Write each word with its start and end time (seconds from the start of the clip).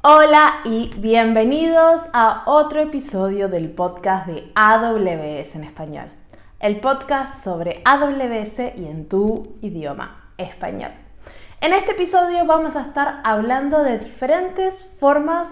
Hola 0.00 0.60
y 0.64 0.92
bienvenidos 0.98 2.02
a 2.12 2.44
otro 2.46 2.80
episodio 2.80 3.48
del 3.48 3.68
podcast 3.68 4.28
de 4.28 4.52
AWS 4.54 5.56
en 5.56 5.64
español. 5.64 6.04
El 6.60 6.78
podcast 6.78 7.42
sobre 7.42 7.82
AWS 7.84 8.76
y 8.76 8.86
en 8.86 9.08
tu 9.08 9.56
idioma 9.60 10.30
español. 10.38 10.92
En 11.60 11.72
este 11.72 11.92
episodio 11.92 12.44
vamos 12.46 12.76
a 12.76 12.82
estar 12.82 13.20
hablando 13.24 13.82
de 13.82 13.98
diferentes 13.98 14.84
formas 15.00 15.48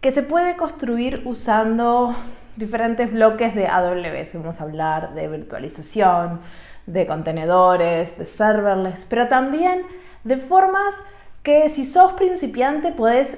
que 0.00 0.12
se 0.12 0.22
puede 0.22 0.56
construir 0.56 1.20
usando 1.26 2.16
diferentes 2.56 3.12
bloques 3.12 3.54
de 3.54 3.66
AWS. 3.66 4.32
Vamos 4.32 4.62
a 4.62 4.64
hablar 4.64 5.12
de 5.12 5.28
virtualización, 5.28 6.40
de 6.86 7.06
contenedores, 7.06 8.16
de 8.16 8.24
serverless, 8.24 9.04
pero 9.10 9.28
también 9.28 9.82
de 10.24 10.38
formas 10.38 10.94
que 11.42 11.68
si 11.74 11.84
sos 11.84 12.14
principiante 12.14 12.90
puedes 12.90 13.36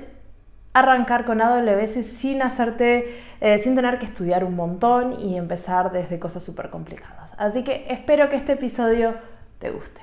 arrancar 0.78 1.24
con 1.24 1.40
AWS 1.40 2.06
sin 2.18 2.42
hacerte, 2.42 3.22
eh, 3.40 3.58
sin 3.60 3.74
tener 3.74 3.98
que 3.98 4.04
estudiar 4.04 4.44
un 4.44 4.56
montón 4.56 5.18
y 5.20 5.36
empezar 5.38 5.90
desde 5.90 6.18
cosas 6.18 6.44
súper 6.44 6.68
complicadas. 6.68 7.30
Así 7.38 7.64
que 7.64 7.86
espero 7.88 8.28
que 8.28 8.36
este 8.36 8.52
episodio 8.52 9.14
te 9.58 9.70
guste. 9.70 10.00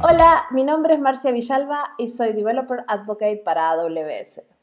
Hola, 0.00 0.44
mi 0.50 0.64
nombre 0.64 0.94
es 0.94 1.00
Marcia 1.00 1.32
Villalba 1.32 1.94
y 1.98 2.08
soy 2.08 2.32
Developer 2.32 2.84
Advocate 2.88 3.42
para 3.44 3.70
AWS. 3.70 4.53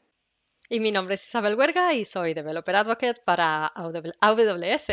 Y 0.72 0.80
mi 0.80 0.90
nombre 0.90 1.16
es 1.16 1.22
Isabel 1.22 1.54
Huerga 1.54 1.92
y 1.92 2.06
soy 2.06 2.32
Developer 2.32 2.74
Advocate 2.74 3.20
para 3.26 3.66
AWS. 3.66 4.86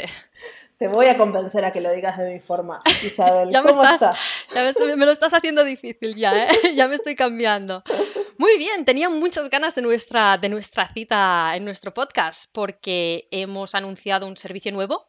Te 0.78 0.90
voy 0.90 1.06
a 1.06 1.18
convencer 1.18 1.64
a 1.64 1.72
que 1.72 1.80
lo 1.80 1.90
digas 1.90 2.18
de 2.18 2.34
mi 2.34 2.42
forma, 2.42 2.84
Isabel. 3.02 3.50
ya 3.54 3.62
me, 3.64 3.72
estás, 3.72 4.20
Ya 4.54 4.96
me, 4.98 5.06
lo 5.06 5.12
estás 5.14 5.34
haciendo 5.34 5.64
difícil 5.64 6.18
ya, 6.18 6.48
¿eh? 6.48 6.50
ya 6.76 6.90
me 6.90 6.96
estoy 6.96 7.16
cambiando. 7.16 7.82
Muy 8.38 8.58
bien, 8.58 8.84
tenía 8.84 9.08
muchas 9.08 9.50
ganas 9.50 9.74
de 9.74 9.82
nuestra, 9.82 10.38
de 10.38 10.50
nuestra 10.50 10.86
cita 10.86 11.56
en 11.56 11.64
nuestro 11.64 11.94
podcast 11.94 12.54
porque 12.54 13.30
hemos 13.32 13.74
anunciado 13.74 14.28
un 14.28 14.36
servicio 14.36 14.74
nuevo 14.74 15.08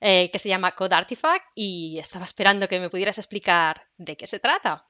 eh, 0.00 0.32
que 0.32 0.40
se 0.40 0.48
llama 0.48 0.74
Code 0.74 0.96
Artifact 0.96 1.44
y 1.54 1.96
estaba 2.00 2.24
esperando 2.24 2.66
que 2.66 2.80
me 2.80 2.90
pudieras 2.90 3.18
explicar 3.18 3.82
de 3.98 4.16
qué 4.16 4.26
se 4.26 4.40
trata. 4.40 4.84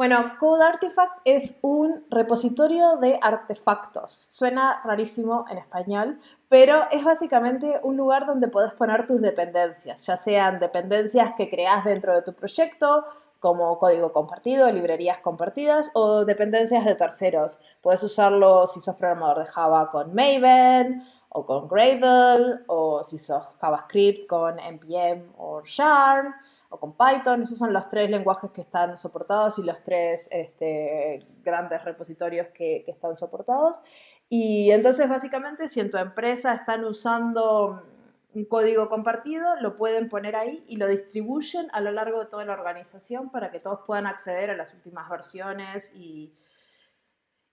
Bueno, 0.00 0.32
Code 0.40 0.64
Artifact 0.64 1.20
es 1.26 1.52
un 1.60 2.06
repositorio 2.08 2.96
de 2.96 3.18
artefactos. 3.20 4.10
Suena 4.10 4.80
rarísimo 4.82 5.44
en 5.50 5.58
español, 5.58 6.18
pero 6.48 6.86
es 6.90 7.04
básicamente 7.04 7.78
un 7.82 7.98
lugar 7.98 8.24
donde 8.24 8.48
puedes 8.48 8.72
poner 8.72 9.06
tus 9.06 9.20
dependencias, 9.20 10.06
ya 10.06 10.16
sean 10.16 10.58
dependencias 10.58 11.34
que 11.36 11.50
creas 11.50 11.84
dentro 11.84 12.14
de 12.14 12.22
tu 12.22 12.32
proyecto, 12.32 13.04
como 13.40 13.78
código 13.78 14.10
compartido, 14.10 14.72
librerías 14.72 15.18
compartidas 15.18 15.90
o 15.92 16.24
dependencias 16.24 16.86
de 16.86 16.94
terceros. 16.94 17.60
Puedes 17.82 18.02
usarlo 18.02 18.66
si 18.68 18.80
sos 18.80 18.96
programador 18.96 19.40
de 19.40 19.50
Java 19.50 19.90
con 19.90 20.14
Maven 20.14 21.04
o 21.28 21.44
con 21.44 21.68
Gradle 21.68 22.60
o 22.68 23.04
si 23.04 23.18
sos 23.18 23.42
JavaScript 23.60 24.26
con 24.26 24.58
NPM 24.58 25.30
o 25.36 25.60
Charm 25.60 26.32
o 26.70 26.80
con 26.80 26.96
Python. 26.96 27.42
Esos 27.42 27.58
son 27.58 27.72
los 27.72 27.88
tres 27.88 28.08
lenguajes 28.08 28.50
que 28.52 28.62
están 28.62 28.96
soportados 28.96 29.58
y 29.58 29.62
los 29.62 29.82
tres 29.82 30.28
este, 30.30 31.18
grandes 31.42 31.84
repositorios 31.84 32.48
que, 32.48 32.84
están 32.86 33.16
soportados. 33.16 33.76
Y 34.28 34.70
entonces, 34.70 35.08
básicamente, 35.08 35.68
si 35.68 35.80
en 35.80 35.90
tu 35.90 35.98
empresa 35.98 36.54
están 36.54 36.84
usando 36.84 37.82
un 38.32 38.44
código 38.44 38.88
compartido, 38.88 39.56
lo 39.60 39.76
pueden 39.76 40.08
poner 40.08 40.36
ahí 40.36 40.64
y 40.68 40.76
lo 40.76 40.86
distribuyen 40.86 41.66
a 41.72 41.80
lo 41.80 41.90
largo 41.90 42.20
de 42.20 42.26
toda 42.26 42.44
la 42.44 42.52
organización 42.52 43.30
para 43.30 43.50
que 43.50 43.58
todos 43.58 43.80
puedan 43.84 44.06
acceder 44.06 44.50
a 44.50 44.56
las 44.56 44.72
últimas 44.72 45.10
versiones 45.10 45.90
y, 45.92 46.32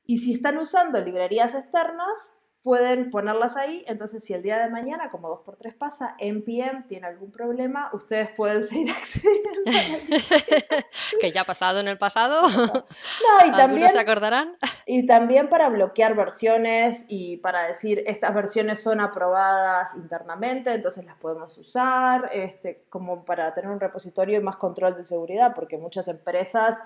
y 0.06 0.20
si 0.20 0.36
están 0.36 0.60
usando 0.60 1.02
librerías 1.02 1.56
externas, 1.56 2.32
pueden 2.68 3.12
ponerlas 3.12 3.56
ahí, 3.56 3.86
entonces 3.88 4.26
si 4.26 4.34
el 4.34 4.44
día 4.44 4.58
de 4.58 4.70
mañana, 4.70 5.08
como 5.08 5.30
2x3 5.30 5.78
pasa, 5.78 6.18
NPM 6.20 6.86
tiene 6.90 7.08
algún 7.08 7.32
problema, 7.32 7.90
ustedes 7.94 8.30
pueden 8.32 8.62
seguir 8.68 8.92
accediendo. 8.92 9.50
que 11.22 11.32
ya 11.32 11.42
ha 11.42 11.46
pasado 11.46 11.80
en 11.80 11.88
el 11.88 11.98
pasado. 11.98 12.46
No, 12.50 13.48
y 13.48 13.52
también 13.52 13.90
se 13.90 14.00
acordarán. 14.00 14.58
Y 14.86 15.06
también 15.06 15.48
para 15.48 15.70
bloquear 15.70 16.14
versiones 16.14 17.06
y 17.08 17.38
para 17.38 17.68
decir 17.68 18.04
estas 18.06 18.36
versiones 18.36 18.84
son 18.84 19.00
aprobadas 19.00 19.96
internamente, 19.96 20.74
entonces 20.74 21.06
las 21.06 21.16
podemos 21.16 21.58
usar, 21.58 22.30
este, 22.34 22.84
como 22.90 23.24
para 23.24 23.54
tener 23.54 23.72
un 23.72 23.80
repositorio 23.80 24.40
y 24.40 24.44
más 24.44 24.58
control 24.58 24.98
de 24.98 25.06
seguridad, 25.06 25.54
porque 25.56 25.78
muchas 25.78 26.10
empresas 26.10 26.78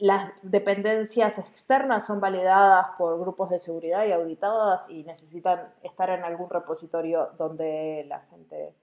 las 0.00 0.32
dependencias 0.42 1.38
externas 1.38 2.06
son 2.06 2.20
validadas 2.20 2.86
por 2.96 3.20
grupos 3.20 3.50
de 3.50 3.58
seguridad 3.58 4.06
y 4.06 4.12
auditadas 4.12 4.88
y 4.88 5.04
necesitan 5.04 5.74
estar 5.82 6.08
en 6.10 6.24
algún 6.24 6.48
repositorio 6.48 7.32
donde 7.38 8.04
la 8.08 8.20
gente 8.20 8.74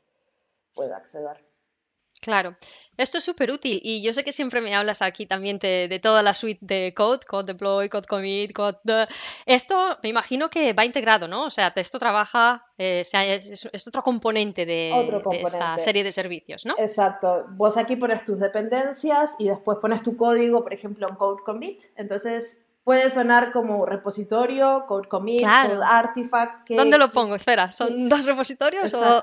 pueda 0.76 0.98
acceder. 0.98 1.47
Claro, 2.22 2.56
esto 2.98 3.20
es 3.20 3.24
súper 3.24 3.52
útil 3.52 3.80
y 3.84 4.02
yo 4.02 4.12
sé 4.12 4.24
que 4.24 4.32
siempre 4.32 4.60
me 4.60 4.74
hablas 4.74 5.04
aquí 5.04 5.28
también 5.28 5.60
de, 5.60 6.00
toda 6.02 6.24
la 6.24 6.34
suite 6.34 6.60
de 6.62 6.94
code, 6.96 7.20
code 7.28 7.54
deploy, 7.54 7.90
code 7.90 8.08
commit, 8.08 8.54
code... 8.54 8.80
Esto 9.46 9.98
me 10.02 10.10
imagino 10.10 10.50
que 10.50 10.74
va 10.74 10.84
integrado, 10.84 11.28
¿no? 11.28 11.46
O 11.46 11.50
sea, 11.52 11.72
esto 11.76 12.00
trabaja, 12.00 12.66
eh, 12.78 13.04
es, 13.04 13.88
otro 13.88 14.02
componente 14.02 14.66
de, 14.66 15.22
esta 15.32 15.78
serie 15.78 16.04
de 16.04 16.12
servicios, 16.12 16.66
¿no? 16.66 16.74
Exacto. 16.80 17.46
Vos 17.50 17.78
aquí 17.78 17.96
pones 17.96 18.26
tus 18.26 18.40
dependencias 18.40 19.30
y 19.38 19.50
después 19.50 19.78
pones 19.80 20.02
tu 20.02 20.18
código, 20.18 20.64
por 20.64 20.74
ejemplo, 20.74 21.08
en 21.08 21.16
code 21.16 21.44
commit. 21.46 21.84
Entonces 21.96 22.58
puede 22.84 23.12
sonar 23.12 23.52
como 23.52 23.86
repositorio, 23.86 24.86
code 24.88 25.08
commit, 25.08 25.42
code 25.42 25.84
artifact. 25.84 26.72
¿Dónde 26.72 26.98
lo 26.98 27.12
pongo? 27.12 27.36
Espera, 27.36 27.72
¿son 27.72 28.10
dos 28.10 28.26
repositorios 28.26 28.92
o...? 28.96 29.22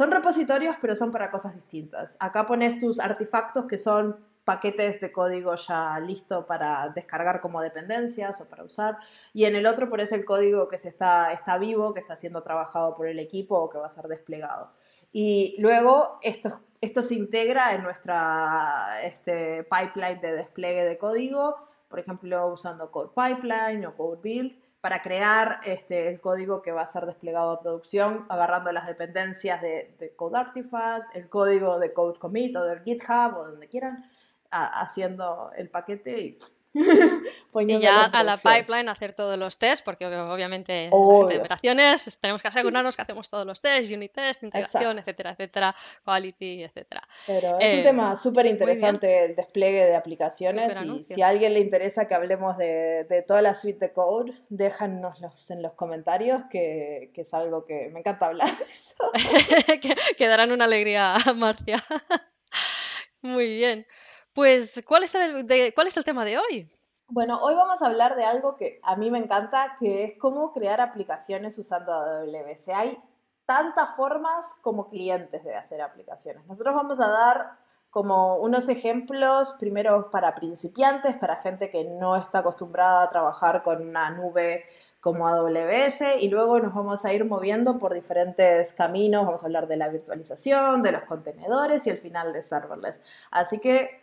Son 0.00 0.10
repositorios, 0.10 0.76
pero 0.80 0.96
son 0.96 1.12
para 1.12 1.30
cosas 1.30 1.54
distintas. 1.54 2.16
Acá 2.20 2.46
pones 2.46 2.78
tus 2.78 2.98
artefactos 2.98 3.66
que 3.66 3.76
son 3.76 4.16
paquetes 4.46 4.98
de 4.98 5.12
código 5.12 5.54
ya 5.56 6.00
listo 6.00 6.46
para 6.46 6.88
descargar 6.88 7.42
como 7.42 7.60
dependencias 7.60 8.40
o 8.40 8.48
para 8.48 8.64
usar. 8.64 8.96
Y 9.34 9.44
en 9.44 9.56
el 9.56 9.66
otro 9.66 9.90
pones 9.90 10.10
el 10.12 10.24
código 10.24 10.68
que 10.68 10.78
se 10.78 10.88
está, 10.88 11.34
está 11.34 11.58
vivo, 11.58 11.92
que 11.92 12.00
está 12.00 12.16
siendo 12.16 12.42
trabajado 12.42 12.96
por 12.96 13.08
el 13.08 13.18
equipo 13.18 13.56
o 13.56 13.68
que 13.68 13.76
va 13.76 13.88
a 13.88 13.90
ser 13.90 14.06
desplegado. 14.06 14.72
Y 15.12 15.56
luego 15.58 16.18
esto, 16.22 16.62
esto 16.80 17.02
se 17.02 17.16
integra 17.16 17.74
en 17.74 17.82
nuestra 17.82 19.02
este, 19.02 19.64
pipeline 19.64 20.22
de 20.22 20.32
despliegue 20.32 20.86
de 20.86 20.96
código, 20.96 21.56
por 21.90 21.98
ejemplo, 21.98 22.46
usando 22.46 22.90
Code 22.90 23.10
Pipeline 23.14 23.84
o 23.84 23.94
Code 23.94 24.20
Build 24.22 24.56
para 24.80 25.02
crear 25.02 25.60
este, 25.64 26.08
el 26.08 26.20
código 26.20 26.62
que 26.62 26.72
va 26.72 26.82
a 26.82 26.86
ser 26.86 27.04
desplegado 27.04 27.50
a 27.50 27.60
producción, 27.60 28.26
agarrando 28.28 28.72
las 28.72 28.86
dependencias 28.86 29.60
de, 29.60 30.14
Code 30.16 30.38
Artifact, 30.38 31.14
el 31.14 31.28
código 31.28 31.78
de 31.78 31.92
Code 31.92 32.18
Commit 32.18 32.56
o 32.56 32.64
del 32.64 32.82
GitHub 32.82 33.36
o 33.36 33.46
donde 33.46 33.68
quieran, 33.68 34.10
haciendo 34.50 35.52
el 35.56 35.68
paquete 35.68 36.20
y 36.20 36.38
y 37.60 37.80
ya 37.80 38.04
a 38.04 38.22
la 38.22 38.36
pipeline 38.36 38.88
hacer 38.88 39.12
todos 39.12 39.36
los 39.36 39.58
tests, 39.58 39.82
porque 39.82 40.06
obviamente 40.06 40.84
en 40.84 40.92
operaciones 40.92 42.18
tenemos 42.20 42.40
que 42.40 42.48
asegurarnos 42.48 42.94
que 42.94 43.02
hacemos 43.02 43.28
todos 43.28 43.44
los 43.44 43.60
tests, 43.60 43.90
unit 43.90 44.12
test, 44.12 44.44
integración, 44.44 44.98
etcétera, 44.98 45.30
etcétera, 45.30 45.74
quality, 46.04 46.62
etcétera. 46.62 47.02
Pero 47.26 47.58
es 47.58 47.74
un 47.74 47.80
eh, 47.80 47.82
tema 47.82 48.16
súper 48.16 48.46
interesante 48.46 49.24
el 49.24 49.36
despliegue 49.36 49.86
de 49.86 49.96
aplicaciones 49.96 50.76
y 50.82 51.02
si 51.02 51.22
a 51.22 51.28
alguien 51.28 51.54
le 51.54 51.60
interesa 51.60 52.06
que 52.06 52.14
hablemos 52.14 52.56
de, 52.56 53.24
toda 53.26 53.42
la 53.42 53.54
suite 53.54 53.86
de 53.86 53.92
code, 53.92 54.32
déjanos 54.48 55.18
en 55.50 55.62
los 55.62 55.72
comentarios 55.72 56.42
que, 56.50 57.10
es 57.14 57.34
algo 57.34 57.64
que 57.66 57.90
me 57.92 58.00
encanta 58.00 58.26
hablar 58.26 58.56
de 58.56 58.64
eso. 58.64 58.94
que, 60.16 60.26
darán 60.26 60.52
una 60.52 60.64
alegría 60.64 61.16
a 61.16 61.32
Marcia. 61.34 61.84
Muy 63.22 63.54
bien. 63.54 63.86
Pues, 64.32 64.80
¿cuál 64.86 65.04
es, 65.04 65.14
el, 65.14 65.46
¿cuál 65.74 65.86
es 65.86 65.96
el 65.96 66.04
tema 66.04 66.24
de 66.24 66.38
hoy? 66.38 66.70
Bueno, 67.08 67.40
hoy 67.42 67.54
vamos 67.54 67.82
a 67.82 67.86
hablar 67.86 68.14
de 68.14 68.24
algo 68.24 68.54
que 68.56 68.78
a 68.84 68.94
mí 68.94 69.10
me 69.10 69.18
encanta, 69.18 69.76
que 69.80 70.04
es 70.04 70.18
cómo 70.18 70.52
crear 70.52 70.80
aplicaciones 70.80 71.58
usando 71.58 71.92
AWS. 71.92 72.68
Hay 72.68 73.02
tantas 73.46 73.96
formas 73.96 74.46
como 74.62 74.88
clientes 74.88 75.42
de 75.42 75.56
hacer 75.56 75.82
aplicaciones. 75.82 76.46
Nosotros 76.46 76.72
vamos 76.72 77.00
a 77.00 77.08
dar 77.08 77.58
como 77.90 78.36
unos 78.36 78.68
ejemplos, 78.68 79.56
primero 79.58 80.10
para 80.12 80.36
principiantes, 80.36 81.16
para 81.16 81.42
gente 81.42 81.68
que 81.68 81.82
no 81.82 82.14
está 82.14 82.38
acostumbrada 82.38 83.02
a 83.02 83.10
trabajar 83.10 83.64
con 83.64 83.88
una 83.88 84.10
nube 84.10 84.64
como 85.00 85.26
AWS 85.26 86.20
y 86.20 86.28
luego 86.28 86.60
nos 86.60 86.74
vamos 86.74 87.04
a 87.04 87.12
ir 87.12 87.24
moviendo 87.24 87.78
por 87.78 87.94
diferentes 87.94 88.72
caminos, 88.74 89.24
vamos 89.24 89.42
a 89.42 89.46
hablar 89.46 89.66
de 89.66 89.78
la 89.78 89.88
virtualización, 89.88 90.82
de 90.82 90.92
los 90.92 91.02
contenedores 91.02 91.86
y 91.86 91.90
al 91.90 91.98
final 91.98 92.32
de 92.32 92.44
serverless. 92.44 93.00
Así 93.30 93.58
que 93.58 93.99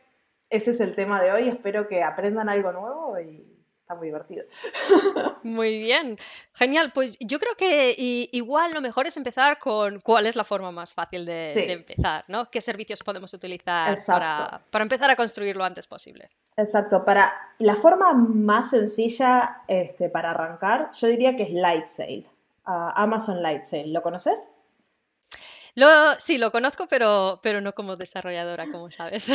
ese 0.50 0.72
es 0.72 0.80
el 0.80 0.96
tema 0.96 1.22
de 1.22 1.32
hoy. 1.32 1.48
Espero 1.48 1.88
que 1.88 2.04
aprendan 2.04 2.50
algo 2.50 2.72
nuevo 2.72 3.20
y 3.20 3.46
está 3.88 3.96
muy 3.96 4.08
divertido. 4.08 4.44
Muy 5.44 5.80
bien, 5.80 6.18
genial. 6.52 6.92
Pues 6.94 7.18
yo 7.20 7.40
creo 7.40 7.54
que 7.58 7.96
igual 8.34 8.74
lo 8.74 8.82
mejor 8.82 9.08
es 9.08 9.16
empezar 9.16 9.60
con 9.60 10.02
cuál 10.02 10.26
es 10.26 10.36
la 10.36 10.44
forma 10.44 10.72
más 10.72 10.94
fácil 10.94 11.26
de, 11.26 11.72
empezar, 11.72 12.26
¿no? 12.28 12.48
¿Qué 12.48 12.60
servicios 12.60 13.02
podemos 13.02 13.34
utilizar 13.34 13.98
para, 14.06 14.62
empezar 14.74 15.10
a 15.10 15.16
construir 15.16 15.56
lo 15.56 15.64
antes 15.64 15.88
posible? 15.88 16.28
Exacto, 16.58 17.06
para 17.06 17.34
la 17.60 17.76
forma 17.76 18.12
más 18.12 18.72
sencilla 18.72 19.62
este, 19.70 20.10
para 20.10 20.32
arrancar, 20.32 20.92
yo 20.92 21.08
diría 21.08 21.38
que 21.38 21.44
es 21.44 21.52
Lightsail, 21.52 22.28
uh, 22.66 22.92
Amazon 22.94 23.42
Lightsail. 23.42 23.94
¿Lo 23.94 24.02
conoces? 24.02 24.50
Sí, 26.18 26.38
lo 26.38 26.52
conozco, 26.52 26.88
pero, 26.90 27.40
pero 27.44 27.62
no 27.62 27.74
como 27.74 27.96
desarrolladora, 27.96 28.72
como 28.72 28.90
sabes. 28.90 29.28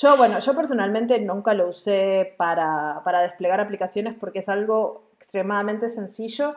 Yo, 0.00 0.16
bueno, 0.16 0.38
yo 0.38 0.54
personalmente 0.54 1.18
nunca 1.20 1.54
lo 1.54 1.68
usé 1.68 2.34
para, 2.36 3.02
desplegar 3.22 3.60
aplicaciones 3.60 4.14
porque 4.18 4.40
es 4.40 4.48
algo 4.48 5.10
extremadamente 5.16 5.90
sencillo. 5.90 6.54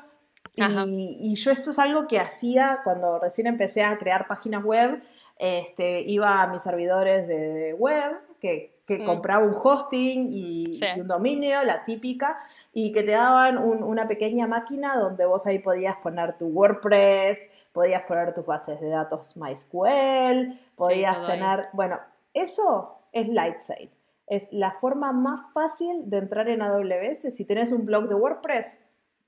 Y, 0.56 1.36
yo 1.36 1.52
esto 1.52 1.72
es 1.72 1.80
algo 1.80 2.08
que 2.08 2.20
hacía 2.20 2.82
cuando 2.84 3.20
recién 3.20 3.48
empecé 3.48 3.84
a 3.84 3.98
crear 3.98 4.28
páginas 4.28 4.64
web. 4.64 5.02
Este, 5.40 6.02
iba 6.02 6.44
a 6.44 6.48
mis 6.48 6.62
servidores 6.62 7.28
de 7.28 7.74
web, 7.74 8.20
que, 8.40 8.71
mm. 8.88 9.06
compraba 9.06 9.46
un 9.46 9.54
hosting 9.54 10.30
y, 10.32 10.80
un 10.98 11.08
dominio, 11.08 11.64
la 11.64 11.84
típica, 11.84 12.40
y 12.74 12.92
que 12.92 13.04
te 13.04 13.12
daban 13.12 13.58
una 13.58 14.08
pequeña 14.08 14.48
máquina 14.48 14.98
donde 14.98 15.26
vos 15.26 15.46
ahí 15.48 15.60
podías 15.60 15.98
poner 15.98 16.38
tu 16.38 16.48
WordPress, 16.48 17.48
podías 17.72 18.04
poner 18.04 18.34
tus 18.34 18.46
bases 18.46 18.80
de 18.82 18.90
datos 18.90 19.36
MySQL, 19.38 20.60
podías 20.76 21.28
tener, 21.28 21.62
bueno, 21.74 22.00
eso 22.34 23.00
es 23.12 23.28
Lightsail. 23.28 23.90
Es 24.28 24.48
la 24.52 24.72
forma 24.72 25.12
más 25.12 25.52
fácil 25.54 26.10
de 26.10 26.20
entrar 26.20 26.48
en 26.48 26.62
AWS. 26.62 27.34
Si 27.36 27.44
tenés 27.44 27.72
un 27.74 27.86
blog 27.86 28.08
de 28.08 28.16
WordPress, 28.16 28.78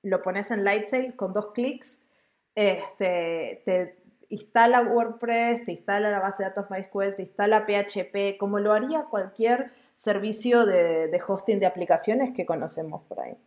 lo 0.01 0.21
pones 0.21 0.49
en 0.51 0.63
Lightsail 0.63 1.15
con 1.15 1.33
dos 1.33 1.51
clics, 1.51 2.01
este, 2.55 3.61
te 3.65 4.02
instala 4.29 4.81
WordPress, 4.81 5.65
te 5.65 5.71
instala 5.73 6.11
la 6.11 6.19
base 6.19 6.43
de 6.43 6.49
datos 6.49 6.69
MySQL, 6.69 7.15
te 7.15 7.21
instala 7.23 7.65
PHP, 7.65 8.37
como 8.37 8.59
lo 8.59 8.73
haría 8.73 9.03
cualquier 9.03 9.71
servicio 9.95 10.65
de 10.65 11.21
hosting 11.25 11.59
de 11.59 11.65
aplicaciones 11.65 12.31
que 12.31 12.45
conocemos 12.45 13.03
por 13.03 13.19
ahí. 13.19 13.37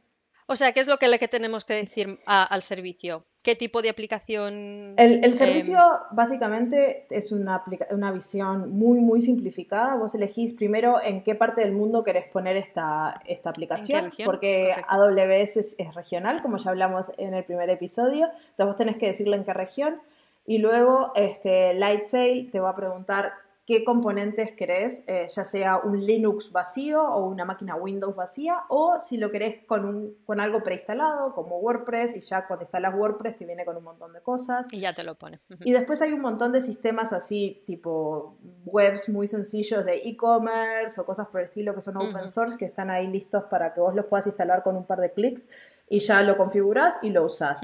O 0.49 0.55
sea, 0.55 0.73
¿qué 0.73 0.81
es 0.81 0.87
lo 0.87 0.99
que 0.99 1.09
le 1.09 1.19
tenemos 1.19 1.65
que 1.65 1.75
decir 1.75 2.21
al 2.25 2.63
servicio? 2.63 3.25
¿Qué 3.43 3.57
tipo 3.57 3.83
de 3.83 3.91
aplicación? 3.91 4.95
El, 4.97 5.25
em, 5.25 5.33
servicio 5.33 5.79
básicamente 6.13 7.07
es 7.11 7.33
una, 7.33 7.65
una, 7.91 8.13
visión 8.13 8.71
muy, 8.71 9.01
muy 9.01 9.23
simplificada. 9.23 9.97
Vos 9.97 10.15
elegís 10.15 10.55
primero 10.55 11.03
en 11.03 11.25
qué 11.25 11.35
parte 11.35 11.63
del 11.63 11.73
mundo 11.73 12.05
querés 12.05 12.29
poner 12.29 12.57
esta, 12.57 13.21
esta 13.25 13.51
aplicación, 13.51 14.13
porque 14.25 14.73
AWS 14.89 15.57
es, 15.57 15.75
es, 15.79 15.95
regional, 15.95 16.43
como 16.43 16.59
ya 16.59 16.71
hablamos 16.71 17.11
en 17.19 17.35
el 17.35 17.45
primer 17.45 17.69
episodio. 17.71 18.27
Entonces 18.27 18.67
vos 18.67 18.77
tenés 18.77 18.97
que 18.97 19.07
decirle 19.07 19.37
en 19.37 19.45
qué 19.45 19.53
región. 19.53 20.01
Y 20.47 20.59
luego 20.59 21.13
este, 21.15 21.75
Lightsail 21.75 22.51
te 22.51 22.61
va 22.61 22.71
a 22.71 22.77
preguntar 22.77 23.33
qué 23.67 23.83
componentes 23.83 24.53
querés, 24.53 25.03
eh, 25.09 25.27
ya 25.29 25.45
sea 25.45 25.79
un 25.79 26.07
Linux 26.07 26.53
vacío 26.53 27.03
o 27.03 27.27
una 27.27 27.45
máquina 27.45 27.75
Windows 27.75 28.15
vacía, 28.15 28.63
o 28.69 29.01
si 29.01 29.17
lo 29.17 29.33
querés 29.33 29.65
con, 29.67 29.85
un, 29.85 30.17
con 30.25 30.39
algo 30.39 30.63
preinstalado, 30.63 31.35
como 31.35 31.59
WordPress, 31.59 32.17
y 32.17 32.21
ya 32.21 32.47
cuando 32.47 32.63
instalas 32.63 32.95
WordPress 32.95 33.37
te 33.37 33.45
viene 33.45 33.65
con 33.65 33.77
un 33.77 33.83
montón 33.83 34.13
de 34.13 34.21
cosas. 34.21 34.67
Y 34.71 34.79
ya 34.79 34.95
te 34.95 35.03
lo 35.03 35.17
pone. 35.17 35.41
Y 35.65 35.73
después 35.73 36.01
hay 36.01 36.13
un 36.13 36.21
montón 36.21 36.53
de 36.53 36.63
sistemas 36.63 37.13
así, 37.13 37.65
tipo 37.67 38.39
webs 38.65 39.09
muy 39.09 39.27
sencillos 39.27 39.85
de 39.85 39.97
e-commerce 40.05 41.01
o 41.01 41.05
cosas 41.05 41.27
por 41.27 41.41
el 41.41 41.49
estilo 41.49 41.75
que 41.75 41.81
son 41.81 41.97
open 41.97 42.29
source, 42.29 42.57
que 42.57 42.67
están 42.67 42.89
ahí 42.89 43.09
listos 43.09 43.45
para 43.51 43.75
que 43.75 43.81
vos 43.81 43.97
los 43.97 44.07
puedas 44.07 44.29
instalar 44.29 44.63
con 44.63 44.77
un 44.77 44.87
par 44.87 45.01
de 45.01 45.11
clics 45.13 45.49
y 45.89 45.99
ya 45.99 46.23
lo 46.23 46.37
configurás 46.37 47.01
y 47.03 47.11
lo 47.11 47.25
usás. 47.25 47.61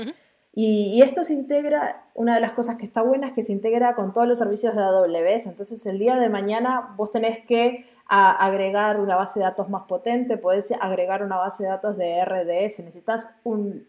Y, 0.54 1.00
esto 1.00 1.24
se 1.24 1.32
integra, 1.32 2.04
una 2.14 2.34
de 2.34 2.40
las 2.40 2.52
cosas 2.52 2.76
que 2.76 2.84
está 2.84 3.00
buena 3.00 3.28
es 3.28 3.32
que 3.32 3.42
se 3.42 3.52
integra 3.52 3.94
con 3.94 4.12
todos 4.12 4.28
los 4.28 4.36
servicios 4.36 4.76
de 4.76 4.82
AWS. 4.82 5.46
Entonces, 5.46 5.84
el 5.86 5.98
día 5.98 6.16
de 6.16 6.28
mañana 6.28 6.92
vos 6.96 7.10
tenés 7.10 7.38
que 7.46 7.86
agregar 8.06 9.00
una 9.00 9.16
base 9.16 9.38
de 9.38 9.46
datos 9.46 9.70
más 9.70 9.84
potente, 9.84 10.36
podés 10.36 10.70
agregar 10.78 11.22
una 11.22 11.38
base 11.38 11.62
de 11.62 11.70
datos 11.70 11.96
de 11.96 12.22
RDS. 12.22 12.80
Necesitas 12.80 13.30
un, 13.44 13.86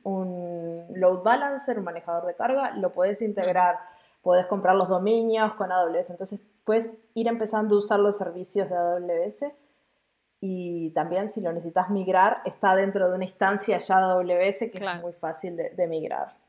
load 0.95 1.24
balancer, 1.24 1.77
un 1.77 1.83
manejador 1.83 2.25
de 2.25 2.36
carga, 2.36 2.71
lo 2.77 2.94
podés 2.94 3.21
integrar. 3.21 3.80
Podés 4.21 4.45
comprar 4.45 4.77
los 4.77 4.88
dominios 4.88 5.54
con 5.56 5.69
AWS. 5.69 6.12
Entonces, 6.12 6.42
puedes 6.63 6.89
ir 7.13 7.27
empezando 7.27 7.75
a 7.75 7.80
usar 7.80 8.00
los 8.00 8.18
servicios 8.18 8.69
de 8.69 8.77
AWS. 8.77 9.51
Y 10.39 10.92
también, 10.92 11.27
si 11.27 11.42
lo 11.42 11.51
necesitas 11.51 11.89
migrar, 11.89 12.38
está 12.45 12.74
dentro 12.74 13.10
de 13.10 13.15
una 13.15 13.25
instancia 13.25 13.77
ya 13.80 13.98
de 13.98 14.06
AWS 14.06 14.60
que 14.71 14.80
es 14.81 15.01
muy 15.01 15.12
fácil 15.12 15.57
de 15.57 15.88
migrar. 15.88 16.42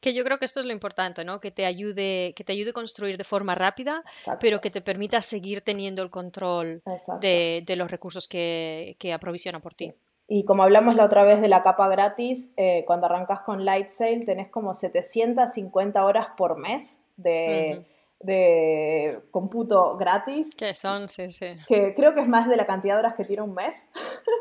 Que 0.00 0.14
yo 0.14 0.24
creo 0.24 0.38
que 0.38 0.44
esto 0.44 0.60
es 0.60 0.66
lo 0.66 0.72
importante, 0.72 1.24
¿no? 1.24 1.40
Que 1.40 1.50
te 1.50 1.66
ayude, 1.66 2.32
que 2.34 2.44
te 2.44 2.52
ayude 2.52 2.70
a 2.70 2.72
construir 2.72 3.18
de 3.18 3.24
forma 3.24 3.54
rápida, 3.54 4.04
pero 4.40 4.60
que 4.60 4.70
te 4.70 4.80
permita 4.80 5.20
seguir 5.22 5.62
teniendo 5.62 6.02
el 6.02 6.10
control 6.10 6.82
de, 7.20 7.74
los 7.76 7.90
recursos 7.90 8.28
que, 8.28 8.96
aprovisiona 9.12 9.60
por 9.60 9.74
ti. 9.74 9.92
Y 10.28 10.44
como 10.44 10.62
hablamos 10.62 10.94
la 10.94 11.04
otra 11.04 11.24
vez 11.24 11.40
de 11.40 11.48
la 11.48 11.62
capa 11.62 11.88
gratis, 11.88 12.48
eh, 12.56 12.84
cuando 12.86 13.06
arrancas 13.06 13.40
con 13.40 13.64
Lightsail 13.64 14.24
tenés 14.24 14.48
como 14.48 14.74
750 14.74 16.04
horas 16.04 16.28
por 16.36 16.56
mes 16.56 17.00
de, 17.16 17.84
de 18.20 19.20
cómputo 19.32 19.96
gratis. 19.96 20.54
Que 20.54 20.72
son, 20.72 21.08
sí, 21.08 21.30
sí. 21.30 21.56
Que 21.66 21.94
creo 21.96 22.14
que 22.14 22.20
es 22.20 22.28
más 22.28 22.48
de 22.48 22.56
la 22.56 22.66
cantidad 22.66 22.94
de 22.94 23.00
horas 23.00 23.14
que 23.14 23.24
tiene 23.24 23.42
un 23.42 23.54
mes. 23.54 23.74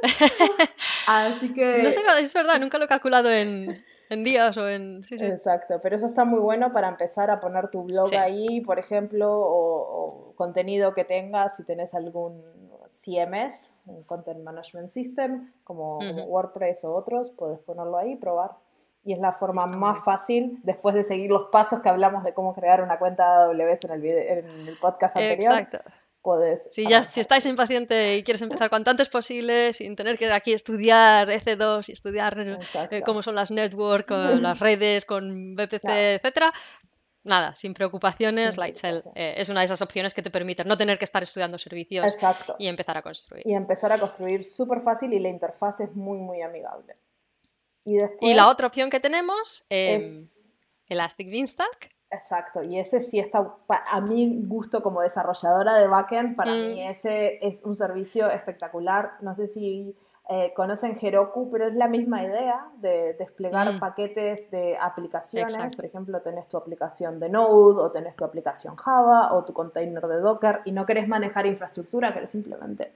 Así 1.07 1.53
que... 1.55 1.81
No 1.81 1.91
sé, 1.91 2.01
es 2.21 2.33
verdad, 2.35 2.59
nunca 2.59 2.77
lo 2.77 2.85
he 2.85 2.87
calculado 2.87 3.31
en, 3.31 3.83
en 4.09 4.23
días 4.23 4.57
o 4.57 4.67
en... 4.67 5.01
Exacto, 5.11 5.79
pero 5.81 5.95
eso 5.95 6.07
está 6.07 6.25
muy 6.25 6.39
bueno 6.39 6.73
para 6.73 6.87
empezar 6.87 7.29
a 7.29 7.39
poner 7.39 7.69
tu 7.69 7.83
blog 7.83 8.13
ahí, 8.15 8.61
por 8.61 8.79
ejemplo, 8.79 9.29
o, 9.31 10.33
contenido 10.35 10.93
que 10.93 11.05
tengas, 11.05 11.55
si 11.57 11.63
tenés 11.63 11.93
algún 11.93 12.41
CMS, 12.87 13.71
un 13.85 14.03
Content 14.03 14.41
Management 14.43 14.89
System, 14.89 15.51
como, 15.63 15.99
WordPress 15.99 16.83
o 16.85 16.93
otros, 16.93 17.31
puedes 17.31 17.59
ponerlo 17.59 17.97
ahí 17.97 18.13
y 18.13 18.15
probar. 18.15 18.55
Y 19.03 19.13
es 19.13 19.19
la 19.19 19.31
forma 19.31 19.65
más 19.67 20.03
fácil, 20.03 20.59
después 20.63 20.95
de 20.95 21.03
seguir 21.03 21.29
los 21.29 21.49
pasos 21.51 21.81
que 21.81 21.89
hablamos 21.89 22.23
de 22.23 22.33
cómo 22.33 22.53
crear 22.53 22.81
una 22.81 22.99
cuenta 22.99 23.43
AWS 23.43 23.85
en 23.85 23.91
el, 23.91 24.05
en 24.05 24.67
el 24.67 24.77
podcast 24.77 25.15
anterior. 25.15 25.53
Exacto 25.53 25.79
si 26.71 26.85
ya 26.85 27.01
si 27.01 27.19
estáis 27.19 27.45
impaciente 27.45 28.17
y 28.17 28.23
quieres 28.23 28.41
empezar 28.41 28.69
cuanto 28.69 28.91
antes 28.91 29.09
posible, 29.09 29.73
sin 29.73 29.95
tener 29.95 30.17
que 30.17 30.31
aquí 30.31 30.53
estudiar 30.53 31.29
EC2 31.29 31.89
y 31.89 31.91
estudiar 31.93 32.37
eh, 32.91 33.01
cómo 33.05 33.23
son 33.23 33.35
las 33.35 33.51
networks, 33.51 34.11
las 34.41 34.59
redes, 34.59 35.05
con 35.05 35.55
VPC, 35.55 35.85
etcétera, 35.85 36.53
nada, 37.23 37.55
sin 37.55 37.73
preocupaciones, 37.73 38.57
Lightsail 38.57 39.03
eh, 39.15 39.35
es 39.37 39.49
una 39.49 39.61
de 39.61 39.65
esas 39.65 39.81
opciones 39.81 40.13
que 40.13 40.21
te 40.21 40.29
permiten 40.29 40.67
no 40.67 40.77
tener 40.77 40.97
que 40.97 41.05
estar 41.05 41.23
estudiando 41.23 41.57
servicios 41.57 42.15
y 42.57 42.67
empezar 42.67 42.97
a 42.97 43.01
construir. 43.01 43.47
Y 43.47 43.53
empezar 43.53 43.91
a 43.91 43.97
construir 43.97 44.43
súper 44.43 44.81
fácil 44.81 45.13
y 45.13 45.19
la 45.19 45.29
interfaz 45.29 45.79
es 45.79 45.95
muy, 45.95 46.17
muy 46.17 46.41
amigable. 46.41 46.95
Y, 47.85 47.97
después, 47.97 48.35
la 48.35 48.49
otra 48.49 48.67
opción 48.67 48.89
que 48.89 48.99
tenemos, 48.99 49.65
es 49.69 50.03
em, 50.03 50.27
Elastic 50.89 51.29
Beanstalk. 51.29 51.89
Exacto, 52.11 52.63
y 52.63 52.79
ese 52.79 53.01
sí 53.01 53.19
está, 53.19 53.55
a 53.67 54.01
mi 54.01 54.41
gusto 54.45 54.81
como 54.81 55.01
desarrolladora 55.01 55.75
de 55.75 55.87
backend, 55.87 56.35
para 56.35 56.51
mí 56.51 56.81
mm. 56.83 56.89
ese 56.89 57.47
es 57.47 57.63
un 57.63 57.75
servicio 57.75 58.31
espectacular. 58.31 59.11
No 59.21 59.35
sé 59.35 59.47
si 59.47 59.95
eh, 60.27 60.53
conocen 60.55 60.97
Heroku, 60.99 61.51
pero 61.51 61.65
es 61.65 61.75
la 61.75 61.87
misma 61.87 62.23
idea 62.23 62.69
de 62.77 63.13
desplegar 63.13 63.73
mm. 63.73 63.79
paquetes 63.79 64.49
de 64.49 64.75
aplicaciones. 64.79 65.75
Por 65.75 65.85
ejemplo, 65.85 66.19
tenés 66.21 66.47
tu 66.47 66.57
aplicación 66.57 67.19
de 67.19 67.29
Node 67.29 67.79
o 67.79 67.91
tenés 67.91 68.15
tu 68.15 68.25
aplicación 68.25 68.75
Java 68.75 69.33
o 69.33 69.45
tu 69.45 69.53
container 69.53 70.07
de 70.07 70.19
Docker 70.19 70.61
y 70.65 70.71
no 70.71 70.87
querés 70.87 71.07
manejar 71.07 71.45
infraestructura, 71.45 72.13
querés 72.13 72.31
simplemente 72.31 72.93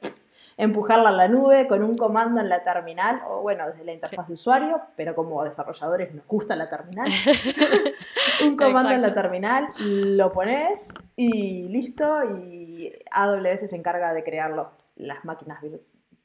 empujarla 0.57 1.09
a 1.09 1.11
la 1.13 1.27
nube 1.27 1.67
con 1.67 1.83
un 1.83 1.93
comando 1.93 2.41
en 2.41 2.49
la 2.49 2.63
terminal, 2.63 3.21
o 3.27 3.41
bueno, 3.41 3.67
desde 3.67 3.85
la 3.85 3.93
interfaz 3.93 4.27
de 4.27 4.33
usuario, 4.33 4.81
pero 4.95 5.15
como 5.15 5.43
desarrolladores 5.43 6.13
nos 6.13 6.25
gusta 6.27 6.55
la 6.55 6.69
terminal. 6.69 7.09
un 8.45 8.55
comando 8.57 8.91
en 8.91 9.01
la 9.01 9.13
terminal, 9.13 9.67
lo 9.77 10.31
pones 10.31 10.89
y 11.15 11.67
listo, 11.69 12.23
y 12.37 12.93
AWS 13.11 13.69
se 13.69 13.75
encarga 13.75 14.13
de 14.13 14.23
crearlo. 14.23 14.71
Las 14.95 15.25
máquinas 15.25 15.59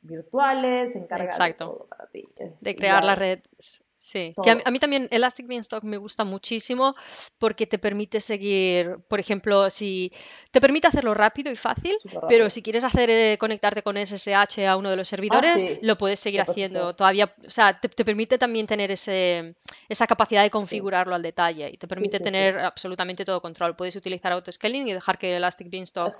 virtuales, 0.02 0.92
se 0.92 0.98
encarga 0.98 1.30
de 1.36 1.54
todo 1.54 1.86
para 1.86 2.06
ti. 2.06 2.28
de 2.60 2.76
crear 2.76 3.02
la 3.02 3.14
red 3.14 3.40
Sí, 4.08 4.34
que 4.42 4.62
a, 4.64 4.70
mí 4.70 4.78
también 4.78 5.06
Elastic 5.10 5.46
Beanstalk 5.46 5.84
me 5.84 5.98
gusta 5.98 6.24
muchísimo 6.24 6.96
porque 7.36 7.66
te 7.66 7.78
permite 7.78 8.22
seguir, 8.22 9.00
por 9.06 9.20
ejemplo, 9.20 9.68
si 9.68 10.10
te 10.50 10.62
permite 10.62 10.86
hacerlo 10.86 11.12
rápido 11.12 11.52
y 11.52 11.56
fácil, 11.56 11.94
pero 12.26 12.48
si 12.48 12.62
quieres 12.62 12.84
hacer 12.84 13.10
eh, 13.10 13.36
conectarte 13.38 13.82
con 13.82 13.98
SSH 13.98 14.66
a 14.66 14.78
uno 14.78 14.88
de 14.88 14.96
los 14.96 15.08
servidores, 15.08 15.62
ah, 15.62 15.78
lo 15.82 15.98
puedes 15.98 16.20
seguir 16.20 16.40
haciendo. 16.40 16.96
Todavía, 16.96 17.30
o 17.46 17.50
sea, 17.50 17.78
te, 17.78 17.90
permite 18.02 18.38
también 18.38 18.66
tener 18.66 18.90
ese, 18.90 19.56
esa 19.90 20.06
capacidad 20.06 20.42
de 20.42 20.48
configurarlo 20.48 21.14
al 21.14 21.20
detalle 21.20 21.68
y 21.70 21.76
te 21.76 21.86
permite 21.86 22.18
tener 22.18 22.58
absolutamente 22.60 23.26
todo 23.26 23.42
control. 23.42 23.76
Puedes 23.76 23.94
utilizar 23.96 24.32
autoscaling 24.32 24.88
y 24.88 24.94
dejar 24.94 25.18
que 25.18 25.36
Elastic 25.36 25.68
Beanstalk 25.68 26.14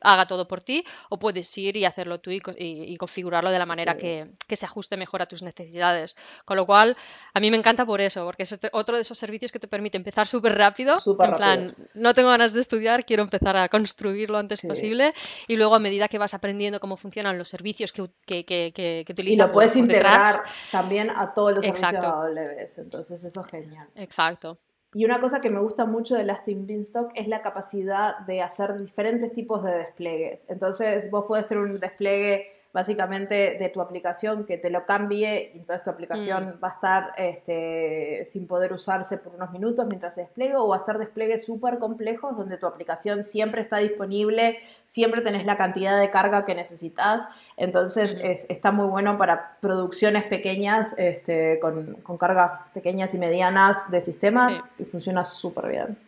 haga 0.00 0.26
todo 0.26 0.46
por 0.46 0.60
ti, 0.60 0.84
o 1.08 1.18
puedes 1.18 1.58
ir 1.58 1.76
y 1.76 1.86
hacerlo 1.86 2.20
tú 2.20 2.30
y, 2.30 2.96
configurarlo 2.98 3.50
de 3.50 3.58
la 3.58 3.66
manera 3.66 3.96
que, 3.96 4.30
que 4.46 4.54
se 4.54 4.64
ajuste 4.64 4.96
mejor 4.96 5.22
a 5.22 5.26
tus 5.26 5.42
necesidades. 5.42 6.14
Con 6.44 6.56
lo 6.56 6.66
cual, 6.66 6.96
a 7.34 7.40
mí 7.40 7.50
me 7.50 7.56
encanta 7.56 7.86
por 7.86 8.00
eso, 8.00 8.24
porque 8.26 8.42
es 8.42 8.58
otro 8.72 8.96
de 8.96 9.02
esos 9.02 9.16
servicios 9.16 9.52
que 9.52 9.58
te 9.58 9.66
permite 9.66 9.96
empezar 9.96 10.26
súper 10.26 10.56
rápido. 10.56 10.98
en 11.06 11.32
plan, 11.34 11.74
no 11.94 12.12
tengo 12.12 12.28
ganas 12.28 12.52
de 12.52 12.60
estudiar, 12.60 13.06
quiero 13.06 13.22
empezar 13.22 13.56
a 13.56 13.68
construir 13.68 14.30
lo 14.30 14.38
antes 14.38 14.60
posible. 14.60 15.14
Y 15.48 15.56
luego, 15.56 15.74
a 15.74 15.78
medida 15.78 16.08
que 16.08 16.18
vas 16.18 16.34
aprendiendo 16.34 16.78
cómo 16.78 16.96
funcionan 16.96 17.38
los 17.38 17.48
servicios 17.48 17.92
que, 17.92 18.10
que, 18.26 18.44
que, 18.44 18.72
que 18.74 19.12
utilizas. 19.12 19.34
Y 19.34 19.36
lo 19.36 19.50
puedes 19.50 19.76
integrar 19.76 20.34
también 20.70 21.10
a 21.10 21.32
todos 21.32 21.54
los 21.54 21.64
servicios 21.64 21.92
de 21.92 22.06
AWS. 22.06 22.78
Entonces, 22.78 23.24
eso 23.24 23.40
es 23.40 23.46
genial. 23.46 23.88
Exacto. 23.94 24.58
Y 24.94 25.06
una 25.06 25.20
cosa 25.22 25.40
que 25.40 25.48
me 25.48 25.60
gusta 25.60 25.86
mucho 25.86 26.14
de 26.14 26.20
Elastic 26.20 26.66
Beanstalk 26.66 27.12
es 27.14 27.26
la 27.26 27.40
capacidad 27.40 28.18
de 28.26 28.42
hacer 28.42 28.78
diferentes 28.78 29.32
tipos 29.32 29.64
de 29.64 29.72
despliegues. 29.72 30.44
Entonces, 30.48 31.10
vos 31.10 31.24
podés 31.26 31.46
tener 31.46 31.64
un 31.64 31.80
despliegue 31.80 32.61
básicamente 32.72 33.56
de 33.58 33.68
tu 33.68 33.80
aplicación 33.80 34.46
que 34.46 34.56
te 34.56 34.70
lo 34.70 34.86
cambie 34.86 35.50
y 35.54 35.58
entonces 35.58 35.84
tu 35.84 35.90
aplicación 35.90 36.56
mm. 36.56 36.64
va 36.64 36.68
a 36.68 36.70
estar 36.70 37.12
este, 37.18 38.24
sin 38.24 38.46
poder 38.46 38.72
usarse 38.72 39.18
por 39.18 39.34
unos 39.34 39.50
minutos 39.50 39.86
mientras 39.86 40.14
se 40.14 40.22
despliegue 40.22 40.56
o 40.56 40.72
hacer 40.72 40.96
despliegues 40.98 41.44
súper 41.44 41.78
complejos 41.78 42.36
donde 42.36 42.56
tu 42.56 42.66
aplicación 42.66 43.24
siempre 43.24 43.60
está 43.60 43.78
disponible, 43.78 44.58
siempre 44.86 45.20
tenés 45.20 45.44
la 45.44 45.56
cantidad 45.56 46.00
de 46.00 46.10
carga 46.10 46.46
que 46.46 46.54
necesitas. 46.54 47.28
Entonces 47.58 48.16
está 48.48 48.72
muy 48.72 48.86
bueno 48.86 49.18
para 49.18 49.58
producciones 49.60 50.24
pequeñas 50.24 50.94
este, 50.96 51.58
con, 51.60 51.94
con, 52.02 52.16
cargas 52.16 52.52
pequeñas 52.72 53.12
y 53.12 53.18
medianas 53.18 53.90
de 53.90 54.00
sistemas 54.00 54.62
y 54.78 54.84
funciona 54.84 55.24
súper 55.24 55.68
bien. 55.68 55.98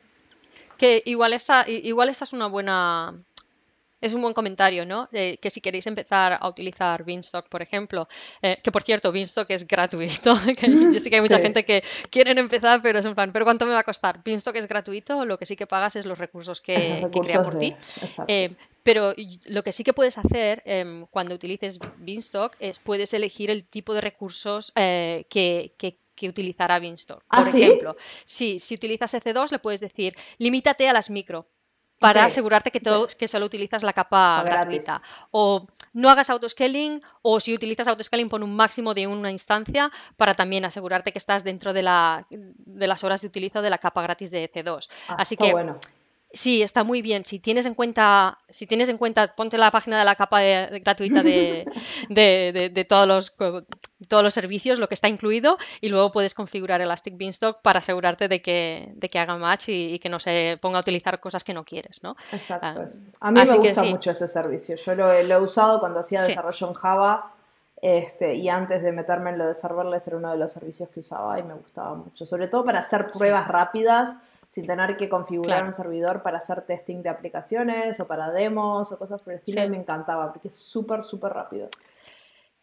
Que 0.78 1.02
igual 1.04 1.34
esa, 1.34 1.68
igual 1.68 2.08
esa 2.08 2.24
es 2.24 2.32
una 2.32 2.46
buena 2.48 3.14
es 4.04 4.12
un 4.12 4.20
buen 4.20 4.34
comentario, 4.34 4.84
¿no? 4.84 5.08
que 5.10 5.50
si 5.50 5.60
queréis 5.60 5.86
empezar 5.86 6.38
a 6.40 6.48
utilizar 6.48 7.04
Beanstalk, 7.04 7.48
por 7.48 7.62
ejemplo, 7.62 8.06
eh, 8.42 8.58
que 8.62 8.70
por 8.70 8.82
cierto, 8.82 9.12
Beanstalk 9.12 9.50
es 9.50 9.66
gratuito. 9.66 10.34
yo 10.92 11.00
sé 11.00 11.10
que 11.10 11.16
hay 11.16 11.22
mucha 11.22 11.38
gente 11.38 11.64
que 11.64 11.82
quieren 12.10 12.38
empezar, 12.38 12.80
pero 12.82 12.98
es 12.98 13.06
un 13.06 13.14
plan, 13.14 13.32
¿pero 13.32 13.44
cuánto 13.44 13.64
me 13.64 13.72
va 13.72 13.80
a 13.80 13.84
costar? 13.84 14.22
Beanstalk 14.22 14.56
es 14.56 14.68
gratuito, 14.68 15.24
lo 15.24 15.38
que 15.38 15.46
sí 15.46 15.56
que 15.56 15.66
pagas 15.66 15.96
es 15.96 16.04
los 16.04 16.18
recursos 16.18 16.60
que, 16.60 17.08
crea 17.22 17.42
por 17.42 17.58
ti. 17.58 17.74
Eh, 18.28 18.54
pero 18.82 19.14
lo 19.46 19.62
que 19.62 19.72
sí 19.72 19.82
que 19.82 19.94
puedes 19.94 20.18
hacer 20.18 20.62
em, 20.66 21.06
cuando 21.06 21.34
utilices 21.34 21.78
Beanstalk 21.96 22.56
es 22.60 22.78
puedes 22.78 23.14
elegir 23.14 23.50
el 23.50 23.64
tipo 23.64 23.94
de 23.94 24.02
recursos 24.02 24.72
eh, 24.76 25.24
que, 25.30 25.74
que 26.14 26.28
utilizará 26.28 26.78
Beanstalk. 26.78 27.24
¿Ah, 27.28 27.42
por 27.42 27.48
ejemplo, 27.48 27.96
si, 28.24 28.58
si 28.58 28.74
utilizas 28.74 29.14
EC2, 29.14 29.50
le 29.50 29.58
puedes 29.58 29.80
decir, 29.80 30.14
limítate 30.38 30.88
a 30.88 30.92
las 30.92 31.10
micro 31.10 31.48
para 31.98 32.24
asegurarte 32.24 32.70
que, 32.70 32.80
todo, 32.80 33.08
que 33.18 33.28
solo 33.28 33.46
utilizas 33.46 33.82
la 33.82 33.92
capa 33.92 34.42
gratuita. 34.44 35.00
O 35.30 35.66
no 35.92 36.10
hagas 36.10 36.30
autoscaling 36.30 37.02
o 37.22 37.40
si 37.40 37.54
utilizas 37.54 37.88
autoscaling 37.88 38.28
pon 38.28 38.42
un 38.42 38.54
máximo 38.54 38.94
de 38.94 39.06
una 39.06 39.30
instancia 39.30 39.90
para 40.16 40.34
también 40.34 40.64
asegurarte 40.64 41.12
que 41.12 41.18
estás 41.18 41.44
dentro 41.44 41.72
de, 41.72 41.82
la, 41.82 42.26
de 42.30 42.86
las 42.86 43.04
horas 43.04 43.22
de 43.22 43.28
utilizo 43.28 43.62
de 43.62 43.70
la 43.70 43.78
capa 43.78 44.02
gratis 44.02 44.30
de 44.30 44.50
C2. 44.50 44.88
Ah, 45.08 45.16
Así 45.18 45.36
que 45.36 45.52
bueno. 45.52 45.78
Sí, 46.34 46.62
está 46.62 46.82
muy 46.82 47.00
bien. 47.00 47.24
Si 47.24 47.38
tienes 47.38 47.64
en 47.64 47.74
cuenta, 47.74 48.38
si 48.48 48.66
tienes 48.66 48.88
en 48.88 48.98
cuenta, 48.98 49.34
ponte 49.36 49.56
la 49.56 49.70
página 49.70 49.98
de 49.98 50.04
la 50.04 50.16
capa 50.16 50.42
gratuita 50.42 51.22
de, 51.22 51.64
de, 52.08 52.84
todos, 52.84 53.06
los, 53.06 53.36
todos 54.08 54.22
los 54.22 54.34
servicios, 54.34 54.80
lo 54.80 54.88
que 54.88 54.94
está 54.94 55.08
incluido, 55.08 55.56
y 55.80 55.88
luego 55.88 56.10
puedes 56.10 56.34
configurar 56.34 56.80
Elastic 56.80 57.16
Beanstalk 57.16 57.62
para 57.62 57.78
asegurarte 57.78 58.28
de 58.28 58.42
que, 58.42 58.92
de 58.94 59.08
que 59.08 59.18
haga 59.18 59.36
match 59.36 59.68
y, 59.68 59.98
que 60.00 60.08
no 60.08 60.18
se 60.18 60.58
ponga 60.60 60.78
a 60.78 60.80
utilizar 60.80 61.20
cosas 61.20 61.44
que 61.44 61.54
no 61.54 61.64
quieres, 61.64 62.02
¿no? 62.02 62.16
Exacto. 62.32 62.84
Ah, 63.20 63.28
a 63.28 63.30
mí 63.30 63.40
me 63.40 63.56
gusta 63.56 63.84
mucho 63.84 64.10
ese 64.10 64.26
servicio. 64.26 64.76
Yo 64.76 64.94
lo, 64.96 65.12
he 65.12 65.40
usado 65.40 65.78
cuando 65.78 66.00
hacía 66.00 66.22
desarrollo 66.22 66.68
en 66.68 66.74
Java. 66.74 67.30
Este, 67.80 68.34
y 68.34 68.48
antes 68.48 68.82
de 68.82 68.92
meterme 68.92 69.28
en 69.30 69.36
lo 69.36 69.46
de 69.46 69.52
serverless 69.52 70.06
era 70.06 70.16
uno 70.16 70.30
de 70.30 70.38
los 70.38 70.50
servicios 70.50 70.88
que 70.88 71.00
usaba 71.00 71.38
y 71.38 71.42
me 71.42 71.52
gustaba 71.52 71.94
mucho, 71.94 72.24
sobre 72.24 72.48
todo 72.48 72.64
para 72.64 72.78
hacer 72.78 73.12
pruebas 73.12 73.46
rápidas 73.46 74.16
sin 74.54 74.68
tener 74.68 74.96
que 74.96 75.08
configurar 75.08 75.64
un 75.64 75.74
servidor 75.74 76.22
para 76.22 76.38
hacer 76.38 76.62
testing 76.62 77.02
de 77.02 77.08
aplicaciones 77.08 77.98
o 77.98 78.06
para 78.06 78.30
demos 78.30 78.92
o 78.92 78.96
cosas 78.96 79.20
por 79.20 79.32
el 79.32 79.40
estilo. 79.40 79.68
Me 79.68 79.76
encantaba 79.76 80.30
porque 80.30 80.46
es 80.46 80.54
súper, 80.54 81.02
súper 81.02 81.32
rápido. 81.32 81.68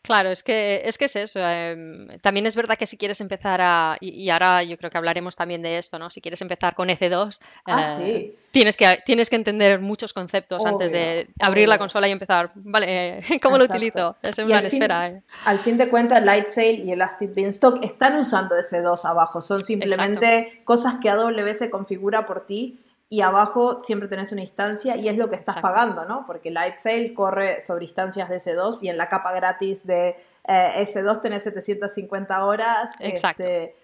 Claro, 0.03 0.29
es 0.29 0.41
que 0.41 0.81
es, 0.83 0.97
que 0.97 1.05
es 1.05 1.15
eso. 1.15 1.39
Em, 1.39 2.07
también 2.21 2.47
es 2.47 2.55
verdad 2.55 2.75
que 2.75 2.87
si 2.87 2.97
quieres 2.97 3.21
empezar 3.21 3.59
a, 3.61 3.97
y, 3.99 4.29
ahora 4.29 4.63
yo 4.63 4.75
creo 4.77 4.89
que 4.89 4.97
hablaremos 4.97 5.35
también 5.35 5.61
de 5.61 5.77
esto, 5.77 5.99
¿no? 5.99 6.09
Si 6.09 6.21
quieres 6.21 6.41
empezar 6.41 6.73
con 6.73 6.89
EC2, 6.89 7.39
ah, 7.67 7.99
eh, 8.01 8.35
tienes, 8.51 8.77
que, 8.77 8.99
tienes 9.05 9.29
que 9.29 9.35
entender 9.35 9.79
muchos 9.79 10.11
conceptos 10.13 10.65
antes 10.65 10.91
de 10.91 11.29
abrir 11.39 11.69
la 11.69 11.77
consola 11.77 12.07
y 12.07 12.11
empezar, 12.11 12.51
vale, 12.55 13.21
¿cómo 13.43 13.59
lo 13.59 13.65
utilizo? 13.65 14.15
Es 14.23 14.39
una 14.39 14.59
espera. 14.59 15.09
Eh. 15.09 15.21
Al 15.45 15.59
fin 15.59 15.77
de 15.77 15.87
cuentas, 15.87 16.23
Lightsail 16.23 16.83
y 16.83 16.91
Elastic 16.93 17.35
Beanstalk 17.35 17.83
están 17.83 18.19
usando 18.19 18.55
EC2 18.55 19.05
abajo, 19.05 19.39
son 19.39 19.63
simplemente 19.63 20.61
cosas 20.63 20.95
que 20.99 21.09
AWS 21.11 21.69
configura 21.69 22.25
por 22.25 22.47
ti 22.47 22.79
y 23.11 23.19
abajo 23.19 23.81
siempre 23.83 24.07
tenés 24.07 24.31
una 24.31 24.39
instancia 24.39 24.95
y 24.95 25.09
es 25.09 25.17
lo 25.17 25.29
que 25.29 25.35
estás 25.35 25.57
pagando, 25.59 26.05
¿no? 26.05 26.25
Porque 26.25 26.49
Lightsail 26.49 27.13
corre 27.13 27.59
sobre 27.59 27.83
instancias 27.83 28.29
de 28.29 28.37
S2 28.37 28.81
y 28.83 28.87
en 28.87 28.97
la 28.97 29.09
capa 29.09 29.33
gratis 29.33 29.85
de 29.85 30.15
eh, 30.47 30.87
S2 30.93 31.21
tenés 31.21 31.43
750 31.43 32.45
horas. 32.45 32.89
Exacto. 33.01 33.43
Este, 33.43 33.75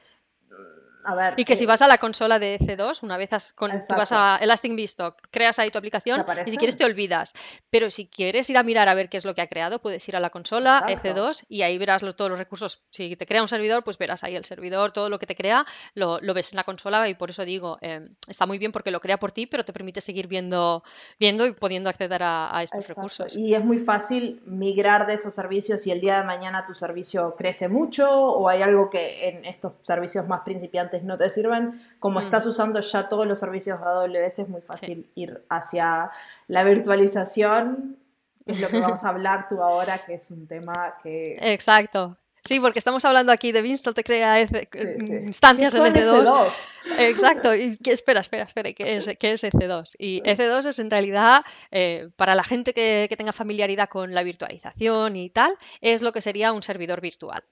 y 1.36 1.46
que 1.46 1.56
si 1.56 1.66
vas 1.66 1.82
a 1.82 1.88
la 1.88 1.98
consola 1.98 2.40
de 2.40 2.60
EC2, 2.60 3.04
una 3.04 3.18
vez 3.18 3.32
con, 3.56 3.72
vas 3.90 4.12
a 4.12 4.38
Elastic 4.42 4.76
Beanstalk, 4.76 5.16
creas 5.32 5.60
ahí 5.60 5.72
tu 5.72 5.78
aplicación 5.78 6.24
y 6.46 6.52
si 6.52 6.58
quieres 6.58 6.78
te 6.78 6.86
olvidas. 6.86 7.34
Pero 7.70 7.90
si 7.90 8.08
quieres 8.08 8.50
ir 8.50 8.58
a 8.58 8.64
mirar 8.64 8.88
a 8.88 8.94
ver 8.94 9.10
qué 9.10 9.18
es 9.18 9.26
lo 9.26 9.36
que 9.36 9.42
ha 9.42 9.48
creado, 9.48 9.80
puedes 9.80 10.08
ir 10.08 10.16
a 10.16 10.20
la 10.20 10.30
consola 10.30 10.84
EC2 10.88 11.46
y 11.50 11.62
ahí 11.62 11.78
verás 11.78 12.04
todos 12.16 12.30
los 12.30 12.40
recursos. 12.40 12.84
Si 12.90 13.16
te 13.16 13.26
crea 13.26 13.42
un 13.42 13.48
servidor, 13.48 13.84
pues 13.84 13.98
verás 13.98 14.24
ahí 14.24 14.36
el 14.36 14.46
servidor, 14.46 14.92
todo 14.92 15.10
lo 15.10 15.20
que 15.20 15.26
te 15.26 15.36
crea, 15.36 15.66
lo, 15.94 16.20
ves 16.34 16.54
en 16.54 16.58
la 16.58 16.64
consola 16.64 17.08
y 17.10 17.16
por 17.16 17.30
eso 17.30 17.46
digo, 17.46 17.78
em, 17.82 18.16
está 18.28 18.46
muy 18.46 18.58
bien 18.58 18.72
porque 18.72 18.92
lo 18.92 19.00
crea 19.00 19.18
por 19.18 19.32
ti, 19.32 19.48
pero 19.48 19.66
te 19.66 19.74
permite 19.74 20.02
seguir 20.02 20.28
viendo, 20.28 20.84
viendo 21.20 21.46
y 21.46 21.54
pudiendo 21.54 21.90
acceder 21.90 22.22
a, 22.24 22.62
estos 22.64 22.88
recursos. 22.88 23.36
Y 23.36 23.54
es 23.54 23.64
muy 23.64 23.80
fácil 23.80 24.42
migrar 24.46 25.08
de 25.08 25.14
esos 25.14 25.34
servicios 25.34 25.82
si 25.82 25.92
el 25.92 26.02
día 26.02 26.18
de 26.18 26.24
mañana 26.24 26.66
tu 26.66 26.74
servicio 26.74 27.36
crece 27.38 27.68
mucho 27.68 28.10
o 28.10 28.50
hay 28.50 28.62
algo 28.62 28.90
que 28.90 29.30
en 29.30 29.46
estos 29.46 29.74
servicios 29.84 30.28
más 30.28 30.42
principiantes 30.42 30.97
no 31.04 31.18
te 31.18 31.30
sirven, 31.30 31.82
como 32.00 32.20
estás 32.20 32.46
mm. 32.46 32.50
usando 32.50 32.80
ya 32.80 33.08
todos 33.10 33.26
los 33.26 33.40
servicios 33.40 33.80
de 33.80 33.86
AWS, 33.86 34.40
es 34.40 34.50
muy 34.50 34.62
fácil 34.62 35.10
ir 35.16 35.44
hacia 35.50 36.12
la 36.48 36.64
virtualización, 36.64 37.98
es 38.46 38.62
lo 38.62 38.68
que 38.70 38.80
vamos 38.80 39.04
a 39.04 39.10
hablar 39.10 39.48
tú 39.48 39.62
ahora, 39.62 40.06
que 40.06 40.16
es 40.16 40.32
un 40.32 40.48
tema 40.48 40.96
que... 41.04 41.38
Exacto. 41.40 42.18
Sí, 42.48 42.62
porque 42.62 42.80
estamos 42.80 43.04
hablando 43.04 43.34
aquí 43.34 43.52
de 43.52 43.62
Beanstalk 43.62 43.94
te 43.94 44.06
crea 44.06 44.40
instancias 44.40 45.76
en 45.76 45.84
EC2. 45.84 46.50
Exacto. 46.98 47.54
Y 47.54 47.76
que, 47.78 47.92
espera, 47.92 48.22
espera, 48.22 48.44
espera, 48.44 48.72
¿qué 48.72 48.96
es, 48.96 49.10
qué 49.20 49.34
es 49.34 49.44
EC2? 49.44 49.96
Y 50.00 50.22
EC2 50.22 50.66
es 50.66 50.80
en 50.80 50.90
realidad, 50.90 51.44
eh, 51.72 52.08
para 52.16 52.36
la 52.36 52.46
gente 52.46 52.74
que, 52.74 53.08
que 53.10 53.18
tenga 53.18 53.34
familiaridad 53.34 53.90
con 53.90 54.14
la 54.14 54.24
virtualización 54.24 55.18
y 55.18 55.30
tal, 55.30 55.52
es 55.82 56.02
lo 56.02 56.14
que 56.14 56.22
sería 56.22 56.54
un 56.54 56.64
servidor 56.64 57.02
virtual. 57.02 57.44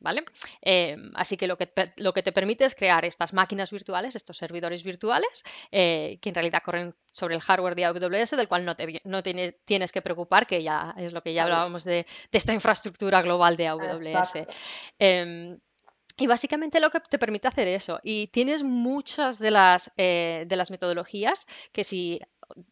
¿Vale? 0.00 0.24
Em, 0.60 1.10
así 1.14 1.36
que 1.36 1.46
lo, 1.46 1.56
que 1.56 1.72
lo 1.96 2.12
que 2.12 2.22
te 2.22 2.32
permite 2.32 2.64
es 2.64 2.74
crear 2.74 3.04
estas 3.04 3.32
máquinas 3.32 3.70
virtuales, 3.70 4.16
estos 4.16 4.36
servidores 4.36 4.82
virtuales, 4.82 5.44
eh, 5.72 6.18
que 6.20 6.28
en 6.30 6.34
realidad 6.34 6.62
corren 6.64 6.94
sobre 7.12 7.34
el 7.34 7.40
hardware 7.40 7.74
de 7.74 7.84
AWS, 7.84 8.36
del 8.36 8.48
cual 8.48 8.64
no, 8.64 8.76
te, 8.76 9.00
no 9.04 9.22
tienes 9.22 9.92
que 9.92 10.02
preocupar, 10.02 10.46
que 10.46 10.62
ya 10.62 10.94
es 10.96 11.12
lo 11.12 11.22
que 11.22 11.34
ya 11.34 11.44
hablábamos 11.44 11.84
de, 11.84 12.06
esta 12.32 12.52
infraestructura 12.52 13.22
global 13.22 13.56
de 13.56 13.68
AWS. 13.68 14.46
Em, 14.98 15.58
y 16.16 16.26
básicamente 16.26 16.80
lo 16.80 16.90
que 16.90 17.00
te 17.00 17.18
permite 17.18 17.48
hacer 17.48 17.68
eso. 17.68 18.00
Y 18.02 18.26
tienes 18.28 18.64
muchas 18.64 19.38
de 19.38 19.52
las, 19.52 19.92
eh, 19.96 20.44
de 20.48 20.56
las 20.56 20.70
metodologías 20.70 21.46
que 21.72 21.84
si 21.84 22.20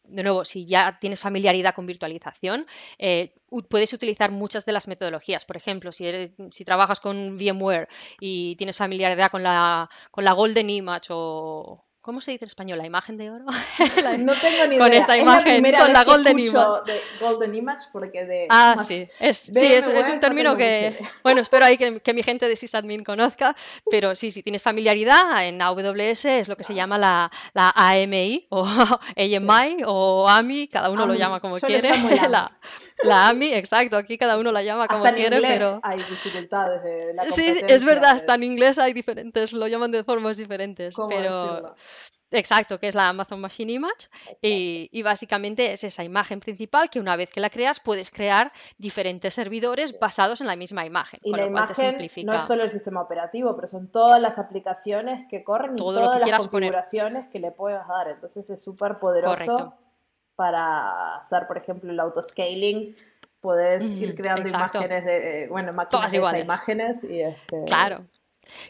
de 0.05 0.23
nuevo, 0.23 0.45
si 0.45 0.67
ya 0.67 0.99
tienes 1.01 1.21
familiaridad 1.21 1.75
con 1.75 1.87
virtualización, 1.87 2.67
eh, 2.99 3.35
puedes 3.69 3.93
utilizar 3.93 4.31
muchas 4.31 4.65
de 4.65 4.73
las 4.73 4.89
metodologías. 4.89 5.45
Por 5.45 5.57
ejemplo, 5.57 5.93
si, 5.93 6.07
eres, 6.07 6.33
si 6.51 6.65
trabajas 6.65 7.01
con 7.01 7.37
VMware 7.37 7.89
y 8.21 8.57
tienes 8.57 8.77
familiaridad 8.77 9.31
con 9.31 9.43
la, 9.43 9.89
con 10.11 10.25
la 10.25 10.33
Golden 10.33 10.71
Image 10.71 11.09
o 11.11 11.86
¿Cómo 12.07 12.21
se 12.21 12.31
dice 12.31 12.45
en 12.45 12.51
español? 12.51 12.79
¿La 12.79 12.87
imagen 12.87 13.17
de 13.17 13.33
oro? 13.33 13.47
no 14.19 14.33
tengo 14.35 14.67
ni 14.69 14.77
idea. 14.77 14.79
Con 14.79 14.93
esa 14.93 15.19
imagen, 15.19 15.61
con 15.77 15.93
la 15.93 16.05
Golden 16.05 16.39
Image. 16.39 16.81
De 16.87 17.01
golden 17.19 17.53
Image 17.53 17.87
porque 17.93 18.25
de... 18.25 18.47
Ah, 18.49 18.77
sí. 18.87 19.09
Es, 19.19 19.39
sí, 19.39 19.73
es, 19.73 19.89
un 19.89 20.21
término 20.21 20.57
que... 20.57 20.97
Bueno, 21.25 21.41
espero 21.41 21.67
ahí 21.67 21.77
que, 21.77 21.99
que, 21.99 22.15
mi 22.15 22.23
gente 22.23 22.47
de 22.47 22.55
sysadmin 22.55 23.03
conozca, 23.03 23.57
pero 23.91 24.15
sí, 24.15 24.31
si 24.31 24.45
tienes 24.45 24.63
familiaridad, 24.63 25.45
en 25.45 25.61
AWS 25.61 26.27
es 26.27 26.49
lo 26.49 26.57
que 26.57 26.63
se 26.63 26.75
llama 26.75 26.97
la, 26.97 27.29
la 27.55 27.73
AMI 27.75 28.47
o 28.51 28.65
AMI 29.17 29.79
o 29.85 30.29
AMI, 30.29 30.69
cada 30.69 30.91
uno 30.91 31.07
lo 31.07 31.15
llama 31.15 31.41
como 31.41 31.59
quiere. 31.59 31.91
La, 32.29 32.57
la, 33.03 33.29
AMI, 33.29 33.55
exacto, 33.55 33.97
aquí 33.97 34.19
cada 34.19 34.39
uno 34.39 34.53
la 34.53 34.63
llama 34.63 34.89
como 34.89 35.05
quiere, 35.13 35.41
pero... 35.41 35.81
hay 35.83 35.99
dificultades 35.99 36.83
de 36.83 37.15
la 37.15 37.27
Sí, 37.27 37.45
es 37.69 37.85
verdad, 37.85 38.13
hasta 38.13 38.35
en 38.35 38.43
inglés 38.43 38.79
hay 38.79 38.93
diferentes, 38.93 39.53
lo 39.53 39.67
llaman 39.67 39.91
de 39.91 40.05
formas 40.05 40.37
diferentes, 40.37 40.95
pero... 41.09 41.75
Exacto, 42.33 42.81
que 42.81 42.89
es 42.89 42.95
la 42.95 43.09
Amazon 43.09 43.41
Machine 43.41 43.73
Image 43.73 44.09
y, 44.43 45.03
básicamente 45.03 45.73
es 45.73 45.85
esa 45.85 46.03
imagen 46.03 46.41
principal 46.41 46.91
que 46.91 46.99
una 46.99 47.15
vez 47.15 47.31
que 47.31 47.41
la 47.41 47.51
creas 47.51 47.79
puedes 47.79 48.11
crear 48.11 48.53
diferentes 48.79 49.35
servidores 49.35 49.99
basados 50.01 50.41
en 50.41 50.49
la 50.49 50.57
misma 50.57 50.85
imagen. 50.85 51.21
Y 51.23 51.31
la 51.31 51.47
imagen 51.47 51.97
no 52.25 52.35
es 52.35 52.45
solo 52.45 52.65
el 52.65 52.71
sistema 52.71 53.01
operativo, 53.01 53.55
pero 53.55 53.69
son 53.69 53.91
todas 53.93 54.21
las 54.21 54.39
aplicaciones 54.39 55.25
que 55.31 55.45
corren 55.45 55.77
y 55.77 55.79
todas 55.79 56.21
las 56.21 56.49
configuraciones 56.49 57.29
que 57.29 57.39
le 57.39 57.53
puedes 57.53 57.87
dar. 57.87 58.09
Entonces 58.09 58.51
es 58.51 58.61
súper 58.61 58.99
poderoso 58.99 59.75
para 60.37 61.17
hacer, 61.17 61.47
por 61.47 61.57
ejemplo, 61.57 61.91
el 61.91 61.99
autoscaling. 61.99 62.95
Puedes 63.41 63.85
ir 63.85 64.15
creando 64.15 64.49
imágenes 64.49 65.05
de, 65.05 65.45
eh, 65.45 65.49
bueno, 65.49 65.73
máquinas 65.73 66.11
de 66.11 66.41
imágenes 66.41 67.05
y 67.05 67.21
este... 67.21 67.65
Claro, 67.67 68.05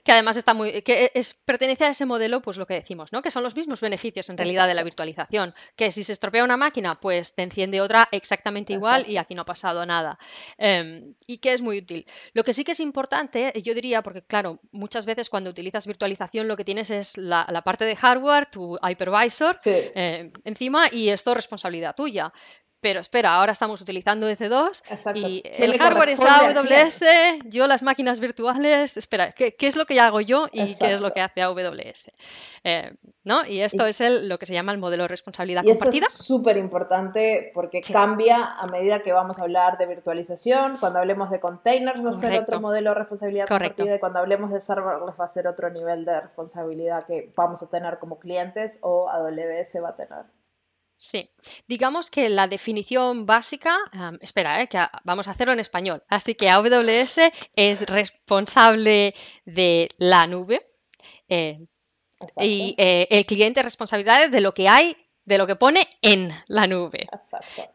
que 0.05 0.13
además 0.13 0.37
está 0.37 0.55
muy, 0.55 0.83
que 0.83 1.11
es, 1.15 1.35
pertenece 1.35 1.85
a 1.85 1.91
ese 1.91 2.07
modelo, 2.07 2.41
pues 2.43 2.57
lo 2.57 2.67
que 2.67 2.75
decimos, 2.75 3.13
¿no? 3.13 3.23
Que 3.23 3.31
son 3.31 3.43
los 3.43 3.57
mismos 3.57 3.81
beneficios 3.81 4.29
en 4.31 4.39
realidad 4.39 4.67
de 4.67 4.75
la 4.75 4.83
virtualización. 4.83 5.55
Que 5.77 5.91
si 5.91 6.05
se 6.05 6.13
estropea 6.13 6.45
una 6.45 6.57
máquina, 6.57 7.01
pues 7.01 7.35
te 7.35 7.43
enciende 7.43 7.81
otra 7.81 8.09
exactamente 8.13 8.73
igual 8.73 9.09
y 9.09 9.17
aquí 9.17 9.35
no 9.35 9.43
ha 9.43 9.47
pasado 9.47 9.85
nada. 9.87 10.19
Em, 10.59 11.15
y 11.27 11.39
que 11.39 11.53
es 11.53 11.63
muy 11.63 11.79
útil. 11.79 12.07
Lo 12.33 12.45
que 12.45 12.53
sí 12.53 12.65
que 12.65 12.73
es 12.73 12.81
importante, 12.81 13.53
yo 13.63 13.75
diría, 13.75 14.03
porque 14.03 14.23
claro, 14.23 14.61
muchas 14.73 15.07
veces 15.07 15.31
cuando 15.31 15.51
utilizas 15.51 15.87
virtualización 15.87 16.49
lo 16.49 16.57
que 16.57 16.65
tienes 16.65 16.91
es 16.91 17.17
la, 17.17 17.47
parte 17.65 17.85
de 17.85 17.97
hardware, 17.97 18.47
tu 18.47 18.79
hypervisor 18.87 19.59
em, 19.65 20.33
encima 20.45 20.89
y 20.93 21.09
esto 21.09 21.31
es 21.31 21.37
responsabilidad 21.37 21.95
tuya 21.95 22.33
pero 22.81 23.01
espera, 23.01 23.35
ahora 23.35 23.53
estamos 23.53 23.81
utilizando 23.81 24.29
EC2 24.29 25.15
y 25.15 25.43
el 25.45 25.79
hardware 25.79 26.11
es 26.11 26.21
AWS, 26.21 27.01
yo 27.45 27.67
las 27.67 27.83
máquinas 27.83 28.21
virtuales, 28.21 28.97
espera, 28.97 29.33
¿qué, 29.33 29.55
es 29.59 29.77
lo 29.77 29.87
que 29.87 29.99
hago 29.99 30.21
yo 30.21 30.47
y 30.53 30.75
qué 30.77 30.93
es 30.93 31.01
lo 31.01 31.13
que 31.13 31.21
hace 31.21 31.43
AWS? 31.43 32.13
Eh, 32.65 32.93
¿no? 33.25 33.47
Y 33.47 33.61
esto 33.61 33.87
es 33.87 34.01
el, 34.01 34.29
lo 34.29 34.39
que 34.39 34.47
se 34.47 34.53
llama 34.53 34.73
el 34.73 34.79
modelo 34.79 35.05
de 35.05 35.09
responsabilidad 35.09 35.65
compartida. 35.65 36.07
Eso 36.07 36.17
es 36.19 36.27
súper 36.27 36.57
importante 36.57 37.53
porque 37.55 37.81
cambia 37.81 38.45
a 38.45 38.67
medida 38.67 39.01
que 39.01 39.13
vamos 39.13 39.39
a 39.39 39.43
hablar 39.43 39.79
de 39.79 39.87
virtualización. 39.87 40.77
Cuando 40.79 40.99
hablemos 40.99 41.31
de 41.31 41.41
containers 41.41 42.05
va 42.05 42.11
a 42.11 42.13
ser 42.15 42.41
otro 42.41 42.61
modelo 42.61 42.91
de 42.91 42.95
responsabilidad 42.95 43.47
compartida 43.47 43.95
y 43.95 43.99
cuando 44.01 44.19
hablemos 44.19 44.51
de 44.51 44.61
serverless 44.61 45.15
va 45.19 45.25
a 45.25 45.29
ser 45.29 45.47
otro 45.47 45.71
nivel 45.71 46.05
de 46.05 46.21
responsabilidad 46.21 47.07
que 47.07 47.33
vamos 47.37 47.63
a 47.63 47.69
tener 47.69 47.99
como 47.99 48.19
clientes 48.19 48.79
o 48.83 49.09
AWS 49.09 49.83
va 49.83 49.91
a 49.91 49.97
tener. 49.97 50.25
Sí, 50.99 51.31
digamos 51.69 52.11
que 52.11 52.29
la 52.31 52.49
definición 52.49 53.27
básica, 53.27 53.77
espera, 54.21 54.63
eh, 54.63 54.69
que 54.69 54.79
vamos 55.05 55.29
a 55.29 55.33
hacerlo 55.33 55.53
en 55.53 55.61
español. 55.61 56.03
Así 56.09 56.35
que 56.35 56.49
AWS 56.49 57.19
es 57.55 57.87
responsable 57.87 59.15
de 59.45 59.91
la 59.99 60.27
nube 60.27 60.63
eh, 61.29 61.67
y 62.41 62.75
eh, 62.79 63.07
el 63.11 63.27
cliente 63.27 63.61
es 63.61 63.65
responsable 63.65 64.29
de 64.29 64.41
lo 64.41 64.55
que 64.55 64.69
hay 64.69 64.97
de 65.27 65.39
lo 65.39 65.47
que 65.47 65.57
pone 65.57 65.87
en 66.03 66.31
la 66.47 66.67
nube. 66.67 67.09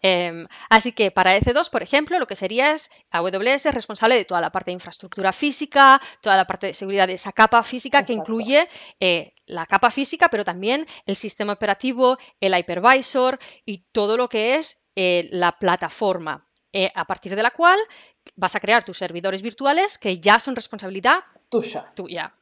Em, 0.02 0.48
así 0.70 0.92
que 0.92 1.12
para 1.12 1.38
EC2, 1.38 1.70
por 1.70 1.84
ejemplo, 1.84 2.20
lo 2.20 2.28
que 2.28 2.36
sería 2.36 2.74
es 2.74 2.90
AWS 3.12 3.68
es 3.68 3.74
responsable 3.74 4.16
de 4.16 4.26
toda 4.26 4.42
la 4.42 4.52
parte 4.52 4.72
de 4.72 4.74
infraestructura 4.74 5.32
física, 5.32 6.02
toda 6.22 6.38
la 6.38 6.46
parte 6.46 6.68
de 6.68 6.74
seguridad 6.74 7.08
de 7.08 7.14
esa 7.14 7.32
capa 7.32 7.64
física 7.64 8.06
que 8.06 8.14
incluye 8.14 8.68
eh, 9.00 9.34
la 9.46 9.66
capa 9.66 9.92
física, 9.92 10.30
pero 10.30 10.46
también 10.46 10.88
el 11.06 11.16
sistema 11.16 11.54
operativo, 11.54 12.18
el 12.40 12.58
hypervisor 12.58 13.40
y 13.66 13.80
todo 13.92 14.18
lo 14.18 14.30
que 14.30 14.56
es 14.56 14.88
eh, 14.96 15.28
la 15.32 15.54
plataforma, 15.54 16.48
eh, 16.74 16.92
a 16.96 17.06
partir 17.06 17.36
de 17.36 17.44
la 17.44 17.52
cual 17.52 17.80
vas 18.36 18.56
a 18.56 18.60
crear 18.60 18.84
tus 18.84 18.98
servidores 18.98 19.42
virtuales 19.42 19.98
que 19.98 20.20
ya 20.20 20.40
son 20.40 20.56
responsabilidad 20.56 21.20
tuya. 21.50 21.92
tuya. 21.96 22.34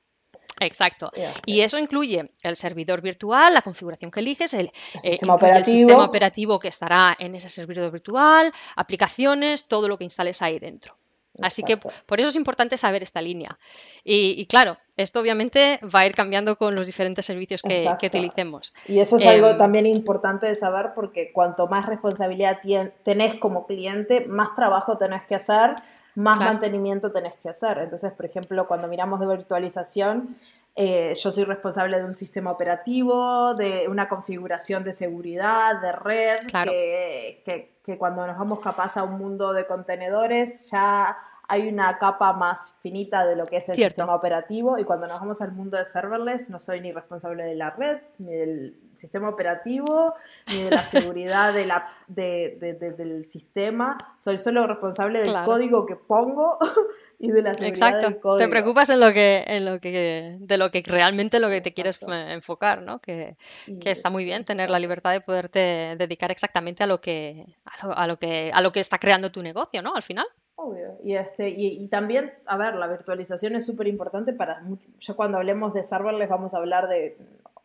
Exacto. 0.60 1.12
Y 1.46 1.62
eso 1.62 1.78
incluye 1.78 2.30
el 2.44 2.56
servidor 2.56 3.02
virtual, 3.02 3.54
la 3.54 3.62
configuración 3.62 4.12
que 4.12 4.20
eliges, 4.20 4.54
el, 4.54 4.68
eh, 5.04 5.12
sistema, 5.12 5.64
sistema, 5.64 6.06
operativo 6.06 6.60
que 6.60 6.68
estará 6.68 7.16
en 7.20 7.36
ese 7.36 7.50
servidor 7.50 7.92
virtual, 7.92 8.54
aplicaciones, 8.76 9.68
todo 9.68 9.88
lo 9.88 9.98
que 9.98 10.04
instales 10.04 10.42
ahí 10.42 10.60
dentro. 10.60 10.96
Así 11.42 11.64
que 11.64 11.78
por 11.78 12.20
eso 12.20 12.30
es 12.30 12.36
importante 12.36 12.76
saber 12.76 13.02
esta 13.02 13.22
línea. 13.22 13.58
Y, 14.04 14.46
claro, 14.48 14.78
esto 14.98 15.22
obviamente 15.22 15.80
va 15.84 16.02
a 16.02 16.06
ir 16.06 16.14
cambiando 16.14 16.58
con 16.58 16.76
los 16.76 16.88
diferentes 16.88 17.26
servicios 17.26 17.62
que, 17.62 17.90
utilicemos. 18.04 18.74
Y 18.88 19.00
eso 19.00 19.16
es 19.16 19.26
algo 19.26 19.50
em, 19.50 19.58
también 19.58 19.86
importante 19.86 20.48
de 20.48 20.56
saber 20.56 20.92
porque 20.96 21.32
cuanto 21.32 21.68
más 21.68 21.86
responsabilidad 21.86 22.60
tenés 23.06 23.36
como 23.36 23.68
cliente, 23.68 24.26
más 24.26 24.54
trabajo 24.56 24.98
tenés 24.98 25.24
que 25.24 25.36
hacer 25.36 25.78
más 26.20 26.40
mantenimiento 26.40 27.12
tenés 27.12 27.36
que 27.36 27.50
hacer. 27.50 27.78
Entonces, 27.80 28.12
por 28.12 28.26
ejemplo, 28.26 28.68
cuando 28.68 28.88
miramos 28.88 29.20
de 29.20 29.28
virtualización, 29.28 30.36
eh, 30.82 31.14
yo 31.16 31.30
soy 31.34 31.44
responsable 31.44 31.98
de 31.98 32.06
un 32.06 32.14
sistema 32.14 32.52
operativo, 32.52 33.54
de 33.54 33.90
una 33.90 34.08
configuración 34.08 34.86
de 34.86 34.94
seguridad, 34.94 35.82
de 35.82 35.92
red, 35.92 36.48
que, 36.64 37.74
que, 37.84 37.98
cuando 37.98 38.26
nos 38.26 38.38
vamos 38.38 38.62
capaz 38.62 38.96
a 38.96 39.04
un 39.04 39.18
mundo 39.18 39.52
de 39.52 39.68
contenedores 39.68 40.72
ya 40.72 41.18
hay 41.50 41.68
una 41.68 41.98
capa 41.98 42.32
más 42.34 42.76
finita 42.84 43.26
de 43.26 43.36
lo 43.36 43.48
que 43.48 43.58
es 43.58 43.68
el 43.70 43.76
sistema 43.76 44.14
operativo 44.14 44.78
y 44.78 44.84
cuando 44.84 45.08
nos 45.08 45.20
vamos 45.20 45.42
al 45.42 45.52
mundo 45.52 45.78
de 45.78 45.86
serverless 45.86 46.48
no 46.52 46.60
soy 46.60 46.80
ni 46.80 46.92
responsable 46.92 47.44
de 47.44 47.56
la 47.56 47.72
red, 47.72 47.98
ni 48.20 48.32
del 48.32 48.78
sistema 48.94 49.30
operativo, 49.30 50.14
ni 50.48 50.62
de 50.62 50.70
la 50.70 50.84
seguridad 50.92 51.52
de 51.52 51.66
la, 51.66 51.92
del 52.08 53.28
sistema, 53.32 54.16
soy 54.20 54.38
solo 54.38 54.68
responsable 54.68 55.22
del 55.22 55.34
código 55.44 55.88
que 55.88 55.96
pongo 55.96 56.60
y 57.20 57.32
de 57.32 57.42
la 57.42 57.56
seguridad 57.56 57.70
Exacto. 57.70 58.10
del 58.10 58.20
código. 58.20 58.46
Te 58.46 58.52
preocupas 58.52 58.90
en 58.90 59.00
lo 59.00 59.12
que, 59.12 59.44
en 59.48 59.66
lo 59.66 59.80
que, 59.80 60.38
de 60.40 60.58
lo 60.60 60.70
que 60.70 60.84
realmente 60.86 61.40
lo 61.40 61.50
que 61.50 61.62
te 61.62 61.74
quieres 61.74 62.00
enfocar, 62.08 62.84
¿no? 62.84 63.00
Que, 63.00 63.38
que, 63.82 63.90
está 63.90 64.12
muy 64.12 64.24
bien 64.24 64.46
tener 64.46 64.70
la 64.70 64.78
libertad 64.78 65.14
de 65.14 65.22
poderte 65.22 65.96
dedicar 65.98 66.30
exactamente 66.30 66.84
a 66.84 66.88
lo 66.88 67.02
que, 67.02 67.44
a 67.66 68.06
lo 68.06 68.18
que, 68.18 68.52
a 68.54 68.62
lo 68.62 68.72
que 68.72 68.82
está 68.82 69.00
creando 69.00 69.32
tu 69.32 69.42
negocio, 69.42 69.82
¿no? 69.82 69.96
Al 69.96 70.04
final. 70.04 70.28
Obvio. 70.62 70.98
Y, 71.04 71.14
este, 71.16 71.50
y, 71.50 71.88
también, 71.88 72.34
a 72.46 72.58
ver, 72.58 72.76
la 72.76 72.88
virtualización 72.88 73.56
es 73.56 73.66
súper 73.66 73.88
importante 73.88 74.34
para, 74.34 74.62
yo 75.00 75.16
cuando 75.16 75.38
hablemos 75.38 75.74
de 75.74 75.84
serverless 75.84 76.28
vamos 76.28 76.54
a 76.54 76.58
hablar 76.58 76.90
de, 76.90 77.18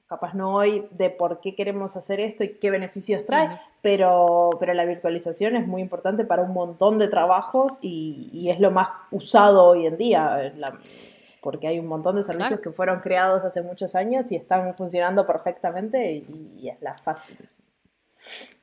capaz 0.06 0.34
no 0.34 0.54
hoy, 0.54 0.86
de 0.92 1.10
por 1.10 1.40
qué 1.40 1.56
queremos 1.56 1.96
hacer 1.96 2.20
esto 2.20 2.44
y 2.44 2.54
qué 2.54 2.70
beneficios 2.70 3.26
trae, 3.26 3.60
pero, 3.82 4.50
pero 4.60 4.74
la 4.74 4.84
virtualización 4.84 5.56
es 5.56 5.66
muy 5.66 5.82
importante 5.82 6.24
para 6.24 6.42
un 6.42 6.52
montón 6.52 6.98
de 6.98 7.08
trabajos 7.08 7.78
y, 7.82 8.48
es 8.48 8.60
lo 8.60 8.70
más 8.70 8.90
usado 9.10 9.64
hoy 9.64 9.86
en 9.86 9.96
día, 9.96 10.54
porque 11.42 11.66
hay 11.66 11.80
un 11.80 11.88
montón 11.88 12.14
de 12.14 12.22
servicios 12.22 12.60
que 12.60 12.70
fueron 12.70 13.00
creados 13.00 13.42
hace 13.42 13.60
muchos 13.60 13.96
años 13.96 14.30
y 14.30 14.36
están 14.36 14.72
funcionando 14.76 15.26
perfectamente 15.26 16.12
y, 16.12 16.54
y 16.60 16.68
es 16.68 16.80
la 16.80 16.96
fácil, 16.98 17.36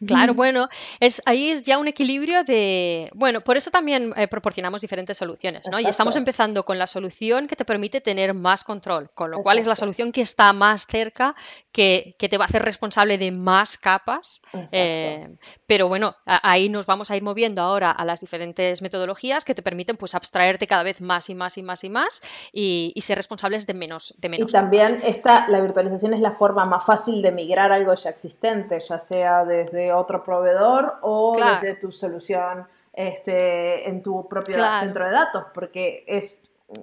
Claro, 0.06 0.34
bueno, 0.34 0.68
es, 1.00 1.22
ahí 1.26 1.52
es 1.52 1.62
ya 1.62 1.78
un 1.78 1.88
equilibrio 1.88 2.44
de, 2.44 3.12
bueno, 3.14 3.42
por 3.42 3.56
eso 3.56 3.70
también 3.70 4.14
eh, 4.18 4.28
proporcionamos 4.28 4.82
diferentes 4.82 5.16
soluciones, 5.16 5.68
¿no? 5.70 5.80
Y 5.80 5.86
estamos 5.86 6.16
empezando 6.16 6.66
con 6.66 6.80
la 6.80 6.88
solución 6.88 7.48
que 7.48 7.56
te 7.56 7.66
permite 7.66 8.02
tener 8.02 8.34
más 8.34 8.64
control, 8.64 9.12
con 9.14 9.30
lo 9.30 9.44
cual 9.44 9.60
es 9.60 9.68
la 9.68 9.76
solución 9.76 10.12
que 10.12 10.22
está 10.22 10.54
más 10.54 10.88
cerca, 10.88 11.36
que, 11.72 12.16
te 12.18 12.38
va 12.38 12.46
a 12.46 12.48
hacer 12.48 12.64
responsable 12.64 13.18
de 13.18 13.32
más 13.32 13.78
capas, 13.78 14.42
eh, 14.72 15.30
pero 15.68 15.88
bueno, 15.88 16.16
ahí 16.26 16.70
nos 16.70 16.86
vamos 16.86 17.12
a 17.12 17.18
ir 17.18 17.22
moviendo 17.22 17.62
ahora 17.62 17.92
a 17.92 18.04
las 18.04 18.22
diferentes 18.22 18.82
metodologías 18.82 19.46
que 19.46 19.54
te 19.54 19.62
permiten 19.62 19.98
pues 19.98 20.16
abstraerte 20.16 20.66
cada 20.66 20.84
vez 20.84 21.02
más 21.02 21.30
y 21.30 21.36
más 21.36 21.58
y 21.58 21.64
más 21.64 21.84
y 21.84 21.90
más 21.90 22.22
y, 22.52 22.94
ser 23.02 23.18
responsables 23.18 23.68
de 23.68 23.74
menos, 23.74 24.14
de 24.20 24.30
menos 24.30 24.50
Y 24.50 24.54
también 24.54 25.00
esta, 25.04 25.48
la 25.48 25.60
virtualización 25.60 26.14
es 26.14 26.22
la 26.22 26.32
forma 26.32 26.66
más 26.66 26.86
fácil 26.86 27.22
de 27.22 27.32
migrar 27.32 27.72
algo 27.72 27.94
ya 27.94 28.10
existente, 28.10 28.80
ya 28.80 29.00
sea 29.00 29.41
desde 29.46 29.94
otro 29.94 30.24
proveedor 30.24 31.00
o 31.02 31.38
desde 31.38 31.76
tu 31.76 31.92
solución 31.92 32.68
este, 32.94 33.88
en 33.88 34.02
tu 34.02 34.28
propio 34.28 34.58
centro 34.80 35.06
de 35.06 35.12
datos, 35.12 35.46
porque 35.54 36.04
es 36.08 36.40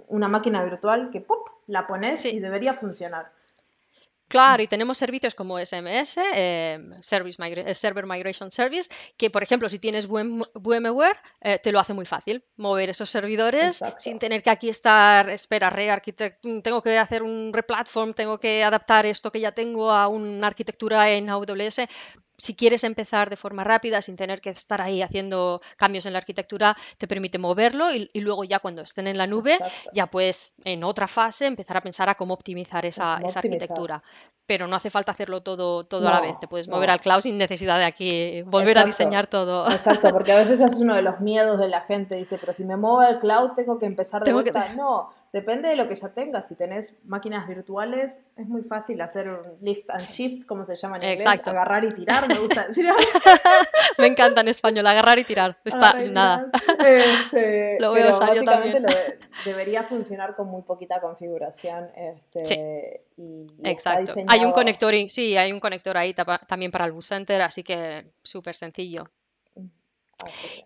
una 0.08 0.28
máquina 0.28 0.62
virtual 0.62 1.10
que 1.10 1.20
¡pop! 1.20 1.48
la 1.66 1.86
pones 1.86 2.24
y 2.24 2.40
debería 2.40 2.74
funcionar. 2.74 3.30
Claro, 4.28 4.62
y 4.62 4.66
tenemos 4.66 4.98
servicios 4.98 5.34
como 5.34 5.58
SMS, 5.58 6.18
eh, 6.34 6.78
Service 7.00 7.42
eh, 7.42 7.74
Server 7.74 8.04
Migration 8.04 8.50
Service, 8.50 8.90
que 9.16 9.30
por 9.30 9.42
ejemplo, 9.42 9.70
si 9.70 9.78
tienes 9.78 10.06
VMware, 10.06 11.16
eh, 11.40 11.58
te 11.62 11.72
lo 11.72 11.80
hace 11.80 11.94
muy 11.94 12.04
fácil 12.04 12.44
mover 12.56 12.90
esos 12.90 13.08
servidores 13.08 13.82
sin 13.96 14.18
tener 14.18 14.42
que 14.42 14.50
aquí 14.50 14.68
estar, 14.68 15.30
espera, 15.30 15.70
re 15.70 15.88
tengo 16.62 16.82
que 16.82 16.98
hacer 16.98 17.22
un 17.22 17.52
replatform, 17.54 18.12
tengo 18.12 18.38
que 18.38 18.62
adaptar 18.62 19.06
esto 19.06 19.32
que 19.32 19.40
ya 19.40 19.52
tengo 19.52 19.90
a 19.90 20.08
una 20.08 20.46
arquitectura 20.46 21.10
en 21.10 21.30
AWS 21.30 21.80
si 22.38 22.54
quieres 22.54 22.84
empezar 22.84 23.28
de 23.28 23.36
forma 23.36 23.64
rápida, 23.64 24.00
sin 24.00 24.16
tener 24.16 24.40
que 24.40 24.50
estar 24.50 24.80
ahí 24.80 25.02
haciendo 25.02 25.60
cambios 25.76 26.06
en 26.06 26.12
la 26.12 26.20
arquitectura, 26.20 26.76
te 26.96 27.08
permite 27.08 27.36
moverlo 27.36 27.92
y, 27.92 28.08
luego 28.14 28.44
ya 28.44 28.60
cuando 28.60 28.82
estén 28.82 29.08
en 29.08 29.18
la 29.18 29.26
nube, 29.26 29.58
ya 29.92 30.06
puedes 30.06 30.54
en 30.64 30.84
otra 30.84 31.08
fase 31.08 31.46
empezar 31.46 31.76
a 31.76 31.80
pensar 31.80 32.08
a 32.08 32.14
cómo 32.14 32.34
optimizar 32.34 32.86
esa, 32.86 33.14
arquitectura. 33.16 34.02
Pero 34.46 34.66
no 34.66 34.76
hace 34.76 34.88
falta 34.88 35.12
hacerlo 35.12 35.42
todo, 35.42 35.84
todo 35.84 36.08
a 36.08 36.12
la 36.12 36.20
vez. 36.20 36.40
Te 36.40 36.48
puedes 36.48 36.68
mover 36.68 36.90
al 36.90 37.00
cloud 37.00 37.20
sin 37.20 37.36
necesidad 37.36 37.78
de 37.78 37.84
aquí 37.84 38.42
volver 38.42 38.78
a 38.78 38.84
diseñar 38.84 39.26
todo. 39.26 39.68
Exacto, 39.70 40.10
porque 40.10 40.32
a 40.32 40.36
veces 40.36 40.60
es 40.60 40.74
uno 40.76 40.94
de 40.94 41.02
los 41.02 41.20
miedos 41.20 41.58
de 41.58 41.68
la 41.68 41.82
gente. 41.82 42.14
Dice, 42.14 42.38
pero 42.38 42.54
si 42.54 42.64
me 42.64 42.76
muevo 42.76 43.00
al 43.00 43.18
cloud 43.18 43.50
tengo 43.54 43.78
que 43.78 43.86
empezar 43.86 44.22
de 44.24 44.32
vuelta. 44.32 44.68
No, 44.78 45.10
Depende 45.32 45.68
de 45.68 45.76
lo 45.76 45.86
que 45.88 45.94
ya 45.94 46.08
tengas. 46.08 46.48
Si 46.48 46.54
tenés 46.54 46.94
máquinas 47.04 47.46
virtuales, 47.46 48.22
es 48.36 48.46
muy 48.46 48.62
fácil 48.62 48.98
hacer 49.02 49.28
un 49.28 49.58
lift 49.60 49.90
and 49.90 50.00
shift, 50.00 50.46
como 50.46 50.64
se 50.64 50.74
llama 50.74 50.96
en 50.96 51.02
inglés, 51.02 51.40
agarrar 51.44 51.84
y 51.84 51.88
tirar, 51.90 52.26
me 52.26 52.38
gusta 52.38 52.66
me 53.98 54.06
encanta 54.06 54.40
en 54.40 54.48
español, 54.48 54.86
agarrar 54.86 55.18
y 55.18 55.24
tirar. 55.24 55.58
Está 55.64 56.02
nada. 56.04 56.50
Este, 56.78 57.76
lo 57.80 57.90
voy 57.90 58.00
a 58.00 58.10
usar 58.10 58.34
yo 58.34 58.42
también. 58.42 58.86
debería 59.44 59.82
funcionar 59.82 60.34
con 60.34 60.48
muy 60.48 60.62
poquita 60.62 60.98
configuración. 61.00 61.90
Este, 61.94 62.44
sí. 62.46 63.22
y, 63.22 63.46
Exacto. 63.64 64.14
Hay 64.28 64.44
un 64.44 64.52
conector, 64.52 64.94
sí, 65.08 65.36
hay 65.36 65.52
un 65.52 65.60
conector 65.60 65.96
ahí 65.98 66.14
también 66.46 66.70
para 66.70 66.86
el 66.86 66.92
bus 66.92 67.06
center, 67.06 67.42
así 67.42 67.62
que 67.62 68.06
súper 68.22 68.56
sencillo. 68.56 69.10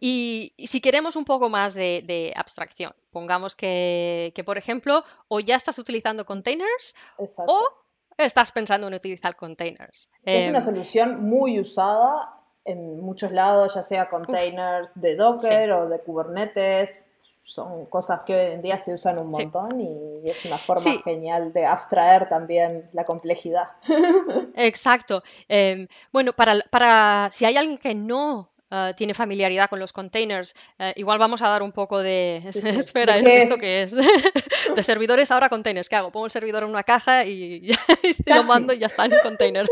Y, 0.00 0.54
si 0.58 0.80
queremos 0.80 1.16
un 1.16 1.24
poco 1.24 1.48
más 1.48 1.74
de, 1.74 2.32
abstracción, 2.36 2.94
pongamos 3.10 3.54
que, 3.54 4.42
por 4.44 4.58
ejemplo, 4.58 5.04
o 5.28 5.40
ya 5.40 5.56
estás 5.56 5.78
utilizando 5.78 6.24
containers 6.24 6.94
o 7.18 7.68
estás 8.16 8.52
pensando 8.52 8.88
en 8.88 8.94
utilizar 8.94 9.36
containers. 9.36 10.10
Es 10.24 10.48
una 10.48 10.58
em, 10.58 10.64
solución 10.64 11.24
muy 11.24 11.60
usada 11.60 12.38
en 12.64 13.00
muchos 13.00 13.32
lados, 13.32 13.74
ya 13.74 13.82
sea 13.82 14.08
containers 14.08 14.92
de 14.94 15.16
Docker 15.16 15.72
o 15.72 15.88
de 15.88 16.00
Kubernetes. 16.00 17.04
Son 17.44 17.86
cosas 17.86 18.20
que 18.22 18.34
hoy 18.34 18.52
en 18.52 18.62
día 18.62 18.78
se 18.78 18.94
usan 18.94 19.18
un 19.18 19.26
montón 19.26 19.80
y 19.80 20.30
es 20.30 20.44
una 20.44 20.56
forma 20.58 20.92
genial 21.02 21.52
de 21.52 21.66
abstraer 21.66 22.28
también 22.28 22.88
la 22.92 23.04
complejidad. 23.04 23.66
Exacto. 24.54 25.24
Em, 25.48 25.88
bueno, 26.12 26.32
para, 26.34 26.60
para 26.70 27.30
si 27.32 27.44
hay 27.44 27.56
alguien 27.56 27.78
que 27.78 27.96
no 27.96 28.51
Ah, 28.74 28.94
tiene 28.96 29.12
familiaridad 29.12 29.68
con 29.68 29.78
los 29.78 29.92
containers. 29.92 30.56
Eh, 30.78 30.94
igual 30.96 31.18
vamos 31.18 31.42
a 31.42 31.48
dar 31.50 31.62
un 31.62 31.72
poco 31.72 31.98
de... 31.98 32.38
Espera, 32.64 33.18
¿esto 33.18 33.58
qué 33.58 33.82
es? 33.82 33.94
de 34.74 34.82
servidores 34.82 35.30
ahora 35.30 35.50
containers. 35.50 35.90
¿Qué 35.90 35.96
hago? 35.96 36.10
Pongo 36.10 36.24
el 36.24 36.32
servidor 36.32 36.62
en 36.62 36.70
una 36.70 36.82
caja 36.82 37.26
y, 37.26 37.70
lo 38.24 38.44
mando 38.44 38.72
y 38.72 38.78
ya 38.78 38.86
está 38.86 39.04
en 39.04 39.12
un 39.12 39.18
container. 39.18 39.68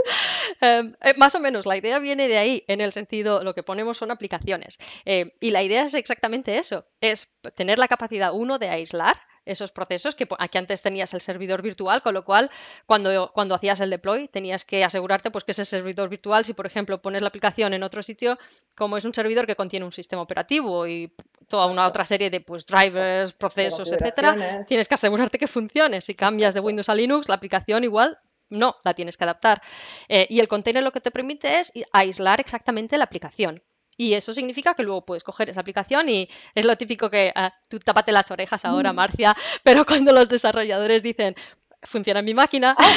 Em, 0.61 0.95
eh, 1.01 1.15
más 1.17 1.35
o 1.35 1.41
menos, 1.41 1.65
la 1.65 1.79
idea 1.79 1.99
viene 1.99 2.29
de 2.29 2.37
ahí, 2.37 2.63
en 2.69 2.83
el 2.83 2.93
sentido, 2.93 3.43
lo 3.43 3.55
que 3.55 3.63
ponemos 3.63 3.97
son 3.97 4.11
aplicaciones. 4.11 4.79
Eh, 5.07 5.33
y 5.41 5.51
la 5.51 5.63
idea 5.63 5.85
es 5.85 5.95
exactamente 5.95 6.59
eso, 6.59 6.85
es 7.01 7.39
tener 7.55 7.79
la 7.79 7.89
capacidad, 7.89 8.35
uno, 8.35 8.59
de 8.59 8.69
aislar 8.69 9.17
esos 9.45 9.71
procesos, 9.71 10.15
que 10.15 10.29
aquí 10.39 10.59
antes 10.59 10.83
tenías 10.83 11.15
el 11.15 11.21
servidor 11.21 11.63
virtual, 11.63 12.03
con 12.03 12.15
lo 12.15 12.25
cual 12.25 12.51
cuando, 12.87 13.31
cuando 13.33 13.55
hacías 13.55 13.81
el 13.81 13.91
deploy 13.91 14.29
tenías 14.29 14.65
que 14.65 14.85
asegurarte 14.85 15.31
pues, 15.31 15.45
que 15.45 15.53
ese 15.53 15.65
servidor 15.65 16.09
virtual, 16.09 16.45
si 16.45 16.53
por 16.53 16.67
ejemplo 16.67 17.01
pones 17.01 17.23
la 17.23 17.29
aplicación 17.29 17.75
en 17.75 17.83
otro 17.83 18.03
sitio, 18.03 18.39
como 18.77 18.97
es 18.97 19.05
un 19.05 19.15
servidor 19.15 19.47
que 19.47 19.57
contiene 19.57 19.87
un 19.87 19.93
sistema 19.93 20.23
operativo 20.23 20.87
y 20.87 21.13
toda 21.49 21.67
una 21.67 21.87
otra 21.87 22.05
serie 22.05 22.31
de 22.31 22.41
pues, 22.41 22.67
drivers, 22.67 23.33
procesos, 23.33 23.91
etcétera, 23.93 24.65
tienes 24.69 24.89
que 24.89 24.95
asegurarte 24.95 25.39
que 25.39 25.47
funcione. 25.47 26.01
Si 26.01 26.15
cambias 26.15 26.55
de 26.55 26.61
Windows 26.61 26.89
a 26.89 26.95
Linux, 26.95 27.29
la 27.29 27.35
aplicación 27.35 27.85
igual 27.85 28.19
no, 28.51 28.77
la 28.85 28.95
tienes 28.95 29.17
que 29.17 29.25
adaptar. 29.25 29.63
Eh, 30.09 30.27
y 30.29 30.41
el 30.41 30.49
container 30.49 30.83
lo 30.83 30.93
que 30.93 31.01
te 31.01 31.11
permite 31.11 31.61
es 31.61 31.73
aislar 31.93 32.41
exactamente 32.41 32.99
la 32.99 33.05
aplicación. 33.05 33.63
Y 34.01 34.15
eso 34.15 34.33
significa 34.33 34.73
que 34.73 34.83
luego 34.83 35.03
puedes 35.03 35.23
coger 35.23 35.51
esa 35.51 35.61
aplicación 35.61 36.09
y 36.09 36.27
es 36.55 36.65
lo 36.65 36.75
típico 36.77 37.11
que 37.11 37.31
ah, 37.35 37.53
tú 37.69 37.79
tapate 37.79 38.13
las 38.13 38.31
orejas 38.31 38.65
ahora, 38.65 38.95
mm. 38.95 38.97
Marcia, 38.97 39.37
pero 39.63 39.85
cuando 39.85 40.11
los 40.15 40.27
desarrolladores 40.27 41.03
dicen, 41.03 41.35
funciona 41.83 42.21
en 42.21 42.25
mi 42.25 42.33
máquina. 42.33 42.75
Ah, 42.79 42.93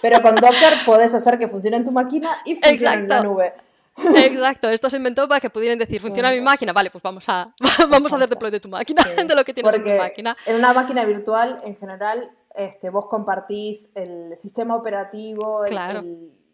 pero 0.00 0.22
con 0.22 0.34
Docker 0.36 0.72
puedes 0.86 1.12
hacer 1.12 1.36
que 1.36 1.48
funcione 1.48 1.76
en 1.76 1.84
tu 1.84 1.92
máquina 1.92 2.30
y 2.46 2.54
funcione 2.54 2.94
en 2.94 3.08
la 3.08 3.20
nube. 3.20 3.52
Exacto, 4.16 4.70
esto 4.70 4.88
se 4.88 4.96
inventó 4.96 5.28
para 5.28 5.38
que 5.38 5.50
pudieran 5.50 5.78
decir, 5.78 6.00
funciona 6.00 6.30
mi 6.30 6.40
máquina, 6.40 6.72
vale, 6.72 6.90
pues 6.90 7.02
vamos 7.02 7.28
a, 7.28 7.48
vamos 7.90 8.10
a 8.10 8.16
hacer 8.16 8.30
deploy 8.30 8.50
de 8.50 8.60
tu 8.60 8.70
máquina, 8.70 9.02
de 9.22 9.34
lo 9.34 9.44
que 9.44 9.52
tienes 9.52 9.74
en 9.74 9.84
tu 9.84 9.90
máquina. 9.90 10.34
En 10.46 10.56
una 10.56 10.72
máquina 10.72 11.04
virtual, 11.04 11.60
en 11.62 11.76
general, 11.76 12.30
este, 12.54 12.88
vos 12.88 13.04
compartís 13.04 13.90
el 13.94 14.34
sistema 14.38 14.76
operativo, 14.76 15.60
claro 15.68 16.02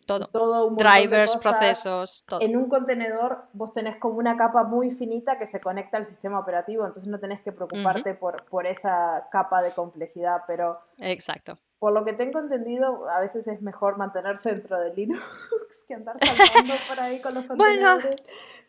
todo. 0.07 0.71
Drivers, 0.71 1.37
procesos, 1.37 2.25
todo. 2.27 2.41
En 2.41 2.57
un 2.57 2.69
contenedor 2.69 3.45
vos 3.53 3.73
tenés 3.73 3.97
como 3.97 4.19
una 4.19 4.37
capa 4.37 4.65
muy 4.65 4.91
finita 4.91 5.39
que 5.39 5.47
se 5.47 5.61
conecta 5.61 5.97
al 5.97 6.05
sistema 6.05 6.39
operativo, 6.39 6.87
entonces 6.87 7.11
no 7.11 7.19
tenés 7.19 7.41
que 7.41 7.53
preocuparte 7.53 8.15
por, 8.15 8.45
por 8.45 8.67
esa 8.67 9.29
capa 9.31 9.63
de 9.63 9.73
complejidad, 9.73 10.43
pero... 10.47 10.81
Exacto. 10.99 11.57
Por 11.79 11.93
lo 11.93 12.05
que 12.05 12.13
tengo 12.13 12.39
entendido, 12.39 13.09
a 13.11 13.21
veces 13.21 13.47
es 13.49 13.61
mejor 13.61 13.97
mantenerse 13.97 14.51
dentro 14.51 14.79
de 14.79 14.95
Linux 14.95 15.21
que 15.89 15.95
andar 15.95 16.17
saltando 16.21 16.75
por 16.89 17.01
ahí 17.01 17.21
con 17.21 17.35
los 17.35 17.45
contenedores. 17.45 18.05
Bueno, 18.05 18.17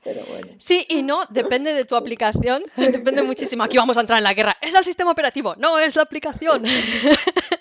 pero 0.03 0.25
bueno. 0.25 0.47
Sí 0.57 0.85
y 0.89 1.03
no, 1.03 1.25
depende 1.29 1.73
de 1.73 1.85
tu 1.85 1.95
aplicación, 1.95 2.63
depende 2.75 3.21
muchísimo. 3.21 3.63
Aquí 3.63 3.77
vamos 3.77 3.97
a 3.97 4.01
entrar 4.01 4.17
en 4.17 4.23
la 4.23 4.33
guerra. 4.33 4.57
¿Es 4.61 4.73
el 4.73 4.83
sistema 4.83 5.11
operativo? 5.11 5.55
No, 5.57 5.77
es 5.77 5.95
la 5.95 6.01
aplicación. 6.01 6.63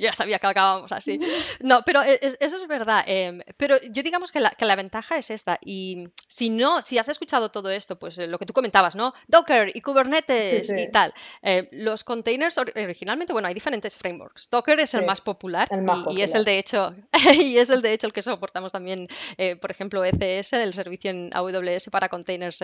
ya 0.06 0.12
sabía 0.12 0.38
que 0.38 0.46
acabábamos 0.46 0.92
así. 0.92 1.18
No, 1.60 1.82
pero 1.84 2.02
e, 2.02 2.18
eso 2.22 2.56
es 2.56 2.66
verdad. 2.66 3.04
Em, 3.06 3.40
pero 3.56 3.80
yo 3.82 4.02
digamos 4.02 4.32
que 4.32 4.40
la, 4.40 4.50
que 4.50 4.64
la, 4.64 4.76
ventaja 4.76 5.18
es 5.18 5.30
esta. 5.30 5.58
Y 5.62 6.08
si 6.26 6.50
no, 6.50 6.82
si 6.82 6.98
has 6.98 7.08
escuchado 7.08 7.50
todo 7.50 7.70
esto, 7.70 7.98
pues 7.98 8.18
eh, 8.18 8.26
lo 8.26 8.38
que 8.38 8.46
tú 8.46 8.52
comentabas, 8.52 8.94
¿no? 8.94 9.12
Docker 9.28 9.70
y 9.74 9.80
Kubernetes 9.80 10.70
y 10.70 10.90
tal. 10.90 11.12
Eh, 11.42 11.68
los 11.72 12.04
containers 12.04 12.56
originalmente, 12.58 13.32
bueno, 13.32 13.48
hay 13.48 13.54
diferentes 13.54 13.96
frameworks. 13.96 14.48
Docker 14.50 14.80
es 14.80 14.94
el 14.94 15.04
más 15.04 15.20
popular, 15.20 15.68
y, 16.10 16.22
es 16.22 16.34
el 16.34 16.44
de 16.44 16.58
hecho, 16.58 16.88
y 17.34 17.58
es 17.58 17.70
el 17.70 17.82
de 17.82 17.92
hecho 17.92 18.06
el 18.06 18.12
que 18.12 18.22
soportamos 18.22 18.72
también, 18.72 19.08
eh, 19.36 19.56
por 19.56 19.70
ejemplo, 19.70 20.04
ECS, 20.04 20.54
el 20.54 20.72
servicio 20.72 21.10
en 21.10 21.30
AWS 21.34 21.90
para 21.90 22.08
containers 22.08 22.62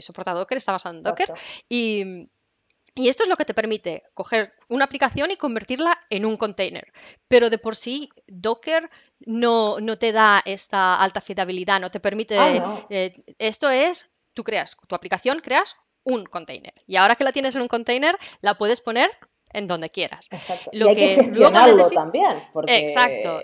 soporta 0.00 0.34
Docker, 0.34 0.58
está 0.58 0.72
basado 0.72 0.96
en 0.96 1.02
Docker. 1.02 1.32
Y 1.68 2.28
y 2.94 3.08
esto 3.08 3.22
es 3.22 3.28
lo 3.28 3.36
que 3.36 3.44
te 3.44 3.54
permite 3.54 4.02
coger 4.14 4.52
una 4.68 4.84
aplicación 4.84 5.30
y 5.30 5.36
convertirla 5.36 5.98
en 6.10 6.26
un 6.26 6.36
container. 6.36 6.92
Pero 7.28 7.50
de 7.50 7.58
por 7.58 7.76
sí, 7.76 8.10
Docker 8.26 8.90
no, 9.20 9.78
te 9.98 10.12
da 10.12 10.42
esta 10.44 10.96
alta 10.96 11.20
fiabilidad, 11.20 11.80
no 11.80 11.90
te 11.90 12.00
permite... 12.00 12.38
Ah, 12.38 12.86
eh, 12.90 13.12
esto 13.38 13.70
es, 13.70 14.16
tú 14.34 14.44
creas 14.44 14.76
tu 14.86 14.94
aplicación, 14.94 15.40
creas 15.40 15.76
un 16.04 16.24
container. 16.24 16.74
Y 16.86 16.96
ahora 16.96 17.16
que 17.16 17.24
la 17.24 17.32
tienes 17.32 17.54
en 17.54 17.62
un 17.62 17.68
container, 17.68 18.18
la 18.40 18.56
puedes 18.56 18.80
poner 18.80 19.10
en 19.52 19.66
donde 19.66 19.90
quieras. 19.90 20.28
Exacto. 20.30 20.70
Lo 20.72 20.86
y 20.86 20.88
hay 20.88 20.96
que, 20.96 21.24
gestionarlo 21.24 21.88
también. 21.90 22.42
Exacto. 22.66 23.40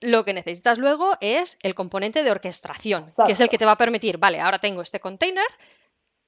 Lo 0.00 0.24
que 0.24 0.32
necesitas 0.32 0.78
luego 0.78 1.16
es 1.20 1.58
el 1.62 1.74
componente 1.74 2.22
de 2.22 2.30
orquestación, 2.30 3.04
que 3.26 3.32
es 3.32 3.40
el 3.40 3.50
que 3.50 3.58
te 3.58 3.66
va 3.66 3.72
a 3.72 3.76
permitir, 3.76 4.16
vale, 4.16 4.40
ahora 4.40 4.58
tengo 4.58 4.80
este 4.80 4.98
container, 4.98 5.44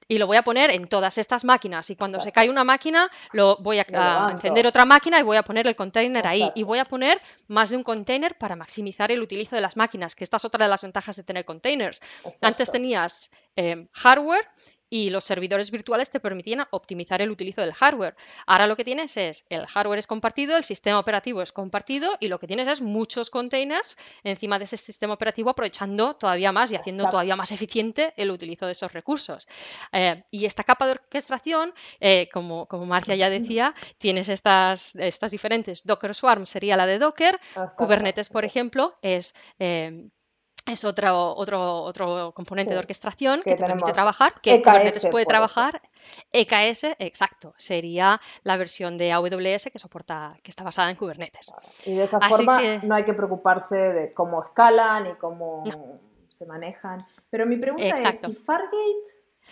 y 0.07 0.17
lo 0.17 0.27
voy 0.27 0.37
a 0.37 0.43
poner 0.43 0.71
en 0.71 0.87
todas 0.87 1.17
estas 1.17 1.43
máquinas. 1.43 1.89
Y 1.89 1.95
cuando 1.95 2.21
se 2.21 2.31
cae 2.31 2.49
una 2.49 2.63
máquina 2.63 3.09
lo 3.31 3.57
voy 3.57 3.79
a, 3.79 4.29
encender 4.31 4.67
otra 4.67 4.85
máquina 4.85 5.19
y 5.19 5.23
voy 5.23 5.37
a 5.37 5.43
poner 5.43 5.67
el 5.67 5.75
container 5.75 6.25
ahí. 6.27 6.51
Y 6.55 6.63
voy 6.63 6.79
a 6.79 6.85
poner 6.85 7.21
más 7.47 7.69
de 7.69 7.77
un 7.77 7.83
container 7.83 8.37
para 8.37 8.55
maximizar 8.55 9.11
el 9.11 9.21
utilizo 9.21 9.55
de 9.55 9.61
las 9.61 9.77
máquinas, 9.77 10.15
que 10.15 10.23
esta 10.23 10.37
es 10.37 10.45
otra 10.45 10.65
de 10.65 10.69
las 10.69 10.81
ventajas 10.81 11.15
de 11.15 11.23
tener 11.23 11.45
containers. 11.45 12.01
Antes 12.41 12.71
tenías 12.71 13.31
eh, 13.55 13.87
hardware 13.91 14.47
y 14.93 15.09
los 15.09 15.23
servidores 15.23 15.71
virtuales 15.71 16.11
te 16.11 16.19
permitían 16.19 16.67
optimizar 16.69 17.19
el 17.19 17.31
utilizo 17.31 17.61
del 17.61 17.73
hardware. 17.73 18.15
Ahora 18.45 18.67
lo 18.67 18.77
que 18.77 18.83
tienes 18.83 19.17
es 19.17 19.43
el 19.49 19.65
hardware 19.65 19.97
es 19.97 20.05
compartido, 20.05 20.55
el 20.55 20.63
sistema 20.63 20.99
operativo 20.99 21.41
es 21.41 21.51
compartido 21.51 22.15
y 22.19 22.27
lo 22.27 22.37
que 22.37 22.45
tienes 22.45 22.67
es 22.67 22.79
muchos 22.79 23.31
containers 23.31 23.97
encima 24.23 24.59
de 24.59 24.65
ese 24.65 24.77
sistema 24.77 25.15
operativo 25.15 25.49
aprovechando 25.49 26.13
todavía 26.13 26.51
más 26.51 26.71
y 26.71 26.75
haciendo 26.75 27.09
todavía 27.09 27.35
más 27.35 27.51
eficiente 27.51 28.13
el 28.17 28.29
utilizo 28.29 28.67
de 28.67 28.73
esos 28.73 28.93
recursos. 28.93 29.47
Eh, 29.91 30.25
y 30.29 30.45
esta 30.45 30.63
capa 30.63 30.85
de 30.85 30.91
orquestación, 30.91 31.73
eh, 31.99 32.29
como, 32.31 32.67
como 32.67 32.85
Marcia 32.85 33.15
ya 33.15 33.31
decía, 33.31 33.73
tienes 33.97 34.29
estas, 34.29 34.95
estas 34.97 35.31
diferentes. 35.31 35.87
Docker 35.87 36.13
Swarm 36.13 36.45
sería 36.45 36.77
la 36.77 36.85
de 36.85 36.99
Docker, 36.99 37.39
Kubernetes, 37.77 38.29
por 38.29 38.45
ejemplo, 38.45 38.95
es... 39.01 39.33
Eh, 39.57 40.11
es 40.65 40.83
otro, 40.85 41.35
otro, 41.35 41.81
otro 41.81 42.31
componente 42.33 42.69
Sí, 42.71 42.73
de 42.75 42.79
orquestación 42.79 43.41
que 43.41 43.51
que 43.51 43.55
te 43.57 43.63
permite 43.65 43.91
trabajar, 43.91 44.39
que 44.41 44.55
EKS 44.55 44.63
Kubernetes 44.63 45.05
puede 45.07 45.25
trabajar. 45.25 45.81
EKS, 46.31 46.95
exacto, 46.99 47.53
sería 47.57 48.19
la 48.43 48.57
versión 48.57 48.97
de 48.97 49.11
AWS 49.11 49.69
que 49.71 49.79
soporta, 49.79 50.35
que 50.41 50.51
está 50.51 50.63
basada 50.63 50.89
en 50.89 50.95
Kubernetes. 50.95 51.51
Y 51.85 51.93
de 51.95 52.03
esa 52.05 52.17
Así 52.17 52.29
forma 52.35 52.59
que- 52.59 52.79
no 52.83 52.95
hay 52.95 53.03
que 53.03 53.13
preocuparse 53.13 53.75
de 53.75 54.13
cómo 54.13 54.41
escalan 54.43 55.07
y 55.07 55.13
cómo 55.15 55.63
No. 55.65 55.99
se 56.29 56.45
manejan. 56.45 57.05
Pero 57.29 57.45
mi 57.45 57.57
pregunta 57.57 57.87
Exacto. 57.87 58.27
es, 58.27 58.33
¿y 58.33 58.35
Fargate? 58.35 58.75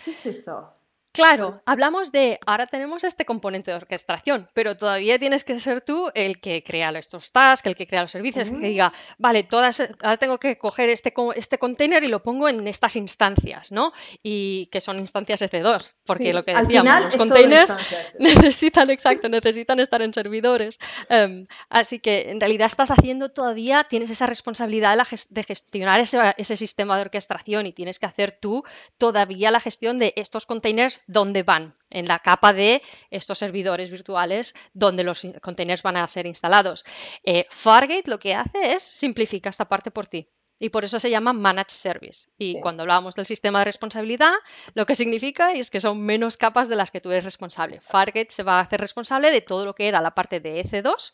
¿Qué 0.04 0.10
es 0.12 0.26
eso? 0.26 0.72
Claro, 1.12 1.60
hablamos 1.66 2.10
de, 2.10 2.38
ahora 2.46 2.66
tenemos 2.66 3.04
este 3.04 3.24
componente 3.26 3.70
de 3.70 3.76
orquestación, 3.76 4.48
pero 4.54 4.76
todavía 4.76 5.18
tienes 5.18 5.44
que 5.44 5.60
ser 5.60 5.82
tú 5.82 6.10
el 6.14 6.40
que 6.40 6.64
crea 6.64 6.90
estos 6.98 7.30
tasks, 7.32 7.66
el 7.66 7.76
que 7.76 7.86
crea 7.86 8.02
los 8.02 8.10
servicios, 8.10 8.48
que 8.50 8.56
Mm. 8.56 8.60
diga, 8.62 8.92
vale, 9.18 9.42
todas, 9.44 9.80
ahora 10.00 10.16
tengo 10.16 10.38
que 10.38 10.56
coger 10.56 10.88
este, 10.88 11.12
este 11.36 11.58
container 11.58 12.02
y 12.02 12.08
lo 12.08 12.22
pongo 12.22 12.48
en 12.48 12.66
estas 12.66 12.96
instancias, 12.96 13.72
¿no? 13.72 13.92
Y 14.22 14.66
que 14.72 14.80
son 14.80 14.98
instancias 14.98 15.42
EC2, 15.42 15.92
porque 16.06 16.24
Sí, 16.28 16.32
lo 16.32 16.44
que 16.44 16.54
decíamos, 16.54 16.70
final 16.92 17.04
los 17.04 17.16
containers 17.16 17.76
necesitan, 18.18 18.90
exacto, 18.90 19.28
necesitan 19.28 19.80
estar 19.80 20.00
en 20.02 20.14
servidores. 20.14 20.78
Em, 21.08 21.46
así 21.68 21.98
que 21.98 22.30
en 22.30 22.40
realidad 22.40 22.66
estás 22.66 22.90
haciendo 22.90 23.30
todavía, 23.30 23.84
tienes 23.84 24.10
esa 24.10 24.26
responsabilidad 24.26 24.92
de, 24.92 24.96
la 24.96 25.04
ges- 25.04 25.28
de 25.28 25.42
gestionar 25.42 26.00
ese, 26.00 26.18
ese 26.38 26.56
sistema 26.56 26.96
de 26.96 27.02
orquestación 27.02 27.66
y 27.66 27.72
tienes 27.72 27.98
que 27.98 28.06
hacer 28.06 28.32
tú 28.40 28.64
todavía 28.98 29.50
la 29.50 29.60
gestión 29.60 29.98
de 29.98 30.12
estos 30.16 30.46
containers, 30.46 31.00
dónde 31.06 31.42
van, 31.42 31.76
en 31.90 32.06
la 32.08 32.18
capa 32.20 32.52
de 32.52 32.82
estos 33.10 33.38
servidores 33.38 33.90
virtuales 33.90 34.54
donde 34.72 35.04
los 35.04 35.24
in- 35.24 35.34
containers 35.40 35.82
van 35.82 35.96
a 35.96 36.08
ser 36.08 36.26
instalados. 36.26 36.84
Eh, 37.24 37.46
Fargate 37.50 38.10
lo 38.10 38.18
que 38.18 38.34
hace 38.34 38.74
es 38.74 38.82
simplifica 38.82 39.50
esta 39.50 39.68
parte 39.68 39.90
por 39.90 40.06
ti. 40.06 40.28
Y 40.64 40.68
por 40.68 40.84
eso 40.84 41.00
se 41.00 41.10
llama 41.10 41.32
Managed 41.32 41.70
Service. 41.70 42.28
Y 42.38 42.52
Sí. 42.52 42.60
cuando 42.60 42.82
hablábamos 42.84 43.16
del 43.16 43.26
sistema 43.26 43.58
de 43.58 43.64
responsabilidad, 43.64 44.32
lo 44.74 44.86
que 44.86 44.94
significa 44.94 45.52
es 45.52 45.70
que 45.72 45.80
son 45.80 46.00
menos 46.02 46.36
capas 46.36 46.68
de 46.68 46.76
las 46.76 46.92
que 46.92 47.00
tú 47.00 47.10
eres 47.10 47.24
responsable. 47.24 47.74
Exacto. 47.76 47.90
Fargate 47.92 48.30
se 48.30 48.44
va 48.44 48.58
a 48.58 48.60
hacer 48.60 48.80
responsable 48.80 49.32
de 49.32 49.40
todo 49.40 49.64
lo 49.64 49.74
que 49.74 49.88
era 49.88 50.00
la 50.00 50.12
parte 50.14 50.38
de 50.38 50.60
EC2. 50.60 51.12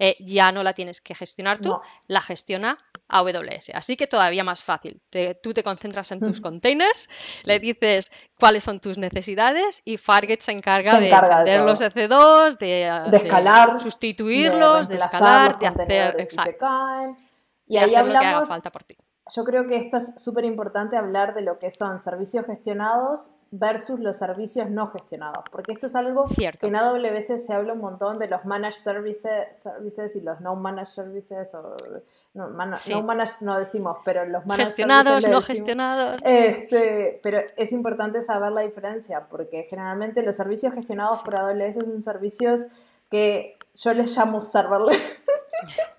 eh, 0.00 0.16
ya 0.18 0.50
no 0.50 0.64
la 0.64 0.72
tienes 0.72 1.00
que 1.00 1.14
gestionar 1.14 1.60
tú, 1.60 1.68
No. 1.68 1.82
la 2.08 2.20
gestiona 2.20 2.78
AWS. 3.08 3.70
Así 3.74 3.96
que 3.96 4.08
todavía 4.08 4.42
más 4.42 4.64
fácil. 4.64 5.00
Te- 5.08 5.36
tú 5.36 5.54
te 5.54 5.62
concentras 5.62 6.10
en 6.10 6.18
tus 6.18 6.40
containers, 6.40 7.08
le 7.44 7.60
dices 7.60 8.10
cuáles 8.40 8.64
son 8.64 8.80
tus 8.80 8.98
necesidades 8.98 9.82
y 9.84 9.96
Fargate 9.96 10.40
se 10.40 10.50
encarga, 10.50 10.94
Se 10.94 11.00
de 11.00 11.06
encarga 11.10 11.44
de 11.44 11.56
todo. 11.58 11.66
los 11.66 11.80
EC2, 11.80 12.58
de, 12.58 12.90
De 13.12 13.16
escalar, 13.18 13.80
sustituirlos, 13.80 14.88
de, 14.88 14.96
reemplazar 14.98 15.50
escalar, 15.52 15.58
de 15.86 16.00
hacer, 16.00 16.20
exacto, 16.20 16.66
Y 17.66 17.76
ahí 17.78 17.94
hacer 17.94 18.06
lo 18.06 18.12
que 18.12 18.16
haga 18.18 18.28
hablamos, 18.28 18.48
falta 18.48 18.70
por 18.70 18.84
ti. 18.84 18.96
yo 19.34 19.44
creo 19.44 19.66
que 19.66 19.76
esto 19.76 19.96
es 19.98 20.14
súper 20.22 20.44
importante 20.44 20.96
hablar 20.96 21.34
de 21.34 21.42
lo 21.42 21.58
que 21.58 21.70
son 21.70 21.98
servicios 21.98 22.44
gestionados 22.46 23.30
versus 23.56 24.00
los 24.00 24.18
servicios 24.18 24.68
no 24.68 24.88
gestionados, 24.88 25.44
porque 25.52 25.70
esto 25.72 25.86
es 25.86 25.94
algo 25.94 26.28
Cierto. 26.28 26.58
que 26.58 26.66
en 26.66 26.74
AWS 26.74 27.40
se 27.46 27.52
habla 27.54 27.72
un 27.74 27.78
montón 27.80 28.18
de 28.18 28.26
los 28.26 28.44
managed 28.44 28.82
services, 28.82 29.46
services 29.62 30.16
y 30.16 30.20
los 30.22 30.40
no 30.40 30.56
managed 30.56 30.90
services, 30.90 31.54
o 31.54 31.76
no, 32.34 32.48
mana- 32.50 32.76
Sí. 32.76 32.92
no 32.92 33.04
managed 33.04 33.42
no 33.42 33.56
decimos, 33.56 33.98
pero 34.04 34.24
los 34.26 34.44
managed 34.44 34.66
Gestionados, 34.66 35.22
services 35.22 35.30
no 35.30 35.38
decimos. 35.38 35.46
gestionados. 35.46 36.20
Este, 36.24 37.20
pero 37.22 37.42
es 37.56 37.70
importante 37.70 38.22
saber 38.22 38.50
la 38.50 38.62
diferencia, 38.62 39.26
porque 39.30 39.68
generalmente 39.70 40.22
los 40.24 40.34
servicios 40.34 40.74
gestionados 40.74 41.22
por 41.22 41.36
AWS 41.36 41.76
son 41.76 42.02
servicios 42.02 42.66
que 43.08 43.56
yo 43.74 43.94
les 43.94 44.16
llamo 44.16 44.42
serverless. 44.42 45.00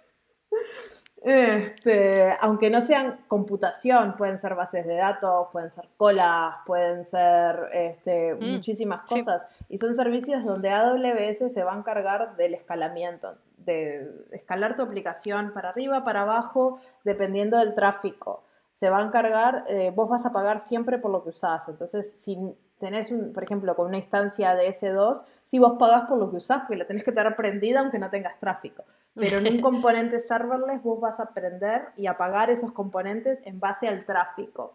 Este, 1.27 2.35
aunque 2.39 2.69
no 2.69 2.83
sean 2.83 3.21
computación, 3.27 4.15
pueden 4.15 4.37
ser 4.37 4.53
bases 4.53 4.85
de 4.85 4.95
datos, 4.95 5.47
pueden 5.51 5.71
ser 5.71 5.89
colas, 5.97 6.57
pueden 6.67 7.03
ser 7.03 7.69
este, 7.73 8.35
Mm, 8.35 8.51
muchísimas 8.51 9.01
sí. 9.07 9.19
cosas. 9.19 9.43
Y 9.67 9.79
son 9.79 9.95
servicios 9.95 10.45
donde 10.45 10.69
AWS 10.69 11.51
se 11.51 11.63
va 11.63 11.73
a 11.73 11.77
encargar 11.79 12.35
del 12.35 12.53
escalamiento, 12.53 13.33
de 13.57 14.07
escalar 14.33 14.75
tu 14.75 14.83
aplicación 14.83 15.51
para 15.51 15.69
arriba, 15.69 16.03
para 16.03 16.21
abajo, 16.21 16.79
dependiendo 17.03 17.57
del 17.57 17.73
tráfico. 17.73 18.43
Se 18.71 18.91
va 18.91 18.99
a 18.99 19.03
encargar, 19.03 19.63
eh, 19.67 19.91
vos 19.95 20.07
vas 20.07 20.27
a 20.27 20.31
pagar 20.31 20.59
siempre 20.59 20.99
por 20.99 21.09
lo 21.09 21.23
que 21.23 21.29
usás. 21.29 21.67
Entonces, 21.69 22.13
si 22.19 22.37
tenés, 22.79 23.09
un, 23.09 23.33
por 23.33 23.43
ejemplo, 23.43 23.75
con 23.75 23.87
una 23.87 23.97
instancia 23.97 24.53
de 24.53 24.67
S2, 24.67 25.23
si 25.45 25.57
vos 25.57 25.77
pagás 25.79 26.07
por 26.07 26.19
lo 26.19 26.29
que 26.29 26.37
usás, 26.37 26.59
porque 26.59 26.77
la 26.77 26.85
tenés 26.85 27.03
que 27.03 27.11
tener 27.11 27.35
prendida 27.35 27.79
aunque 27.79 27.97
no 27.97 28.11
tengas 28.11 28.37
tráfico. 28.39 28.83
Pero 29.15 29.37
en 29.37 29.47
un 29.47 29.61
componente 29.61 30.19
serverless 30.19 30.83
vos 30.83 30.99
vas 30.99 31.19
a 31.19 31.23
aprender 31.23 31.87
y 31.95 32.07
a 32.07 32.17
pagar 32.17 32.49
esos 32.49 32.71
componentes 32.71 33.39
en 33.45 33.59
base 33.59 33.87
al 33.87 34.05
tráfico. 34.05 34.73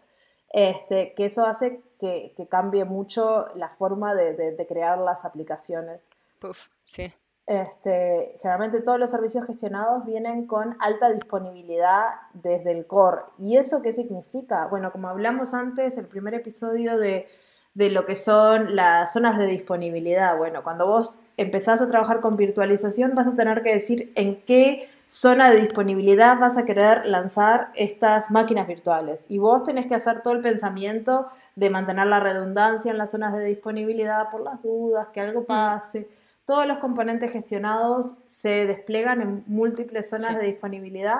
Este, 0.49 1.13
que 1.13 1.25
eso 1.25 1.45
hace 1.45 1.81
que, 1.99 2.33
que 2.35 2.47
cambie 2.47 2.83
mucho 2.83 3.47
la 3.55 3.69
forma 3.69 4.13
de, 4.15 4.33
de- 4.33 4.51
de 4.55 4.67
crear 4.67 4.97
las 4.97 5.23
aplicaciones. 5.23 6.01
Puf, 6.39 6.67
sí. 6.83 7.13
Este, 7.47 8.35
generalmente 8.39 8.81
todos 8.81 8.99
los 8.99 9.11
servicios 9.11 9.45
gestionados 9.45 10.05
vienen 10.05 10.47
con 10.47 10.75
alta 10.79 11.09
disponibilidad 11.11 12.05
desde 12.33 12.71
el 12.71 12.85
core. 12.85 13.21
¿Y 13.39 13.57
eso 13.57 13.81
qué 13.81 13.93
significa? 13.93 14.67
Bueno, 14.67 14.91
como 14.91 15.09
hablamos 15.09 15.53
antes, 15.53 15.97
el 15.97 16.05
primer 16.07 16.33
episodio 16.33 16.97
de, 16.97 17.27
de 17.73 17.89
lo 17.89 18.05
que 18.05 18.15
son 18.15 18.75
las 18.75 19.13
zonas 19.13 19.37
de 19.37 19.45
disponibilidad. 19.47 20.37
Bueno, 20.37 20.63
cuando 20.63 20.85
vos 20.85 21.19
empezás 21.41 21.81
a 21.81 21.87
trabajar 21.89 22.19
con 22.19 22.37
virtualización, 22.37 23.15
vas 23.15 23.27
a 23.27 23.35
tener 23.35 23.61
que 23.63 23.73
decir 23.73 24.11
en 24.15 24.41
qué 24.43 24.89
zona 25.07 25.51
de 25.51 25.59
disponibilidad 25.61 26.39
vas 26.39 26.57
a 26.57 26.63
querer 26.65 27.05
lanzar 27.05 27.71
estas 27.75 28.31
máquinas 28.31 28.67
virtuales. 28.67 29.25
Y 29.27 29.39
vos 29.39 29.63
tenés 29.63 29.85
que 29.87 29.95
hacer 29.95 30.21
todo 30.21 30.33
el 30.33 30.41
pensamiento 30.41 31.27
de 31.55 31.69
mantener 31.69 32.07
la 32.07 32.19
redundancia 32.21 32.91
en 32.91 32.97
las 32.97 33.11
zonas 33.11 33.33
de 33.33 33.43
disponibilidad 33.43 34.29
por 34.29 34.41
las 34.41 34.61
dudas, 34.63 35.09
que 35.09 35.19
algo 35.19 35.43
pase. 35.43 36.07
Todos 36.45 36.65
los 36.65 36.77
componentes 36.77 37.31
gestionados 37.31 38.15
se 38.27 38.65
despliegan 38.65 39.21
en 39.21 39.43
múltiples 39.47 40.09
zonas 40.09 40.31
Sí. 40.35 40.41
de 40.41 40.45
disponibilidad 40.47 41.17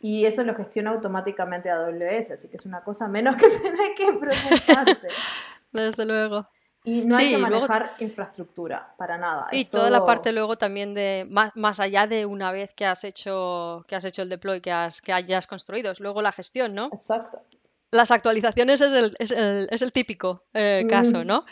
y 0.00 0.24
eso 0.24 0.44
lo 0.44 0.54
gestiona 0.54 0.90
automáticamente 0.92 1.70
AWS, 1.70 2.30
así 2.32 2.48
que 2.48 2.56
es 2.56 2.66
una 2.66 2.82
cosa 2.82 3.08
menos 3.08 3.36
que 3.36 3.48
tenés 3.62 3.90
que 3.96 4.12
preocuparte. 4.12 5.08
Desde 5.72 6.06
luego. 6.06 6.44
Y 6.84 7.02
no 7.02 7.16
hay 7.16 7.26
Sí, 7.26 7.30
que 7.32 7.36
y 7.38 7.40
luego- 7.40 7.68
manejar 7.68 7.94
infraestructura 8.00 8.94
para 8.98 9.16
nada. 9.16 9.46
Y 9.52 9.66
toda 9.66 9.88
la 9.90 9.98
todo- 9.98 10.06
parte 10.06 10.32
luego 10.32 10.56
también 10.58 10.94
de 10.94 11.26
más, 11.30 11.52
más 11.54 11.78
allá 11.80 12.06
de 12.06 12.26
una 12.26 12.50
vez 12.52 12.74
que 12.74 12.84
has 12.86 13.04
hecho 13.04 13.84
que 13.86 13.94
has 13.94 14.04
hecho 14.04 14.22
el 14.22 14.28
deploy 14.28 14.60
que 14.60 14.72
has 14.72 15.00
que 15.00 15.12
hayas 15.12 15.46
construido, 15.46 15.92
es 15.92 16.00
luego 16.00 16.22
la 16.22 16.32
gestión, 16.32 16.74
¿no? 16.74 16.90
Exacto. 16.92 17.40
Las 17.92 18.10
actualizaciones 18.10 18.80
es 18.80 18.92
el, 18.92 19.16
es 19.18 19.30
el, 19.30 19.68
es 19.70 19.82
el 19.82 19.92
típico 19.92 20.44
eh, 20.54 20.86
caso, 20.88 21.18
Mm. 21.20 21.26
¿no? 21.26 21.44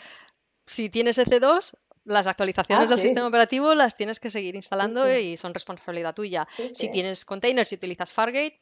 Si 0.65 0.89
tienes 0.89 1.17
EC2, 1.17 1.77
las 2.05 2.25
actualizaciones 2.27 2.87
Ah, 2.87 2.89
del 2.89 2.99
sí. 2.99 3.07
sistema 3.07 3.27
operativo 3.27 3.75
las 3.75 3.95
tienes 3.95 4.19
que 4.19 4.29
seguir 4.29 4.55
instalando 4.55 5.05
sí. 5.05 5.11
y 5.11 5.37
son 5.37 5.53
responsabilidad 5.53 6.15
tuya. 6.15 6.47
Sí, 6.55 6.69
Si 6.69 6.87
sí. 6.87 6.91
tienes 6.91 7.25
containers 7.25 7.71
y 7.71 7.75
utilizas 7.75 8.11
Fargate, 8.11 8.60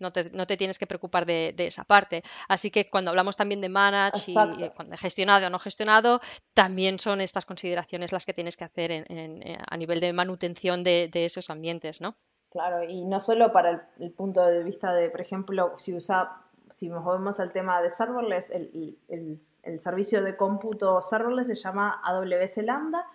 no 0.00 0.12
te, 0.12 0.30
no 0.30 0.46
te 0.46 0.56
tienes 0.56 0.78
que 0.78 0.86
preocupar 0.86 1.26
de, 1.26 1.52
de 1.56 1.66
esa 1.66 1.84
parte. 1.84 2.22
Así 2.48 2.70
que 2.70 2.88
cuando 2.90 3.10
hablamos 3.10 3.36
también 3.36 3.60
de 3.60 3.68
manage 3.68 4.18
y 4.30 4.34
Exacto. 4.34 4.72
cuando 4.74 4.96
gestionado 4.96 5.46
o 5.46 5.50
no 5.50 5.58
gestionado, 5.58 6.20
también 6.54 6.98
son 6.98 7.20
estas 7.20 7.44
consideraciones 7.46 8.12
las 8.12 8.26
que 8.26 8.34
tienes 8.34 8.56
que 8.56 8.64
hacer 8.64 8.90
en- 8.90 9.06
en- 9.10 9.42
eh, 9.46 9.58
a 9.68 9.76
nivel 9.76 10.00
de 10.00 10.12
manutención 10.12 10.82
de, 10.84 11.08
de 11.12 11.24
esos 11.24 11.50
ambientes, 11.50 12.00
¿no? 12.00 12.16
Claro, 12.50 12.82
y 12.82 13.04
no 13.04 13.20
solo 13.20 13.52
para 13.52 13.70
el, 13.70 13.80
el 14.00 14.10
punto 14.12 14.44
de 14.44 14.64
vista 14.64 14.92
de, 14.92 15.08
por 15.10 15.20
ejemplo, 15.20 15.74
si 15.78 15.94
usa, 15.94 16.42
si 16.70 16.88
nos 16.88 17.04
movemos 17.04 17.38
al 17.38 17.52
tema 17.52 17.80
de 17.80 17.90
serverless, 17.90 18.50
el, 18.50 18.98
el- 19.08 19.40
el 19.62 19.78
servicio 19.78 20.22
de 20.22 20.36
cómputo 20.36 21.02
serverless 21.02 21.46
se 21.48 21.54
llama 21.54 22.00
AWS 22.02 22.62
Lambda. 22.62 23.06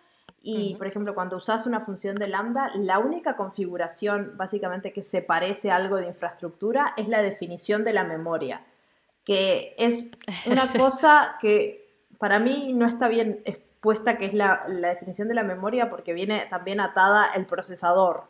Y, 0.47 0.75
por 0.75 0.85
ejemplo, 0.85 1.15
cuando 1.15 1.37
usas 1.37 1.65
una 1.65 1.79
función 1.79 2.17
de 2.17 2.27
Lambda, 2.27 2.69
la 2.75 2.99
única 2.99 3.35
configuración 3.35 4.33
básicamente 4.35 4.93
que 4.93 5.01
se 5.01 5.23
parece 5.23 5.71
a 5.71 5.75
algo 5.75 5.97
de 5.97 6.05
infraestructura 6.05 6.93
es 6.97 7.07
la 7.07 7.23
definición 7.23 7.83
de 7.83 7.93
la 7.93 8.03
memoria, 8.03 8.61
que 9.23 9.73
es 9.79 10.11
una 10.45 10.71
cosa 10.77 11.37
que 11.41 11.89
para 12.19 12.37
mí 12.37 12.73
no 12.75 12.85
está 12.85 13.07
bien 13.07 13.41
expuesta, 13.45 14.19
que 14.19 14.25
es 14.25 14.35
la, 14.35 14.65
la 14.67 14.89
definición 14.89 15.27
de 15.27 15.33
la 15.33 15.41
memoria, 15.41 15.89
porque 15.89 16.13
viene 16.13 16.45
también 16.47 16.79
atada 16.79 17.31
el 17.33 17.47
procesador 17.47 18.25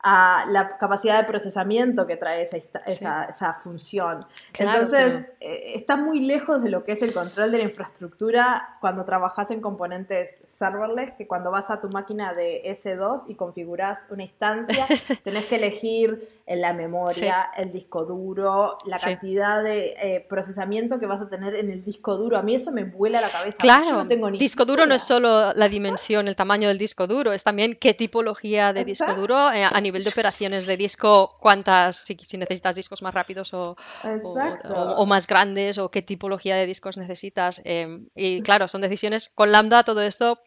a 0.00 0.46
la 0.48 0.78
capacidad 0.78 1.18
de 1.20 1.24
procesamiento 1.26 2.06
que 2.06 2.16
trae 2.16 2.42
esa, 2.42 2.56
Sí. 2.86 3.04
esa, 3.04 3.58
función. 3.62 4.26
Claro, 4.52 4.82
Entonces, 4.82 5.24
eh, 5.40 5.72
está 5.74 5.96
muy 5.96 6.20
lejos 6.20 6.62
de 6.62 6.70
lo 6.70 6.84
que 6.84 6.92
es 6.92 7.02
el 7.02 7.12
control 7.12 7.50
de 7.50 7.58
la 7.58 7.64
infraestructura 7.64 8.76
cuando 8.80 9.04
trabajas 9.04 9.50
en 9.50 9.60
componentes 9.60 10.40
serverless, 10.46 11.10
que 11.12 11.26
cuando 11.26 11.50
vas 11.50 11.70
a 11.70 11.80
tu 11.80 11.88
máquina 11.88 12.32
de 12.32 12.62
S2 12.64 13.24
y 13.28 13.34
configuras 13.34 14.06
una 14.10 14.22
instancia, 14.22 14.86
tenés 15.24 15.46
que 15.46 15.56
elegir 15.56 16.37
en 16.48 16.62
la 16.62 16.72
memoria, 16.72 17.50
el 17.54 17.70
disco 17.70 18.06
duro, 18.06 18.78
la 18.86 18.98
cantidad 18.98 19.62
de 19.62 19.94
eh, 20.00 20.26
procesamiento 20.26 20.98
que 20.98 21.04
vas 21.04 21.20
a 21.20 21.28
tener 21.28 21.54
en 21.54 21.70
el 21.70 21.84
disco 21.84 22.16
duro. 22.16 22.38
A 22.38 22.42
mí 22.42 22.54
eso 22.54 22.72
me 22.72 22.84
vuela 22.84 23.20
la 23.20 23.28
cabeza. 23.28 23.58
Claro, 23.58 24.04
no 24.04 24.30
disco 24.30 24.64
duro 24.64 24.86
no 24.86 24.94
es 24.94 25.02
solo 25.02 25.52
la 25.52 25.68
dimensión, 25.68 26.26
el 26.26 26.36
tamaño 26.36 26.68
del 26.68 26.78
disco 26.78 27.06
duro, 27.06 27.34
es 27.34 27.44
también 27.44 27.76
qué 27.78 27.92
tipología 27.92 28.72
de 28.72 28.86
disco 28.86 29.12
duro, 29.14 29.52
eh, 29.52 29.62
a 29.62 29.80
nivel 29.82 30.04
de 30.04 30.08
operaciones 30.08 30.64
de 30.64 30.78
disco, 30.78 31.36
cuántas, 31.38 31.96
si, 31.96 32.16
necesitas 32.38 32.74
discos 32.74 33.02
más 33.02 33.12
rápidos 33.12 33.52
o, 33.52 33.76
o, 34.24 35.04
más 35.04 35.26
grandes, 35.26 35.76
o 35.76 35.90
qué 35.90 36.00
tipología 36.00 36.56
de 36.56 36.64
discos 36.64 36.96
necesitas. 36.96 37.60
Em, 37.64 38.08
y 38.14 38.40
claro, 38.40 38.68
son 38.68 38.80
decisiones 38.80 39.28
con 39.28 39.52
Lambda, 39.52 39.84
todo 39.84 40.00
esto 40.00 40.38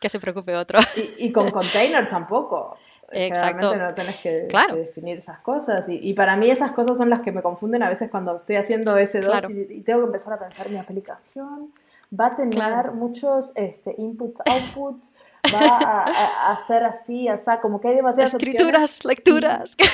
que 0.00 0.08
se 0.08 0.20
preocupe 0.20 0.54
otro. 0.54 0.78
Y, 1.18 1.32
con 1.32 1.50
containers 1.50 2.08
tampoco. 2.08 2.78
Exacto. 3.10 3.74
no 3.76 3.94
tienes 3.94 4.16
que, 4.16 4.48
definir 4.74 5.18
esas 5.18 5.40
cosas. 5.40 5.86
Y, 5.88 6.12
para 6.14 6.36
mí 6.36 6.50
esas 6.50 6.72
cosas 6.72 6.98
son 6.98 7.10
las 7.10 7.20
que 7.20 7.32
me 7.32 7.42
confunden 7.42 7.82
a 7.82 7.88
veces 7.88 8.10
cuando 8.10 8.36
estoy 8.36 8.56
haciendo 8.56 8.96
S2 8.98 9.68
y, 9.70 9.80
tengo 9.82 10.00
que 10.00 10.06
empezar 10.06 10.34
a 10.34 10.38
pensar, 10.38 10.68
mi 10.68 10.76
aplicación 10.76 11.72
va 12.18 12.26
a 12.26 12.36
tener 12.36 12.92
muchos 12.92 13.52
este, 13.54 13.94
inputs, 13.98 14.40
outputs, 14.46 15.12
va 15.54 15.78
a, 15.78 16.52
hacer 16.52 16.82
así, 16.84 17.28
o 17.28 17.38
sea, 17.38 17.60
como 17.60 17.80
que 17.80 17.88
hay 17.88 17.96
demasiadas 17.96 18.34
Escrituras, 18.34 19.04
lecturas. 19.04 19.76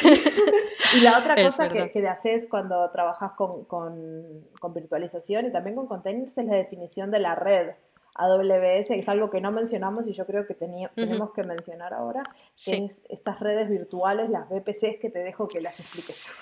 Y, 0.96 1.00
la 1.00 1.18
otra 1.18 1.34
cosa 1.42 1.68
que, 1.68 1.90
que, 1.90 2.06
haces 2.06 2.46
cuando 2.48 2.88
trabajas 2.90 3.32
con, 3.32 3.64
con, 3.64 4.44
con 4.60 4.74
virtualización 4.74 5.46
y 5.46 5.50
también 5.50 5.74
con 5.74 5.88
containers 5.88 6.36
es 6.38 6.44
la 6.44 6.54
definición 6.54 7.10
de 7.10 7.18
la 7.18 7.34
red. 7.34 7.70
AWS, 8.14 8.90
es 8.90 9.08
algo 9.08 9.28
que 9.28 9.40
no 9.40 9.50
mencionamos 9.50 10.06
y 10.06 10.12
yo 10.12 10.24
creo 10.26 10.46
que 10.46 10.54
tenemos 10.54 11.32
que 11.32 11.42
mencionar 11.42 11.94
ahora, 11.94 12.22
que 12.64 12.84
es 12.84 13.02
estas 13.08 13.40
redes 13.40 13.68
virtuales, 13.68 14.30
las 14.30 14.48
VPCs, 14.48 15.00
que 15.00 15.10
te 15.10 15.18
dejo 15.20 15.48
que 15.48 15.60
las 15.60 15.78
expliques. 15.78 16.26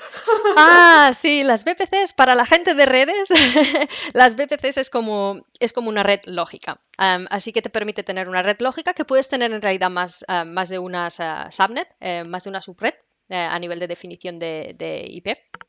Ah, 0.56 1.12
sí, 1.18 1.42
las 1.42 1.64
VPCs, 1.64 2.12
para 2.12 2.34
la 2.34 2.44
gente 2.44 2.74
de 2.74 2.86
redes, 2.86 3.28
las 4.12 4.36
VPCs 4.36 4.76
es 4.76 4.90
como, 4.90 5.46
es 5.60 5.72
como 5.72 5.88
una 5.88 6.02
red 6.02 6.20
lógica. 6.24 6.80
así 6.98 7.52
que 7.52 7.62
te 7.62 7.70
permite 7.70 8.02
tener 8.02 8.28
una 8.28 8.42
red 8.42 8.58
lógica 8.60 8.94
que 8.94 9.04
puedes 9.04 9.28
tener 9.28 9.52
en 9.52 9.62
realidad 9.62 9.90
más, 9.90 10.24
más 10.46 10.68
de 10.68 10.78
una 10.78 11.10
subnet, 11.10 11.88
eh, 12.00 12.24
más 12.24 12.44
de 12.44 12.50
una 12.50 12.60
subred 12.60 12.94
eh, 13.28 13.36
a 13.36 13.58
nivel 13.58 13.78
de 13.78 13.88
definición 13.88 14.38
de, 14.38 14.74
de 14.76 15.04
IP. 15.08 15.28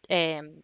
Em, 0.09 0.61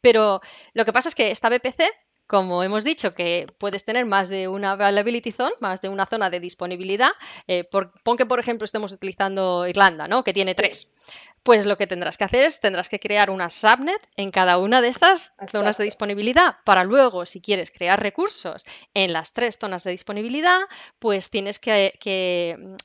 pero 0.00 0.40
lo 0.74 0.84
que 0.84 0.92
pasa 0.92 1.08
es 1.08 1.14
que 1.14 1.30
esta 1.30 1.48
VPC 1.48 1.84
como 2.32 2.62
hemos 2.62 2.82
dicho, 2.82 3.10
que 3.10 3.46
puedes 3.58 3.84
tener 3.84 4.06
más 4.06 4.30
de 4.30 4.48
una 4.48 4.72
availability 4.72 5.32
zone, 5.32 5.52
más 5.60 5.82
de 5.82 5.90
una 5.90 6.06
zona 6.06 6.30
de 6.30 6.40
disponibilidad. 6.40 7.10
Eh, 7.46 7.64
por, 7.70 7.92
pon 8.02 8.16
que, 8.16 8.24
por 8.24 8.40
ejemplo, 8.40 8.64
estemos 8.64 8.90
utilizando 8.90 9.68
Irlanda, 9.68 10.08
¿no? 10.08 10.24
Que 10.24 10.32
tiene 10.32 10.54
tres. 10.54 10.94
Pues 11.42 11.66
lo 11.66 11.76
que 11.76 11.88
tendrás 11.88 12.16
que 12.16 12.24
hacer 12.24 12.44
es, 12.44 12.60
tendrás 12.60 12.88
que 12.88 13.00
crear 13.00 13.28
una 13.28 13.50
subnet 13.50 14.00
en 14.16 14.30
cada 14.30 14.58
una 14.58 14.80
de 14.80 14.88
estas 14.88 15.34
zonas 15.50 15.76
de 15.76 15.84
disponibilidad 15.84 16.54
para 16.64 16.84
luego, 16.84 17.26
si 17.26 17.40
quieres 17.40 17.72
crear 17.72 18.00
recursos 18.00 18.64
en 18.94 19.12
las 19.12 19.32
tres 19.32 19.58
zonas 19.60 19.82
de 19.82 19.90
disponibilidad, 19.90 20.60
pues 21.00 21.30
tienes 21.30 21.58
que, 21.58 21.98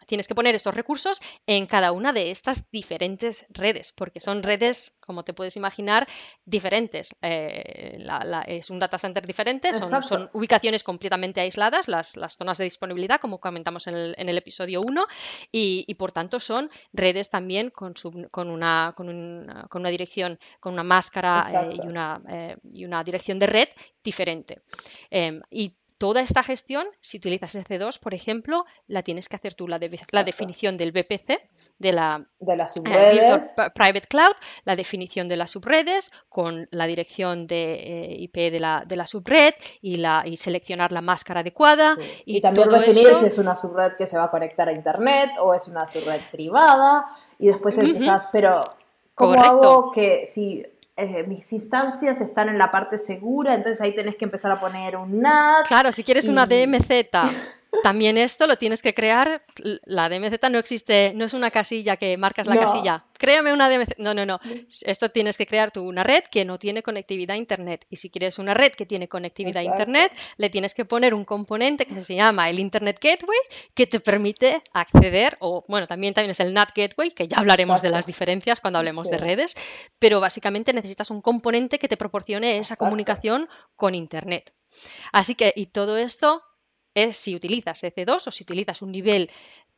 tienes 0.08 0.28
que 0.28 0.34
poner 0.34 0.56
esos 0.56 0.74
recursos 0.74 1.22
en 1.46 1.68
cada 1.68 1.92
una 1.92 2.14
de 2.14 2.32
estas 2.32 2.70
diferentes 2.72 3.46
redes, 3.50 3.92
porque 3.92 4.20
son 4.20 4.42
redes, 4.42 4.92
como 5.02 5.24
te 5.24 5.34
puedes 5.34 5.56
imaginar, 5.56 6.08
diferentes. 6.46 7.16
Eh, 7.22 8.04
es 8.48 8.72
un 8.72 8.80
data 8.80 8.98
center 8.98 9.28
diferente, 9.28 9.37
son, 10.02 10.30
ubicaciones 10.34 10.84
completamente 10.84 11.42
aisladas, 11.42 11.88
las, 11.88 12.16
zonas 12.38 12.58
de 12.58 12.64
disponibilidad, 12.64 13.20
como 13.20 13.40
comentamos 13.40 13.88
en 13.88 13.96
el, 13.96 14.38
episodio 14.38 14.82
1, 14.82 15.06
y, 15.52 15.94
por 15.96 16.12
tanto 16.12 16.40
son 16.40 16.70
redes 16.94 17.30
también 17.30 17.70
con, 17.70 17.96
su, 17.96 18.12
con 18.32 18.48
con 18.48 18.50
una, 18.50 18.94
con, 18.96 19.82
una 19.82 19.90
dirección, 19.90 20.40
con 20.60 20.74
una 20.74 20.84
máscara 20.84 21.46
eh, 21.52 21.76
y, 21.76 21.88
una, 21.88 22.22
eh, 22.30 22.58
y, 22.72 22.86
una, 22.86 23.04
dirección 23.04 23.40
de 23.40 23.48
red 23.48 23.68
diferente. 24.04 24.62
Em, 25.10 25.42
y 25.50 25.78
toda 25.98 26.22
esta 26.22 26.44
gestión, 26.44 26.86
si 27.02 27.18
utilizas 27.18 27.56
EC2, 27.56 28.00
por 28.00 28.14
ejemplo, 28.14 28.66
la 28.88 29.04
tienes 29.04 29.30
que 29.30 29.36
hacer 29.36 29.56
tú, 29.56 29.68
la, 29.68 29.80
la 30.12 30.24
definición 30.24 30.78
del 30.78 30.92
VPC, 30.92 31.40
de 31.80 31.92
la, 31.92 32.26
de 32.40 32.54
eh, 32.54 33.40
Private 33.74 34.08
Cloud, 34.08 34.34
la 34.66 34.76
definición 34.76 35.28
de 35.28 35.38
las 35.38 35.52
subredes, 35.52 36.12
con 36.30 36.68
la 36.72 36.88
dirección 36.88 37.48
de 37.48 38.16
IP 38.20 38.36
de 38.52 38.60
la, 38.60 38.84
de 38.86 38.96
la 38.96 39.08
subred 39.08 39.54
y, 39.82 39.98
la, 39.98 40.24
y 40.26 40.38
seleccionar 40.38 40.92
la 40.92 41.02
máscara 41.02 41.42
adecuada. 41.42 41.98
Y, 42.26 42.42
también 42.42 42.70
definir 42.70 43.16
si 43.20 43.26
es 43.26 43.38
una 43.38 43.56
subred 43.56 43.94
que 43.96 44.08
se 44.08 44.18
va 44.18 44.26
a 44.26 44.32
conectar 44.32 44.68
a 44.68 44.72
Internet 44.72 45.32
o 45.40 45.54
es 45.54 45.68
una 45.68 45.88
subred 45.88 46.22
privada 46.32 47.06
y 47.40 47.48
después 47.48 47.78
empezás, 47.78 48.28
pero 48.32 48.66
¿cómo 49.14 49.42
hago 49.42 49.92
que 49.92 50.28
si 50.28 50.66
eh, 50.98 51.24
mis 51.28 51.54
instancias 51.54 52.20
están 52.22 52.50
en 52.50 52.58
la 52.58 52.72
parte 52.72 52.98
segura, 52.98 53.54
entonces 53.54 53.80
ahí 53.82 53.96
tenés 53.96 54.16
que 54.16 54.26
empezar 54.26 54.52
a 54.52 54.60
poner 54.60 54.96
un 54.98 55.22
NAT. 55.22 55.68
Claro, 55.68 55.92
si 55.92 56.04
quieres 56.04 56.28
una 56.28 56.46
DMZ 56.48 56.90
También 57.84 58.18
esto 58.18 58.48
lo 58.48 58.56
tienes 58.56 58.82
que 58.82 58.94
crear. 58.94 59.44
La 59.84 60.10
DMZ 60.10 60.50
no 60.52 60.58
existe, 60.58 61.12
no 61.16 61.26
es 61.26 61.34
una 61.34 61.52
casilla 61.52 61.98
que 61.98 62.18
marcas 62.18 62.48
la 62.48 62.58
casilla. 62.58 63.06
Créame 63.18 63.54
una 63.54 63.70
DMZ. 63.70 63.98
No, 63.98 64.14
no, 64.14 64.26
no. 64.26 64.40
Esto 64.82 65.10
tienes 65.10 65.38
que 65.38 65.46
crear 65.46 65.72
tú 65.72 65.88
una 65.88 66.04
red 66.04 66.24
que 66.32 66.46
no 66.46 66.60
tiene 66.60 66.84
conectividad 66.84 67.36
a 67.36 67.38
Internet. 67.38 67.86
Y 67.90 67.98
si 67.98 68.10
quieres 68.10 68.40
una 68.40 68.54
red 68.54 68.74
que 68.74 68.86
tiene 68.86 69.08
conectividad 69.08 69.62
a 69.62 69.64
Internet, 69.64 70.12
le 70.38 70.50
tienes 70.50 70.74
que 70.74 70.86
poner 70.86 71.14
un 71.14 71.26
componente 71.26 71.86
que 71.86 72.02
se 72.02 72.16
llama 72.16 72.50
el 72.50 72.60
Internet 72.60 73.00
Gateway 73.02 73.40
que 73.74 73.88
te 73.88 74.00
permite 74.00 74.62
acceder, 74.74 75.38
o 75.40 75.64
bueno, 75.68 75.88
también, 75.88 76.14
también 76.14 76.32
es 76.32 76.40
el 76.40 76.54
NAT 76.54 76.70
Gateway, 76.76 77.12
que 77.12 77.28
ya 77.28 77.38
hablaremos 77.38 77.82
de 77.82 77.90
las 77.90 78.06
diferencias 78.06 78.60
cuando 78.60 78.80
hablemos 78.80 79.10
de 79.10 79.18
redes, 79.18 79.56
pero 80.00 80.20
básicamente 80.20 80.74
necesitas 80.74 81.12
un 81.12 81.22
componente 81.22 81.80
que 81.80 81.88
te 81.88 81.98
proporcione 81.98 82.58
esa 82.58 82.76
comunicación 82.76 83.48
con 83.76 83.96
Internet. 83.96 84.54
Así 85.12 85.36
que, 85.36 85.54
y 85.56 85.68
todo 85.68 85.98
esto 85.98 86.42
es 86.98 87.18
si 87.18 87.36
utilizas 87.36 87.84
EC2 87.84 88.28
o 88.28 88.32
si 88.32 88.44
utilizas 88.44 88.82
un 88.82 88.92
nivel 88.92 89.30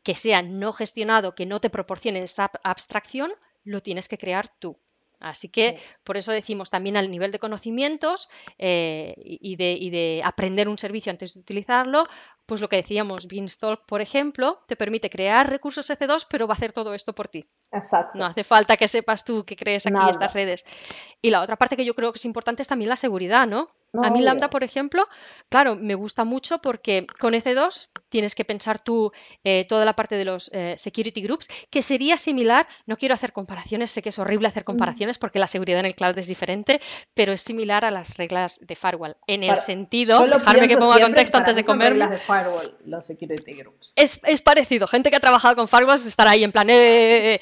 que 0.03 0.15
sea 0.15 0.41
no 0.41 0.71
gestionado, 0.71 1.35
que 1.35 1.45
no 1.45 1.59
te 1.59 1.69
proporcione 1.69 2.19
esa 2.19 2.49
abstracción, 2.63 3.31
lo 3.63 3.81
tienes 3.81 4.07
que 4.07 4.17
crear 4.17 4.47
tú. 4.47 4.79
Así 5.19 5.49
que 5.49 5.77
por 6.05 6.15
eso 6.15 6.31
decimos 6.31 6.69
también 6.69 6.95
al 6.95 7.11
nivel 7.11 7.33
de 7.33 7.39
conocimientos 7.39 8.29
eh, 8.57 9.13
y, 9.17 9.57
de, 9.57 10.21
aprender 10.23 10.69
un 10.69 10.77
servicio 10.77 11.11
antes 11.11 11.33
de 11.33 11.41
utilizarlo, 11.41 12.05
pues 12.49 12.61
lo 12.61 12.67
que 12.67 12.77
decíamos, 12.77 13.27
Beanstalk, 13.27 13.85
por 13.85 14.01
ejemplo, 14.01 14.59
te 14.67 14.75
permite 14.75 15.09
crear 15.09 15.47
recursos 15.47 15.87
EC2, 15.87 16.25
pero 16.27 16.47
va 16.47 16.55
a 16.55 16.57
hacer 16.57 16.73
todo 16.73 16.95
esto 16.95 17.13
por 17.13 17.27
ti. 17.27 17.47
Exacto. 17.71 18.17
No 18.17 18.25
hace 18.25 18.43
falta 18.43 18.75
que 18.75 18.87
sepas 18.87 19.23
tú 19.23 19.45
que 19.45 19.55
crees 19.55 19.85
aquí 19.85 20.09
estas 20.09 20.33
redes. 20.33 20.65
Y 21.21 21.29
la 21.29 21.41
otra 21.41 21.57
parte 21.57 21.77
que 21.77 21.85
yo 21.85 21.93
creo 21.93 22.11
que 22.11 22.17
es 22.17 22.25
importante 22.25 22.63
es 22.63 22.67
también 22.67 22.89
la 22.89 22.97
seguridad, 22.97 23.47
¿no? 23.47 23.69
a 23.93 24.09
mí 24.09 24.21
Lambda, 24.21 24.49
por 24.49 24.63
ejemplo, 24.63 25.03
claro, 25.49 25.75
me 25.75 25.95
gusta 25.95 26.23
mucho 26.23 26.59
porque 26.59 27.07
con 27.19 27.33
EC2 27.33 27.89
tienes 28.09 28.35
que 28.35 28.45
pensar 28.45 28.79
tú 28.79 29.11
eh, 29.43 29.65
toda 29.67 29.85
la 29.85 29.93
parte 29.93 30.15
de 30.15 30.25
los 30.25 30.49
eh, 30.53 30.75
security 30.77 31.21
groups, 31.21 31.47
que 31.69 31.81
sería 31.81 32.17
similar, 32.17 32.67
no 32.85 32.97
quiero 32.97 33.13
hacer 33.13 33.31
comparaciones, 33.31 33.91
sé 33.91 34.01
que 34.01 34.09
es 34.09 34.19
horrible 34.19 34.47
hacer 34.47 34.63
comparaciones 34.63 35.17
porque 35.17 35.39
la 35.39 35.47
seguridad 35.47 35.79
en 35.79 35.87
el 35.87 35.95
cloud 35.95 36.17
es 36.17 36.27
diferente, 36.27 36.81
pero 37.13 37.33
es 37.33 37.41
similar 37.41 37.85
a 37.85 37.91
las 37.91 38.17
reglas 38.17 38.59
de 38.61 38.75
firewall, 38.75 39.17
en 39.27 39.43
el 39.43 39.57
sentido, 39.57 40.25
dejarme 40.25 40.67
que 40.67 40.77
ponga 40.77 40.99
contexto 40.99 41.37
antes 41.37 41.55
de 41.55 41.63
comerme. 41.63 42.19
Firewall, 42.43 42.77
los 42.85 43.05
security 43.05 43.53
groups. 43.55 43.93
Es, 43.95 44.19
es, 44.23 44.41
parecido, 44.41 44.87
gente 44.87 45.09
que 45.09 45.17
ha 45.17 45.19
trabajado 45.19 45.55
con 45.55 45.67
firewalls 45.67 46.05
estará 46.05 46.31
ahí 46.31 46.43
en 46.43 46.51
plan, 46.51 46.67
eh, 46.69 47.39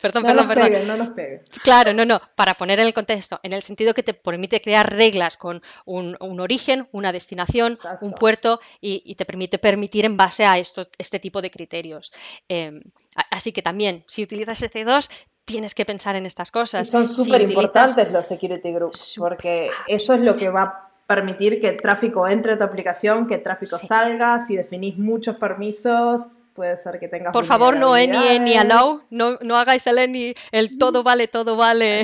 perdón, 0.00 0.22
perdón, 0.24 0.48
perdón. 0.48 0.86
no 0.86 0.96
nos 0.96 1.10
pegues. 1.10 1.42
Claro, 1.62 1.92
no, 1.92 2.04
no, 2.04 2.20
para 2.34 2.54
poner 2.54 2.80
en 2.80 2.86
el 2.86 2.94
contexto, 2.94 3.40
en 3.42 3.52
el 3.52 3.62
sentido 3.62 3.94
que 3.94 4.02
te 4.02 4.14
permite 4.14 4.60
crear 4.60 4.92
reglas 4.92 5.36
con 5.36 5.62
un, 5.84 6.16
origen, 6.20 6.88
una 6.92 7.12
destinación, 7.12 7.78
un 8.00 8.12
puerto 8.14 8.60
y, 8.80 9.14
te 9.14 9.24
permite 9.24 9.58
permitir 9.58 10.04
en 10.04 10.16
base 10.16 10.44
a 10.44 10.58
esto, 10.58 10.86
este 10.98 11.20
tipo 11.20 11.42
de 11.42 11.50
criterios. 11.50 12.12
Em, 12.48 12.82
así 13.30 13.52
que 13.52 13.62
también, 13.62 14.04
si 14.06 14.22
utilizas 14.22 14.62
EC2, 14.62 15.08
tienes 15.44 15.74
que 15.74 15.84
pensar 15.84 16.16
en 16.16 16.26
estas 16.26 16.50
cosas. 16.50 16.88
son 16.88 17.08
súper 17.08 17.42
importantes 17.42 18.10
los 18.10 18.26
security 18.26 18.72
groups, 18.72 19.16
porque 19.18 19.70
eso 19.86 20.14
es 20.14 20.20
lo 20.20 20.36
que 20.36 20.48
va 20.48 20.62
a 20.62 20.91
permitir 21.14 21.60
que 21.60 21.68
el 21.68 21.82
tráfico 21.82 22.26
entre 22.26 22.54
a 22.54 22.58
tu 22.58 22.64
aplicación, 22.64 23.26
que 23.26 23.34
el 23.34 23.42
tráfico 23.42 23.76
salga, 23.78 24.46
si 24.46 24.56
definís 24.56 24.96
muchos 24.96 25.36
permisos, 25.36 26.26
puede 26.54 26.78
ser 26.78 26.98
que 26.98 27.08
tengas. 27.08 27.32
Por 27.32 27.44
favor, 27.44 27.76
no 27.76 27.92
any, 27.92 28.16
any 28.16 28.56
allow, 28.56 29.02
no, 29.10 29.38
no 29.42 29.56
hagáis 29.56 29.86
el 29.86 29.98
any, 29.98 30.34
el 30.52 30.78
todo 30.78 31.02
vale, 31.02 31.28
todo 31.28 31.54
vale, 31.54 32.02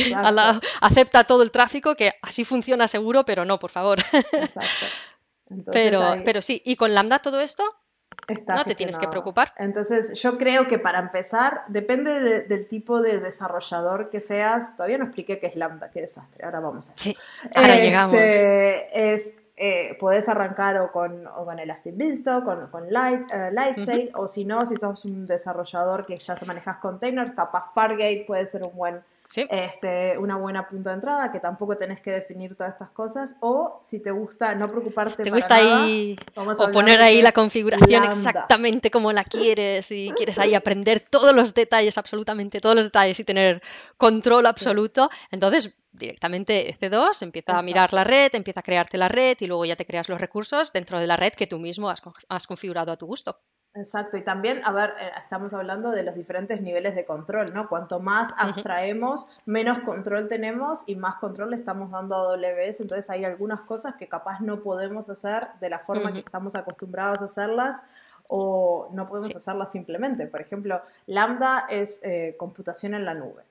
acepta 0.83 1.25
todo 1.25 1.42
el 1.42 1.51
tráfico, 1.51 1.94
que 1.94 2.12
así 2.21 2.44
funciona 2.44 2.87
seguro, 2.87 3.25
pero 3.25 3.47
no, 3.47 3.59
por 3.59 3.71
favor. 3.71 3.99
Exacto. 4.12 4.87
pero, 5.73 6.16
pero 6.25 6.42
sí, 6.42 6.61
y 6.66 6.77
con 6.77 6.92
Lambda 6.92 7.21
todo 7.21 7.40
esto, 7.40 7.64
no 8.47 8.64
te 8.64 8.75
tienes 8.75 8.99
que 8.99 9.09
preocupar. 9.09 9.53
Entonces, 9.57 10.21
yo 10.21 10.38
creo 10.38 10.69
que 10.69 10.79
para 10.79 10.99
empezar, 10.99 11.62
depende 11.69 12.43
del 12.43 12.67
tipo 12.67 13.01
de 13.01 13.21
desarrollador 13.21 14.11
que 14.11 14.21
seas. 14.21 14.77
Todavía 14.77 14.99
no 14.99 15.05
expliqué 15.05 15.38
qué 15.38 15.47
es 15.47 15.57
Lambda, 15.57 15.91
qué 15.91 16.03
desastre. 16.03 16.45
Ahora 16.45 16.61
vamos 16.61 16.88
a 16.88 16.93
ver. 16.93 17.01
Sí, 17.01 17.17
ahora 17.55 17.77
llegamos. 17.77 18.14
Este, 18.14 19.14
es 19.14 19.23
eh, 19.61 19.97
podés 19.99 20.29
arrancar 20.29 20.79
o 20.79 20.93
con, 20.93 21.27
o 21.27 21.45
con 21.45 21.59
Elastic 21.59 21.97
Beanstalk, 21.97 22.45
con, 22.45 22.69
con 22.69 22.93
Light, 22.93 23.29
uh, 23.33 24.21
o 24.21 24.29
si 24.29 24.45
no, 24.45 24.64
si 24.64 24.77
sos 24.77 25.05
un 25.05 25.27
desarrollador 25.27 26.07
que 26.07 26.17
ya 26.17 26.37
te 26.37 26.47
manejas 26.47 26.77
containers, 26.77 27.33
capaz 27.33 27.73
Fargate 27.75 28.23
puede 28.25 28.47
ser 28.47 28.62
un 28.62 28.77
buen 28.77 29.03
este, 29.37 30.17
una 30.19 30.37
buena 30.37 30.69
punto 30.69 30.88
de 30.88 30.95
entrada, 30.95 31.31
que 31.31 31.41
tampoco 31.41 31.77
tenés 31.77 32.01
que 32.01 32.11
definir 32.11 32.57
todas 32.57 32.73
estas 32.73 32.91
cosas, 32.91 33.37
o 33.41 33.81
si 33.83 34.01
te 34.01 34.11
gusta 34.11 34.55
no 34.55 34.67
preocuparte 34.67 35.23
te 35.23 35.31
gusta 35.31 35.57
ahí, 35.57 36.17
o 36.35 36.71
poner 36.71 37.01
ahí 37.01 37.21
la 37.21 37.33
configuración 37.33 38.05
exactamente 38.05 38.91
como 38.91 39.12
la 39.12 39.25
quieres 39.25 39.91
y 39.91 40.11
quieres 40.17 40.38
ahí 40.38 40.55
aprender 40.55 41.01
todos 41.01 41.35
los 41.35 41.55
detalles, 41.55 41.99
absolutamente 41.99 42.61
todos 42.61 42.75
los 42.75 42.87
detalles 42.87 43.21
y 43.21 43.25
tener 43.25 43.62
control 43.97 44.47
absoluto, 44.47 45.11
entonces 45.31 45.75
directamente 45.91 46.77
C2 46.79 47.23
empieza 47.23 47.59
a 47.59 47.62
mirar 47.62 47.93
la 47.93 48.05
red, 48.05 48.35
empieza 48.35 48.61
a 48.61 48.62
crearte 48.62 48.99
la 48.99 49.09
red 49.09 49.37
y 49.41 49.47
luego 49.47 49.64
ya 49.64 49.77
te 49.77 49.85
creas 49.85 50.09
los 50.09 50.21
recursos 50.21 50.73
dentro 50.73 51.01
de 51.01 51.07
la 51.07 51.17
red 51.17 51.33
que 51.33 51.47
tú 51.47 51.59
mismo 51.59 51.91
has 51.91 52.47
configurado 52.47 52.93
a 52.93 52.97
tu 52.97 53.07
gusto. 53.07 53.41
Exacto, 53.79 54.17
y 54.17 54.23
también, 54.23 54.61
a 54.64 54.73
ver, 54.73 54.95
eh, 55.01 55.11
estamos 55.21 55.55
hablando 55.55 55.93
de 55.93 56.03
los 56.03 56.17
diferentes 56.17 56.61
niveles 56.61 56.97
de 56.97 57.05
control, 57.05 57.55
¿no? 57.55 57.69
Cuanto 57.69 58.01
más 58.01 58.33
abstraemos, 58.37 59.27
menos 59.47 59.79
control 59.81 60.27
tenemos 60.27 60.83
y 60.87 60.97
más 60.97 61.17
control 61.17 61.51
le 61.51 61.57
estamos 61.57 61.91
dando 61.93 62.17
a 62.17 62.35
AWS, 62.35 62.81
entonces 62.81 63.09
hay 63.09 63.25
algunas 63.25 63.61
cosas 63.61 63.95
que 63.95 64.09
capaz 64.09 64.41
no 64.41 64.62
podemos 64.62 65.09
hacer 65.09 65.49
de 65.61 65.71
la 65.71 65.79
forma 65.79 66.12
que 66.12 66.19
estamos 66.19 66.57
acostumbrados 66.57 67.23
a 67.23 67.27
hacerlas 67.27 67.81
o 68.27 68.88
no 68.92 69.09
podemos 69.09 69.35
hacerlas 69.37 69.71
simplemente. 69.71 70.27
Por 70.27 70.40
ejemplo, 70.40 70.83
Lambda 71.07 71.67
es 71.71 72.00
eh, 72.02 72.35
computación 72.37 72.94
en 72.94 73.05
la 73.05 73.15
nube 73.15 73.44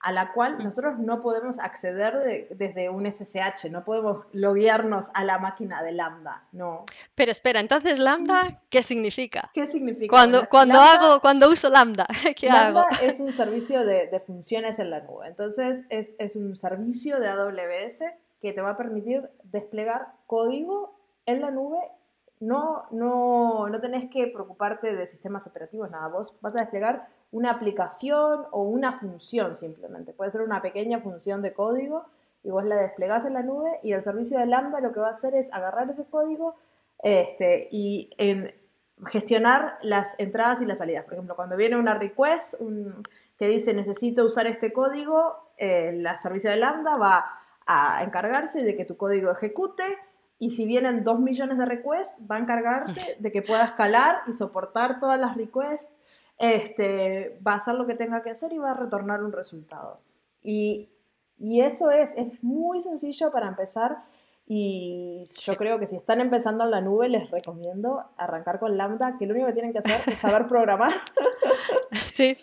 a 0.00 0.12
la 0.12 0.32
cual 0.32 0.62
nosotros 0.62 0.98
no 0.98 1.22
podemos 1.22 1.58
acceder 1.58 2.48
desde 2.50 2.90
un 2.90 3.10
SSH, 3.10 3.70
no 3.70 3.84
podemos 3.84 4.26
loguearnos 4.32 5.06
a 5.14 5.24
la 5.24 5.38
máquina 5.38 5.82
de 5.82 5.92
Lambda, 5.92 6.44
no. 6.52 6.84
Pero 7.14 7.32
espera, 7.32 7.60
entonces 7.60 7.98
Lambda, 7.98 8.62
¿qué 8.68 8.82
significa? 8.82 9.50
¿Qué 9.54 9.66
significa? 9.66 10.10
Cuando, 10.10 10.48
cuando 10.48 10.78
hago, 10.78 11.20
cuando 11.20 11.48
uso 11.48 11.70
Lambda, 11.70 12.06
¿qué 12.36 12.48
Lambda 12.48 12.82
hago? 12.82 13.02
es 13.02 13.20
un 13.20 13.32
servicio 13.32 13.84
de, 13.84 14.22
funciones 14.26 14.78
en 14.78 14.90
la 14.90 15.00
nube, 15.00 15.28
entonces 15.28 15.84
es, 15.88 16.14
es 16.18 16.36
un 16.36 16.56
servicio 16.56 17.20
de 17.20 17.28
AWS 17.28 18.04
que 18.40 18.52
te 18.52 18.60
va 18.60 18.70
a 18.70 18.76
permitir 18.76 19.28
desplegar 19.44 20.08
código 20.26 20.98
en 21.26 21.40
la 21.40 21.50
nube 21.50 21.78
no, 22.40 22.84
no, 22.90 23.68
no 23.68 23.80
tenés 23.80 24.10
que 24.10 24.26
preocuparte 24.26 24.94
de 24.94 25.06
sistemas 25.06 25.46
operativos, 25.46 25.90
nada, 25.90 26.08
vos 26.08 26.34
vas 26.40 26.54
a 26.54 26.64
desplegar 26.64 27.08
una 27.30 27.50
aplicación 27.50 28.46
o 28.50 28.62
una 28.62 28.92
función 28.98 29.54
simplemente. 29.54 30.12
Puede 30.12 30.30
ser 30.30 30.42
una 30.42 30.62
pequeña 30.62 31.00
función 31.00 31.42
de 31.42 31.52
código 31.52 32.06
y 32.42 32.50
vos 32.50 32.64
la 32.64 32.76
desplegás 32.76 33.24
en 33.24 33.34
la 33.34 33.42
nube 33.42 33.80
y 33.82 33.92
el 33.92 34.02
servicio 34.02 34.38
de 34.38 34.46
Lambda 34.46 34.80
lo 34.80 34.92
que 34.92 35.00
va 35.00 35.08
a 35.08 35.12
hacer 35.12 35.34
es 35.34 35.52
agarrar 35.52 35.90
ese 35.90 36.04
código 36.06 36.54
este, 37.02 37.68
y 37.70 38.10
gestionar 39.06 39.78
las 39.82 40.14
entradas 40.18 40.62
y 40.62 40.66
las 40.66 40.78
salidas. 40.78 41.04
Por 41.04 41.14
ejemplo, 41.14 41.36
cuando 41.36 41.56
viene 41.56 41.76
una 41.76 41.94
request 41.94 42.54
que 43.38 43.48
dice 43.48 43.74
necesito 43.74 44.24
usar 44.24 44.46
este 44.46 44.72
código, 44.72 45.50
el 45.56 46.06
servicio 46.18 46.50
de 46.50 46.56
Lambda 46.56 46.96
va 46.96 47.26
a 47.66 48.02
encargarse 48.04 48.62
de 48.62 48.76
que 48.76 48.84
tu 48.84 48.96
código 48.96 49.30
ejecute 49.30 49.98
y 50.38 50.50
si 50.50 50.66
vienen 50.66 51.02
dos 51.02 51.18
millones 51.18 51.58
de 51.58 51.66
requests, 51.66 52.14
va 52.30 52.36
a 52.36 52.38
encargarse 52.38 53.16
de 53.18 53.32
que 53.32 53.42
pueda 53.42 53.64
escalar 53.64 54.20
y 54.26 54.34
soportar 54.34 55.00
todas 55.00 55.18
las 55.18 55.36
requests 55.36 55.88
este, 56.38 57.38
va 57.46 57.52
a 57.52 57.56
hacer 57.56 57.74
lo 57.74 57.86
que 57.86 57.94
tenga 57.94 58.22
que 58.22 58.30
hacer 58.30 58.52
y 58.52 58.58
va 58.58 58.72
a 58.72 58.74
retornar 58.74 59.22
un 59.22 59.32
resultado. 59.32 60.00
Y, 60.42 60.90
eso 61.38 61.90
es, 61.90 62.12
es 62.16 62.42
muy 62.42 62.82
sencillo 62.82 63.30
para 63.30 63.46
empezar 63.46 63.98
y 64.48 65.24
yo 65.40 65.56
creo 65.56 65.78
que 65.78 65.86
si 65.86 65.96
están 65.96 66.20
empezando 66.20 66.64
en 66.64 66.70
la 66.70 66.80
nube 66.80 67.08
les 67.08 67.30
recomiendo 67.30 68.04
arrancar 68.16 68.60
con 68.60 68.78
Lambda, 68.78 69.16
que 69.18 69.26
lo 69.26 69.34
único 69.34 69.48
que 69.48 69.52
tienen 69.52 69.72
que 69.72 69.80
hacer 69.80 70.00
es 70.06 70.18
saber 70.18 70.46
programar. 70.46 70.92
Sí. 72.06 72.36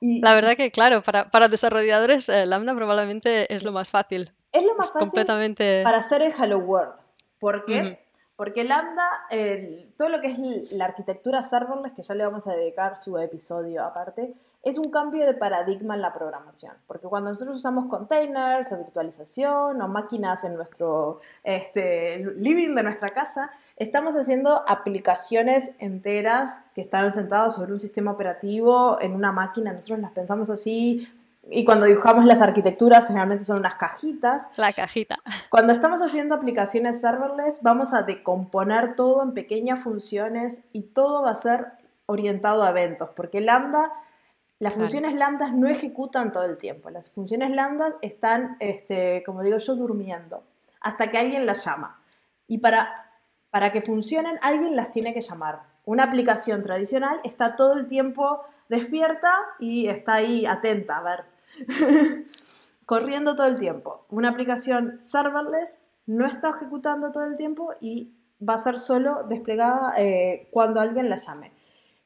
Y, 0.00 0.20
la 0.20 0.34
verdad 0.34 0.54
que, 0.54 0.70
claro, 0.70 1.02
para, 1.02 1.30
para 1.30 1.48
desarrolladores 1.48 2.28
eh, 2.28 2.44
Lambda 2.46 2.74
probablemente 2.74 3.52
es 3.54 3.64
lo 3.64 3.72
más 3.72 3.90
fácil. 3.90 4.32
Es 4.52 4.64
lo 4.64 4.74
más 4.74 4.92
fácil 4.92 5.54
para 5.82 5.98
hacer 5.98 6.22
el 6.22 6.32
Hello 6.32 6.58
World. 6.58 6.94
¿Por 7.38 7.64
qué? 7.64 7.98
Porque 8.40 8.64
Lambda, 8.64 9.04
todo 9.98 10.08
lo 10.08 10.22
que 10.22 10.28
es 10.28 10.72
la 10.72 10.86
arquitectura 10.86 11.42
serverless, 11.42 11.92
que 11.92 12.02
ya 12.02 12.14
le 12.14 12.24
vamos 12.24 12.46
a 12.46 12.54
dedicar 12.54 12.96
su 12.96 13.18
episodio 13.18 13.84
aparte, 13.84 14.32
es 14.62 14.78
un 14.78 14.90
cambio 14.90 15.26
de 15.26 15.34
paradigma 15.34 15.94
en 15.94 16.00
la 16.00 16.14
programación. 16.14 16.72
Porque 16.86 17.06
cuando 17.06 17.28
nosotros 17.28 17.56
usamos 17.56 17.90
containers 17.90 18.72
o 18.72 18.78
virtualización 18.78 19.82
o 19.82 19.88
máquinas 19.88 20.42
en 20.44 20.54
nuestro 20.54 21.20
este, 21.44 22.24
living 22.36 22.74
de 22.74 22.82
nuestra 22.82 23.10
casa, 23.10 23.50
estamos 23.76 24.16
haciendo 24.16 24.64
aplicaciones 24.66 25.72
enteras 25.78 26.62
que 26.74 26.80
están 26.80 27.12
sentadas 27.12 27.56
sobre 27.56 27.74
un 27.74 27.78
sistema 27.78 28.10
operativo 28.10 28.96
en 29.02 29.12
una 29.12 29.32
máquina. 29.32 29.74
Nosotros 29.74 29.98
las 29.98 30.12
pensamos 30.12 30.48
así, 30.48 31.06
y 31.50 31.64
cuando 31.64 31.86
dibujamos 31.86 32.24
las 32.24 32.40
arquitecturas, 32.40 33.08
generalmente 33.08 33.44
son 33.44 33.58
unas 33.58 33.74
cajitas. 33.74 34.46
La 34.56 34.72
cajita. 34.72 35.18
Cuando 35.50 35.72
estamos 35.72 36.00
haciendo 36.00 36.36
aplicaciones 36.36 37.00
serverless, 37.00 37.60
vamos 37.62 37.92
a 37.92 38.02
decomponer 38.02 38.94
todo 38.94 39.22
en 39.22 39.34
pequeñas 39.34 39.80
funciones 39.80 40.58
y 40.72 40.82
todo 40.82 41.22
va 41.22 41.30
a 41.30 41.34
ser 41.34 41.72
orientado 42.06 42.62
a 42.62 42.70
eventos, 42.70 43.10
porque 43.10 43.40
Lambda, 43.40 43.92
las 44.58 44.74
funciones 44.74 45.14
Lambda 45.14 45.50
no 45.50 45.68
ejecutan 45.68 46.32
todo 46.32 46.44
el 46.44 46.56
tiempo. 46.56 46.90
Las 46.90 47.10
funciones 47.10 47.50
Lambda 47.50 47.96
están, 48.00 48.56
este, 48.60 49.22
como 49.24 49.42
digo 49.42 49.58
yo, 49.58 49.74
durmiendo 49.74 50.44
hasta 50.80 51.10
que 51.10 51.18
alguien 51.18 51.46
las 51.46 51.64
llama. 51.64 52.00
Y 52.46 52.58
para, 52.58 53.12
para 53.50 53.72
que 53.72 53.82
funcionen, 53.82 54.38
alguien 54.42 54.76
las 54.76 54.92
tiene 54.92 55.14
que 55.14 55.20
llamar. 55.20 55.62
Una 55.84 56.04
aplicación 56.04 56.62
tradicional 56.62 57.20
está 57.24 57.56
todo 57.56 57.74
el 57.74 57.86
tiempo 57.86 58.42
despierta 58.68 59.34
y 59.58 59.88
está 59.88 60.14
ahí 60.14 60.46
atenta 60.46 60.98
a 60.98 61.02
ver 61.02 61.29
corriendo 62.86 63.36
todo 63.36 63.46
el 63.46 63.58
tiempo. 63.58 64.06
Una 64.10 64.30
aplicación 64.30 65.00
serverless 65.00 65.78
no 66.06 66.26
está 66.26 66.50
ejecutando 66.50 67.12
todo 67.12 67.24
el 67.24 67.36
tiempo 67.36 67.74
y 67.80 68.14
va 68.46 68.54
a 68.54 68.58
ser 68.58 68.78
solo 68.78 69.24
desplegada 69.28 69.94
eh, 69.98 70.48
cuando 70.50 70.80
alguien 70.80 71.08
la 71.08 71.16
llame. 71.16 71.52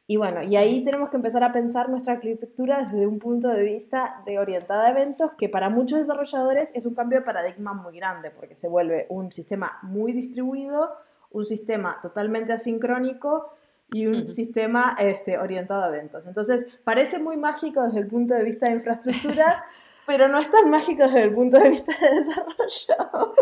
Y 0.06 0.18
bueno, 0.18 0.42
y 0.42 0.56
ahí 0.56 0.84
tenemos 0.84 1.08
que 1.08 1.16
empezar 1.16 1.42
a 1.42 1.52
pensar 1.52 1.88
nuestra 1.88 2.14
arquitectura 2.14 2.82
desde 2.82 3.06
un 3.06 3.18
punto 3.18 3.48
de 3.48 3.62
vista 3.62 4.22
de 4.26 4.38
orientada 4.38 4.86
a 4.86 4.90
eventos, 4.90 5.32
que 5.38 5.48
para 5.48 5.70
muchos 5.70 5.98
desarrolladores 5.98 6.70
es 6.74 6.84
un 6.84 6.94
cambio 6.94 7.20
de 7.20 7.24
paradigma 7.24 7.72
muy 7.72 7.96
grande, 7.96 8.30
porque 8.30 8.54
se 8.54 8.68
vuelve 8.68 9.06
un 9.08 9.32
sistema 9.32 9.78
muy 9.82 10.12
distribuido, 10.12 10.90
un 11.30 11.46
sistema 11.46 11.98
totalmente 12.02 12.52
asincrónico 12.52 13.54
y 13.94 14.06
un 14.08 14.28
sistema 14.28 14.96
este, 14.98 15.38
orientado 15.38 15.84
a 15.84 15.88
eventos. 15.88 16.26
Entonces, 16.26 16.66
parece 16.82 17.18
muy 17.18 17.36
mágico 17.36 17.82
desde 17.84 18.00
el 18.00 18.08
punto 18.08 18.34
de 18.34 18.42
vista 18.42 18.66
de 18.66 18.72
infraestructuras, 18.72 19.62
pero 20.06 20.28
no 20.28 20.40
es 20.40 20.50
tan 20.50 20.68
mágico 20.68 21.04
desde 21.04 21.22
el 21.22 21.34
punto 21.34 21.58
de 21.58 21.70
vista 21.70 21.92
de 21.92 22.20
desarrollo. 22.20 23.34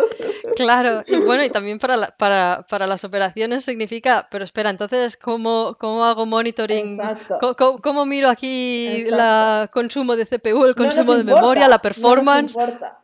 Claro, 0.54 1.02
y 1.06 1.16
bueno, 1.16 1.42
y 1.42 1.50
también 1.50 1.78
para, 1.78 2.14
para, 2.18 2.66
para 2.68 2.86
las 2.86 3.02
operaciones 3.04 3.64
significa, 3.64 4.28
pero 4.30 4.44
espera, 4.44 4.68
entonces, 4.68 5.16
¿cómo, 5.16 5.76
cómo 5.80 6.04
hago 6.04 6.26
monitoring? 6.26 7.00
¿Cómo, 7.40 7.80
cómo, 7.80 8.04
miro 8.04 8.28
aquí 8.28 9.06
el 9.08 9.70
consumo 9.70 10.16
de 10.16 10.26
CPU, 10.26 10.66
el 10.66 10.74
consumo 10.74 11.14
de 11.14 11.24
memoria, 11.24 11.66
la 11.66 11.78
performance? 11.78 12.54
No 12.56 12.62
importa. 12.62 12.98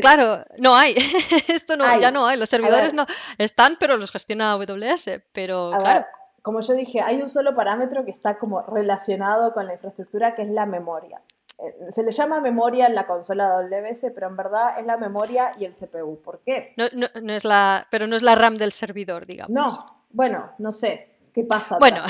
Claro, 0.00 0.44
no 0.58 0.74
hay. 0.74 0.94
Esto 1.48 1.76
no, 1.76 2.00
ya 2.00 2.10
no 2.10 2.26
hay. 2.26 2.38
Los 2.38 2.48
servidores 2.48 2.94
no 2.94 3.06
están, 3.36 3.76
pero 3.78 3.96
los 3.98 4.10
gestiona 4.10 4.52
AWS. 4.52 5.20
Pero 5.32 5.72
claro 5.78 6.06
como 6.42 6.60
yo 6.60 6.74
dije, 6.74 7.00
hay 7.00 7.20
un 7.20 7.28
solo 7.28 7.54
parámetro 7.54 8.04
que 8.04 8.10
está 8.10 8.38
como 8.38 8.62
relacionado 8.62 9.52
con 9.52 9.66
la 9.66 9.74
infraestructura, 9.74 10.34
que 10.34 10.42
es 10.42 10.50
la 10.50 10.66
memoria. 10.66 11.20
Eh, 11.58 11.90
se 11.90 12.02
le 12.02 12.12
llama 12.12 12.40
memoria 12.40 12.86
en 12.86 12.94
la 12.94 13.06
consola 13.06 13.58
AWS, 13.58 14.06
pero 14.14 14.28
en 14.28 14.36
verdad 14.36 14.78
es 14.78 14.86
la 14.86 14.96
memoria 14.96 15.50
y 15.58 15.64
el 15.64 15.72
CPU. 15.72 16.20
¿Por 16.22 16.40
qué? 16.40 16.72
No, 16.76 16.86
no, 16.94 17.32
es 17.32 17.44
la, 17.44 17.86
pero 17.90 18.06
no 18.06 18.16
es 18.16 18.22
la 18.22 18.34
RAM 18.34 18.56
del 18.56 18.72
servidor, 18.72 19.26
digamos. 19.26 19.50
No, 19.50 20.04
bueno, 20.10 20.50
no 20.58 20.72
sé 20.72 21.08
qué 21.34 21.44
pasa. 21.44 21.76
Bueno, 21.78 22.02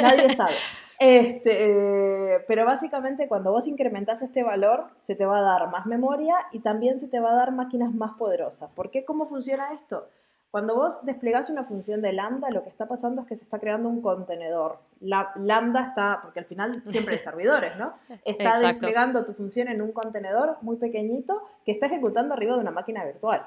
nadie 0.00 0.34
sabe. 0.34 0.54
Este, 0.98 2.42
pero 2.48 2.64
básicamente 2.64 3.28
cuando 3.28 3.52
vos 3.52 3.66
incrementas 3.66 4.22
este 4.22 4.42
valor, 4.42 4.88
se 5.06 5.14
te 5.14 5.26
va 5.26 5.38
a 5.38 5.42
dar 5.42 5.70
más 5.70 5.84
memoria 5.84 6.34
y 6.52 6.60
también 6.60 6.98
se 7.00 7.06
te 7.06 7.20
va 7.20 7.32
a 7.32 7.36
dar 7.36 7.52
máquinas 7.52 7.92
más 7.92 8.12
poderosas. 8.14 8.70
¿Por 8.74 8.90
qué? 8.90 9.04
¿Cómo 9.04 9.26
funciona 9.26 9.74
esto? 9.74 10.08
Cuando 10.50 10.74
vos 10.74 11.04
desplegás 11.04 11.50
una 11.50 11.64
función 11.64 12.00
de 12.00 12.12
lambda, 12.12 12.50
lo 12.50 12.62
que 12.62 12.70
está 12.70 12.86
pasando 12.86 13.22
es 13.22 13.28
que 13.28 13.36
se 13.36 13.44
está 13.44 13.58
creando 13.58 13.88
un 13.88 14.00
contenedor. 14.00 14.78
La, 15.00 15.32
lambda 15.36 15.82
está, 15.82 16.20
porque 16.22 16.38
al 16.38 16.46
final 16.46 16.82
siempre 16.86 17.16
hay 17.16 17.20
servidores, 17.22 17.76
¿no? 17.76 17.94
Está 18.24 18.58
desplegando 18.60 19.24
tu 19.24 19.34
función 19.34 19.68
en 19.68 19.82
un 19.82 19.92
contenedor 19.92 20.56
muy 20.62 20.76
pequeñito 20.76 21.42
que 21.64 21.72
está 21.72 21.86
ejecutando 21.86 22.34
arriba 22.34 22.54
de 22.54 22.60
una 22.60 22.70
máquina 22.70 23.04
virtual. 23.04 23.46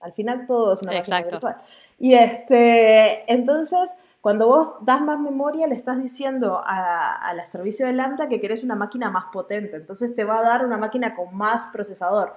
Al 0.00 0.12
final 0.14 0.46
todo 0.46 0.72
es 0.72 0.82
una 0.82 0.92
máquina 0.92 1.22
virtual. 1.22 1.56
Y 1.98 2.14
este, 2.14 3.30
entonces, 3.30 3.94
cuando 4.22 4.46
vos 4.46 4.74
das 4.80 5.02
más 5.02 5.18
memoria, 5.18 5.66
le 5.66 5.74
estás 5.74 6.02
diciendo 6.02 6.62
al 6.64 7.44
servicio 7.46 7.86
de 7.86 7.92
Lambda 7.92 8.28
que 8.28 8.40
querés 8.40 8.64
una 8.64 8.76
máquina 8.76 9.10
más 9.10 9.26
potente. 9.32 9.76
Entonces 9.76 10.14
te 10.14 10.24
va 10.24 10.38
a 10.38 10.42
dar 10.42 10.64
una 10.64 10.78
máquina 10.78 11.14
con 11.14 11.34
más 11.36 11.66
procesador. 11.66 12.34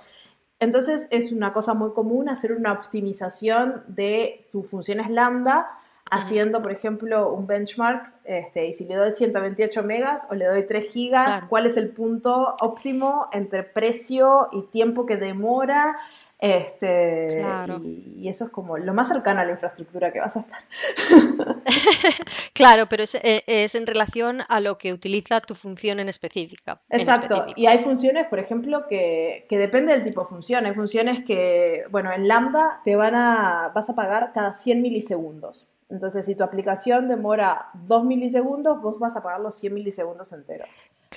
Entonces 0.64 1.08
es 1.12 1.32
una 1.32 1.52
cosa 1.52 1.74
muy 1.74 1.92
común 1.92 2.30
hacer 2.30 2.54
una 2.54 2.72
optimización 2.72 3.84
de 3.88 4.48
tus 4.50 4.66
funciones 4.68 5.10
lambda 5.10 5.78
haciendo, 6.10 6.62
por 6.62 6.72
ejemplo, 6.72 7.34
un 7.34 7.48
benchmark, 7.48 8.14
este, 8.24 8.68
y 8.68 8.74
si 8.74 8.86
le 8.86 8.96
doy 8.96 9.12
128 9.12 9.84
megas 9.84 10.28
o 10.30 10.36
le 10.36 10.46
doy 10.46 10.64
3 10.64 10.92
gigas, 10.92 11.44
cuál 11.50 11.66
es 11.66 11.76
el 11.76 11.90
punto 11.90 12.56
óptimo 12.60 13.28
entre 13.32 13.64
precio 13.64 14.50
y 14.52 14.64
tiempo 14.64 15.06
que 15.06 15.18
demora. 15.18 15.98
Este, 16.44 17.42
y, 17.86 18.28
eso 18.28 18.44
es 18.44 18.52
como 18.52 18.78
lo 18.78 18.94
más 18.94 19.08
cercano 19.08 19.40
a 19.40 19.46
la 19.46 19.54
infraestructura 19.54 20.12
que 20.12 20.20
vas 20.20 20.36
a 20.36 20.42
estar. 20.42 20.60
claro, 22.54 22.88
pero 22.90 23.06
eh, 23.24 23.44
es, 23.48 23.76
en 23.76 23.88
relación 23.88 24.42
a 24.50 24.60
lo 24.60 24.78
que 24.78 24.92
utiliza 24.92 25.40
tu 25.40 25.56
función 25.56 26.02
en 26.02 26.10
específica. 26.10 26.82
Exacto, 26.90 27.46
y 27.56 27.68
hay 27.68 27.78
funciones, 27.78 28.28
por 28.28 28.40
ejemplo, 28.40 28.88
que, 28.90 29.46
que, 29.48 29.58
depende 29.58 29.94
del 29.94 30.04
tipo 30.04 30.20
de 30.20 30.28
función. 30.28 30.66
Hay 30.66 30.74
funciones 30.74 31.24
que, 31.24 31.86
bueno, 31.92 32.12
en 32.12 32.28
Lambda 32.28 32.82
te 32.84 32.98
van 32.98 33.16
a, 33.16 33.72
vas 33.74 33.90
a 33.90 33.96
pagar 33.96 34.34
cada 34.34 34.54
100 34.54 34.82
milisegundos. 34.82 35.66
Entonces, 35.90 36.26
si 36.26 36.36
tu 36.36 36.44
aplicación 36.44 37.08
demora 37.08 37.70
2 37.74 38.04
milisegundos, 38.04 38.82
vos 38.82 39.00
vas 39.00 39.16
a 39.16 39.24
pagar 39.24 39.40
los 39.40 39.56
100 39.56 39.74
milisegundos 39.74 40.34
enteros. 40.34 40.68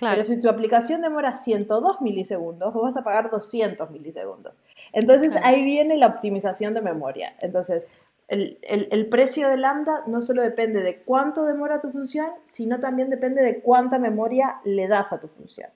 Pero 0.01 0.25
si 0.25 0.41
tu 0.41 0.49
aplicación 0.49 1.01
demora 1.01 1.39
102 1.39 2.01
milisegundos, 2.01 2.73
vos 2.73 2.83
vas 2.83 2.97
a 2.97 3.05
pagar 3.05 3.31
200 3.31 3.91
milisegundos. 3.91 4.59
Entonces, 4.93 5.35
ahí 5.43 5.65
viene 5.65 5.97
la 5.97 6.09
optimización 6.09 6.75
de 6.75 6.83
memoria. 6.83 7.35
Entonces, 7.41 7.89
el, 8.29 8.59
el, 8.63 9.07
precio 9.09 9.49
de 9.49 9.57
Lambda 9.57 10.03
no 10.07 10.21
solo 10.21 10.43
depende 10.43 10.83
de 10.83 11.03
cuánto 11.03 11.45
demora 11.45 11.81
tu 11.81 11.91
función, 11.91 12.29
sino 12.47 12.81
también 12.81 13.09
depende 13.09 13.43
de 13.43 13.61
cuánta 13.61 13.99
memoria 13.99 14.61
le 14.65 14.89
das 14.89 15.13
a 15.13 15.21
tu 15.21 15.29
función. 15.29 15.71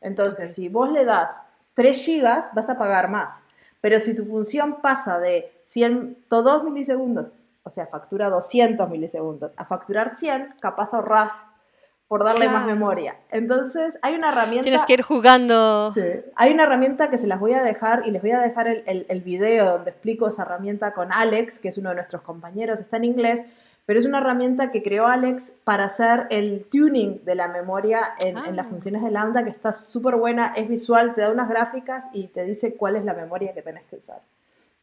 Entonces, 0.00 0.54
si 0.54 0.68
vos 0.68 0.90
le 0.90 1.04
das 1.04 1.44
3 1.74 1.96
gigas, 1.96 2.50
vas 2.54 2.68
a 2.68 2.76
pagar 2.76 3.08
más. 3.08 3.42
Pero 3.80 4.00
si 4.00 4.14
tu 4.14 4.24
función 4.24 4.80
pasa 4.80 5.18
de 5.18 5.52
102 5.64 6.64
milisegundos 6.64 7.32
o 7.64 7.70
sea, 7.70 7.86
factura 7.86 8.28
200 8.28 8.88
milisegundos, 8.90 9.52
a 9.56 9.64
facturar 9.64 10.14
100, 10.14 10.56
capaz 10.60 10.94
ahorras 10.94 11.32
por 12.12 12.24
darle 12.24 12.46
más 12.46 12.66
memoria. 12.66 13.16
Entonces, 13.30 13.98
hay 14.02 14.14
una 14.14 14.28
herramienta... 14.28 14.64
Tienes 14.64 14.84
que 14.84 14.92
ir 14.92 15.00
jugando. 15.00 15.92
Sí. 15.94 16.02
Hay 16.36 16.52
una 16.52 16.64
herramienta 16.64 17.08
que 17.08 17.16
se 17.16 17.26
las 17.26 17.40
voy 17.40 17.54
a 17.54 17.62
dejar 17.62 18.06
y 18.06 18.10
les 18.10 18.20
voy 18.20 18.32
a 18.32 18.40
dejar 18.40 18.68
el, 18.68 19.06
el, 19.08 19.20
video 19.22 19.78
donde 19.78 19.92
explico 19.92 20.28
esa 20.28 20.42
herramienta 20.42 20.92
con 20.92 21.10
Alex, 21.10 21.58
que 21.58 21.68
es 21.68 21.78
uno 21.78 21.88
de 21.88 21.94
nuestros 21.94 22.20
compañeros, 22.20 22.80
está 22.80 22.98
en 22.98 23.04
inglés, 23.04 23.46
pero 23.86 23.98
es 23.98 24.04
una 24.04 24.18
herramienta 24.18 24.70
que 24.70 24.82
creó 24.82 25.06
Alex 25.06 25.54
para 25.64 25.84
hacer 25.84 26.26
el 26.28 26.66
tuning 26.70 27.24
de 27.24 27.34
la 27.34 27.48
memoria 27.48 28.02
en, 28.20 28.36
en 28.36 28.56
las 28.56 28.66
ah. 28.66 28.68
funciones 28.68 29.02
de 29.02 29.10
Lambda, 29.10 29.42
que 29.42 29.48
está 29.48 29.72
súper 29.72 30.16
buena, 30.16 30.52
es 30.54 30.68
visual, 30.68 31.14
te 31.14 31.22
da 31.22 31.30
unas 31.30 31.48
gráficas 31.48 32.04
y 32.12 32.26
te 32.26 32.44
dice 32.44 32.74
cuál 32.74 32.96
es 32.96 33.06
la 33.06 33.14
memoria 33.14 33.54
que 33.54 33.62
tenés 33.62 33.86
que 33.86 33.96
usar. 33.96 34.20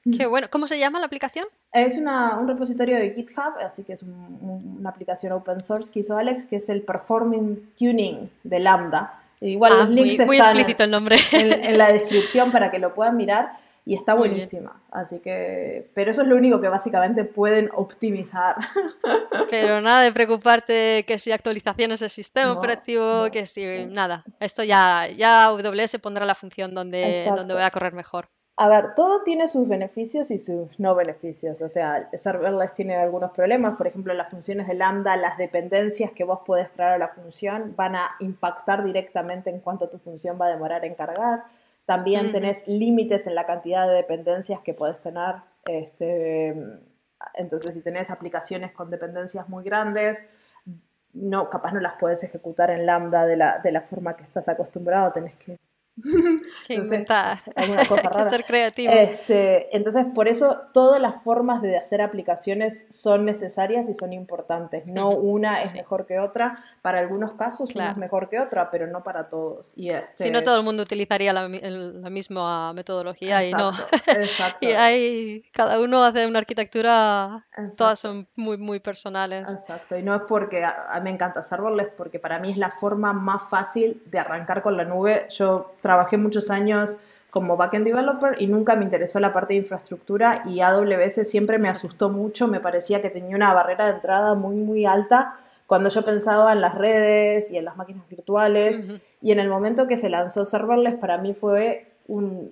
Qué 0.04 0.26
bueno. 0.26 0.48
¿Cómo 0.50 0.68
se 0.68 0.80
llama 0.80 1.00
la 1.00 1.06
aplicación? 1.06 1.46
Es 1.74 1.98
un 1.98 2.48
repositorio 2.48 2.98
de 2.98 3.12
GitHub, 3.14 3.54
así 3.64 3.84
que 3.84 3.94
es 3.94 4.04
una 4.04 4.90
aplicación 4.90 5.34
open 5.34 5.62
source 5.62 5.92
que 5.92 6.00
hizo 6.00 6.18
Alex, 6.18 6.46
que 6.46 6.58
es 6.58 6.70
el 6.70 6.82
Performing 6.82 7.74
Tuning 7.78 8.30
de 8.44 8.60
Lambda. 8.60 9.22
Igual 9.42 9.74
los 9.78 9.88
ah, 9.88 9.90
links 9.90 10.20
están 10.20 10.58
el 10.58 10.92
nombre. 10.92 11.18
En, 11.32 11.78
la 11.78 11.92
descripción 11.92 12.52
para 12.52 12.72
que 12.72 12.80
lo 12.80 12.94
puedan 12.94 13.16
mirar 13.16 13.58
y 13.86 13.96
está 13.96 14.14
buenísima. 14.14 14.82
Así 14.92 15.20
que, 15.20 15.90
pero 15.94 16.12
eso 16.12 16.22
es 16.22 16.28
lo 16.28 16.36
único 16.36 16.60
que 16.60 16.68
básicamente 16.68 17.24
pueden 17.24 17.70
optimizar. 17.74 18.56
Pero 19.50 19.82
nada 19.82 20.04
de 20.04 20.12
preocuparte 20.12 21.06
que 21.08 21.18
si 21.18 21.32
actualizaciones 21.32 22.00
del 22.02 22.10
sistema 22.10 22.52
operativo, 22.52 23.32
que 23.32 23.46
si 23.46 23.86
nada. 23.86 24.24
Esto 24.40 24.64
ya, 24.64 25.08
ya 25.08 25.46
AWS 25.46 25.98
pondrá 26.02 26.26
la 26.26 26.36
función 26.36 26.76
donde, 26.76 27.32
donde 27.36 27.54
voy 27.54 27.64
a 27.64 27.72
correr 27.72 27.94
mejor. 27.94 28.30
A 28.62 28.68
ver, 28.68 28.94
todo 28.94 29.24
tiene 29.24 29.48
sus 29.48 29.70
beneficios 29.70 30.30
y 30.32 30.38
sus 30.38 30.82
no 30.82 30.94
beneficios. 30.94 31.62
O 31.62 31.70
sea, 31.70 32.10
serverless 32.12 32.74
tiene 32.74 32.98
algunos 32.98 33.32
problemas. 33.32 33.78
Por 33.78 33.88
ejemplo, 33.88 34.14
las 34.14 34.30
funciones 34.30 34.68
de 34.68 34.74
lambda, 34.74 35.16
las 35.16 35.38
dependencias 35.38 36.12
que 36.12 36.26
vos 36.26 36.40
podés 36.46 36.70
traer 36.74 36.96
a 36.96 36.98
la 36.98 37.08
función 37.08 37.74
van 37.78 37.96
a 37.96 38.10
impactar 38.20 38.84
directamente 38.84 39.50
en 39.50 39.62
cuánto 39.62 39.88
tu 39.88 39.98
función 39.98 40.38
va 40.42 40.48
a 40.48 40.50
demorar 40.50 40.84
en 40.84 40.94
cargar. 40.96 41.46
También 41.86 42.34
tenés 42.34 42.68
límites 42.68 43.28
en 43.28 43.36
la 43.36 43.46
cantidad 43.46 43.88
de 43.88 43.94
dependencias 43.94 44.60
que 44.60 44.74
podés 44.74 45.00
tener. 45.00 45.36
Este, 45.64 46.50
entonces, 47.36 47.76
si 47.76 47.82
tenés 47.82 48.10
aplicaciones 48.10 48.74
con 48.74 48.90
dependencias 48.90 49.48
muy 49.48 49.64
grandes, 49.64 50.26
no, 51.14 51.50
capaz 51.50 51.72
no 51.72 51.80
las 51.80 51.94
puedes 51.94 52.26
ejecutar 52.26 52.72
en 52.72 52.86
lambda 52.86 53.26
de 53.26 53.38
la, 53.38 53.60
de 53.60 53.72
la 53.72 53.84
forma 53.84 54.18
que 54.18 54.24
estás 54.24 54.50
acostumbrado. 54.50 55.14
Tenés 55.14 55.38
que 55.38 55.58
que 56.68 56.74
inventar, 56.74 57.40
ser 58.30 58.46
creativo. 58.46 58.92
Este, 58.92 59.76
entonces, 59.76 60.06
por 60.14 60.28
eso 60.28 60.62
todas 60.74 61.02
las 61.02 61.22
formas 61.24 61.62
de 61.62 61.78
hacer 61.78 62.02
aplicaciones 62.02 62.86
son 62.90 63.26
necesarias 63.26 63.90
y 63.90 63.94
son 63.94 64.14
importantes. 64.14 64.86
No 64.86 65.10
una 65.10 65.62
es 65.62 65.74
mejor 65.74 66.06
que 66.06 66.20
otra. 66.20 66.64
Para 66.82 67.00
algunos 67.00 67.34
casos 67.34 67.76
una 67.76 67.92
es 67.92 67.98
mejor 67.98 68.30
que 68.30 68.40
otra, 68.40 68.72
pero 68.72 68.88
no 68.88 69.04
para 69.04 69.30
todos. 69.30 69.74
Y 69.76 69.90
este... 69.90 70.26
Si 70.26 70.32
no, 70.32 70.44
todo 70.44 70.58
el 70.58 70.64
mundo 70.64 70.84
utilizaría 70.84 71.34
la, 71.34 71.48
misma 71.50 72.74
metodología 72.74 73.44
y 73.44 73.52
no. 73.52 73.72
y 74.62 74.68
hay, 74.68 75.44
cada 75.52 75.80
uno 75.80 76.04
hace 76.04 76.26
una 76.28 76.40
arquitectura, 76.40 77.46
todas 77.78 78.00
son 78.00 78.28
muy, 78.36 78.58
muy 78.58 78.80
personales. 78.80 79.54
Exacto. 79.54 79.98
Y 79.98 80.04
no 80.04 80.16
es 80.16 80.22
porque 80.28 80.64
a, 80.64 81.00
mí 81.02 81.10
me 81.10 81.16
encanta 81.16 81.42
serverless, 81.42 81.90
porque 81.98 82.20
para 82.20 82.40
mí 82.40 82.52
es 82.52 82.58
la 82.58 82.72
forma 82.72 83.14
más 83.14 83.50
fácil 83.50 84.02
de 84.06 84.20
arrancar 84.20 84.62
con 84.62 84.78
la 84.78 84.86
nube. 84.86 85.28
Yo 85.30 85.74
trabajé 85.90 86.18
muchos 86.18 86.52
años 86.52 86.98
como 87.32 87.58
backend 87.58 87.84
developer 87.84 88.40
y 88.40 88.46
nunca 88.46 88.76
me 88.76 88.84
interesó 88.84 89.20
la 89.20 89.34
parte 89.34 89.56
de 89.56 89.62
infraestructura 89.62 90.44
y 90.46 90.60
AWS 90.60 91.28
siempre 91.28 91.58
me 91.58 91.68
asustó 91.68 92.12
mucho, 92.12 92.48
me 92.48 92.60
parecía 92.60 93.02
que 93.02 93.10
tenía 93.10 93.36
una 93.36 93.52
barrera 93.56 93.88
de 93.88 93.94
entrada 93.94 94.36
muy, 94.36 94.58
muy 94.58 94.86
alta 94.86 95.40
cuando 95.66 95.90
yo 95.90 96.06
pensaba 96.06 96.54
en 96.54 96.62
las 96.62 96.76
redes 96.76 97.50
y 97.50 97.58
en 97.58 97.66
las 97.66 97.76
máquinas 97.76 98.08
virtuales. 98.08 99.02
Y 99.20 99.32
en 99.32 99.40
el 99.40 99.50
momento 99.50 99.88
que 99.88 99.98
se 99.98 100.10
lanzó 100.10 100.46
serverless, 100.46 100.96
para 100.96 101.18
mí 101.18 101.34
fue 101.34 101.92
un 102.08 102.52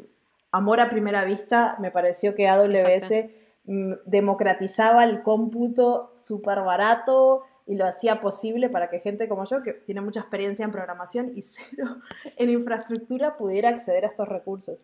amor 0.52 0.80
a 0.80 0.90
primera 0.90 1.24
vista, 1.26 1.78
me 1.80 1.92
pareció 1.92 2.34
que 2.34 2.48
AWS 2.48 3.30
mm, 3.66 3.94
democratizaba 4.06 5.04
el 5.04 5.22
cómputo 5.22 6.12
súper 6.16 6.62
barato, 6.62 7.44
y 7.68 7.76
lo 7.76 7.86
hacía 7.86 8.22
posible 8.22 8.70
para 8.70 8.90
que 8.90 9.00
gente 9.00 9.28
como 9.28 9.46
yo, 9.46 9.62
que 9.62 9.74
tiene 9.74 10.02
mucha 10.02 10.22
experiencia 10.22 10.64
en 10.64 10.72
programación 10.72 11.32
y 11.36 11.42
cero 11.44 11.98
en 12.38 12.50
infraestructura, 12.50 13.38
pudiera 13.38 13.70
acceder 13.70 14.06
a 14.06 14.08
estos 14.08 14.28
recursos. 14.28 14.80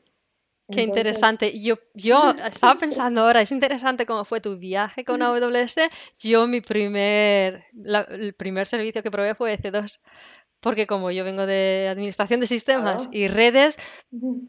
Qué 0.71 0.81
interesante. 0.81 1.59
Yo, 1.59 1.75
yo 1.93 2.31
estaba 2.45 2.79
pensando 2.79 3.21
ahora, 3.21 3.41
es 3.41 3.51
interesante 3.51 4.05
cómo 4.05 4.25
fue 4.25 4.41
tu 4.41 4.57
viaje 4.57 5.03
con 5.03 5.21
AWS. 5.21 5.75
Yo 6.19 6.47
mi 6.47 6.61
primer, 6.61 7.65
el 8.09 8.33
primer 8.33 8.67
servicio 8.67 9.03
que 9.03 9.11
probé 9.11 9.35
fue 9.35 9.57
EC2 9.57 9.99
porque 10.63 10.87
como 10.87 11.11
yo 11.11 11.25
vengo 11.25 11.45
de 11.45 11.89
administración 11.91 12.39
de 12.39 12.47
sistemas 12.47 13.09
y 13.11 13.27
redes, 13.27 13.77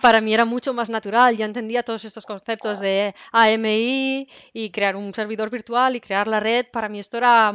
para 0.01 0.21
mí 0.21 0.33
era 0.33 0.45
mucho 0.45 0.73
más 0.73 0.89
natural, 0.89 1.37
ya 1.37 1.45
entendía 1.45 1.83
todos 1.83 2.05
estos 2.05 2.25
conceptos 2.25 2.79
de 2.79 3.15
AMI 3.33 4.29
y 4.53 4.71
crear 4.71 4.95
un 4.95 5.13
servidor 5.13 5.51
virtual 5.51 5.97
y 5.97 6.01
crear 6.01 6.29
la 6.29 6.39
red, 6.39 6.67
para 6.73 6.89
mí 6.89 7.01
esto 7.01 7.17
era, 7.17 7.53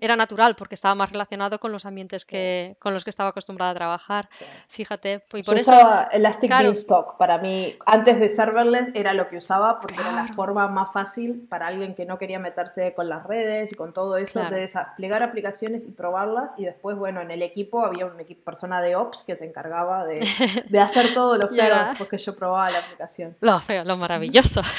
era 0.00 0.16
natural 0.16 0.56
porque 0.56 0.74
estaba 0.74 0.96
más 0.96 1.12
relacionado 1.12 1.60
con 1.60 1.70
los 1.70 1.86
ambientes 1.86 2.24
que, 2.24 2.76
con 2.80 2.94
los 2.94 3.04
que 3.04 3.10
estaba 3.10 3.28
acostumbrada 3.30 3.70
a 3.70 3.74
trabajar. 3.74 4.28
Fíjate, 4.68 5.22
y 5.32 5.44
por 5.44 5.56
eso... 5.56 5.70
Usaba 5.70 6.08
Elastic 6.12 6.50
Beanstalk, 6.50 7.16
para 7.16 7.38
mí, 7.38 7.76
antes 7.86 8.18
de 8.18 8.34
serverless 8.34 8.90
era 8.94 9.14
lo 9.14 9.28
que 9.28 9.36
usaba 9.36 9.80
porque 9.80 10.00
era 10.00 10.10
la 10.10 10.26
forma 10.34 10.66
más 10.66 10.92
fácil 10.92 11.46
para 11.48 11.68
alguien 11.68 11.94
que 11.94 12.06
no 12.06 12.18
quería 12.18 12.40
meterse 12.40 12.92
con 12.92 13.08
las 13.08 13.24
redes 13.24 13.70
y 13.70 13.76
con 13.76 13.92
todo 13.92 14.16
eso, 14.16 14.42
de 14.50 14.62
desplegar 14.62 15.22
aplicaciones 15.22 15.86
y 15.86 15.92
probarlas 15.92 16.54
y 16.58 16.64
después, 16.64 16.96
bueno, 16.96 17.20
en 17.20 17.30
el 17.30 17.42
equipo 17.42 17.83
había 17.84 18.06
una 18.06 18.24
persona 18.44 18.80
de 18.80 18.96
Ops 18.96 19.22
que 19.24 19.36
se 19.36 19.44
encargaba 19.44 20.04
de, 20.04 20.20
hacer 20.80 21.14
todo 21.14 21.36
lo 21.38 21.48
feo 21.48 21.74
porque 21.98 22.18
yo 22.18 22.34
probaba 22.36 22.70
la 22.70 22.78
aplicación. 22.78 23.36
Lo 23.40 23.60
feo, 23.60 23.84
lo 23.84 23.96
maravilloso. 23.96 24.62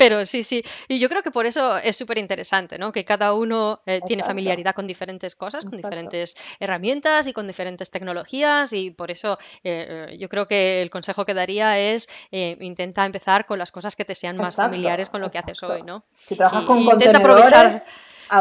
Pero 0.00 0.24
sí, 0.24 0.42
sí. 0.42 0.64
Y 0.88 0.98
yo 0.98 1.10
creo 1.10 1.22
que 1.22 1.30
por 1.30 1.44
eso 1.44 1.76
es 1.76 1.94
súper 1.94 2.16
interesante, 2.16 2.78
¿no? 2.78 2.90
Que 2.90 3.04
cada 3.04 3.34
uno 3.34 3.82
eh, 3.84 4.00
tiene 4.06 4.22
familiaridad 4.22 4.74
con 4.74 4.86
diferentes 4.86 5.34
cosas, 5.34 5.62
con 5.62 5.76
diferentes 5.76 6.36
herramientas 6.58 7.26
y 7.26 7.34
con 7.34 7.46
diferentes 7.46 7.90
tecnologías. 7.90 8.72
Y 8.72 8.92
por 8.92 9.10
eso 9.10 9.38
eh, 9.62 10.08
eh, 10.08 10.16
yo 10.16 10.30
creo 10.30 10.48
que 10.48 10.80
el 10.80 10.88
consejo 10.88 11.26
que 11.26 11.34
daría 11.34 11.78
es 11.78 12.08
intenta 12.30 13.04
empezar 13.04 13.44
con 13.44 13.58
las 13.58 13.70
cosas 13.70 13.94
que 13.94 14.06
te 14.06 14.14
sean 14.14 14.38
más 14.38 14.56
familiares 14.56 15.10
con 15.10 15.20
lo 15.20 15.28
que 15.28 15.36
haces 15.36 15.62
hoy, 15.62 15.82
¿no? 15.82 16.04
Si 16.16 16.34
trabajas 16.34 16.64
con 16.64 16.78
intenta 16.78 17.18
aprovechar 17.18 17.82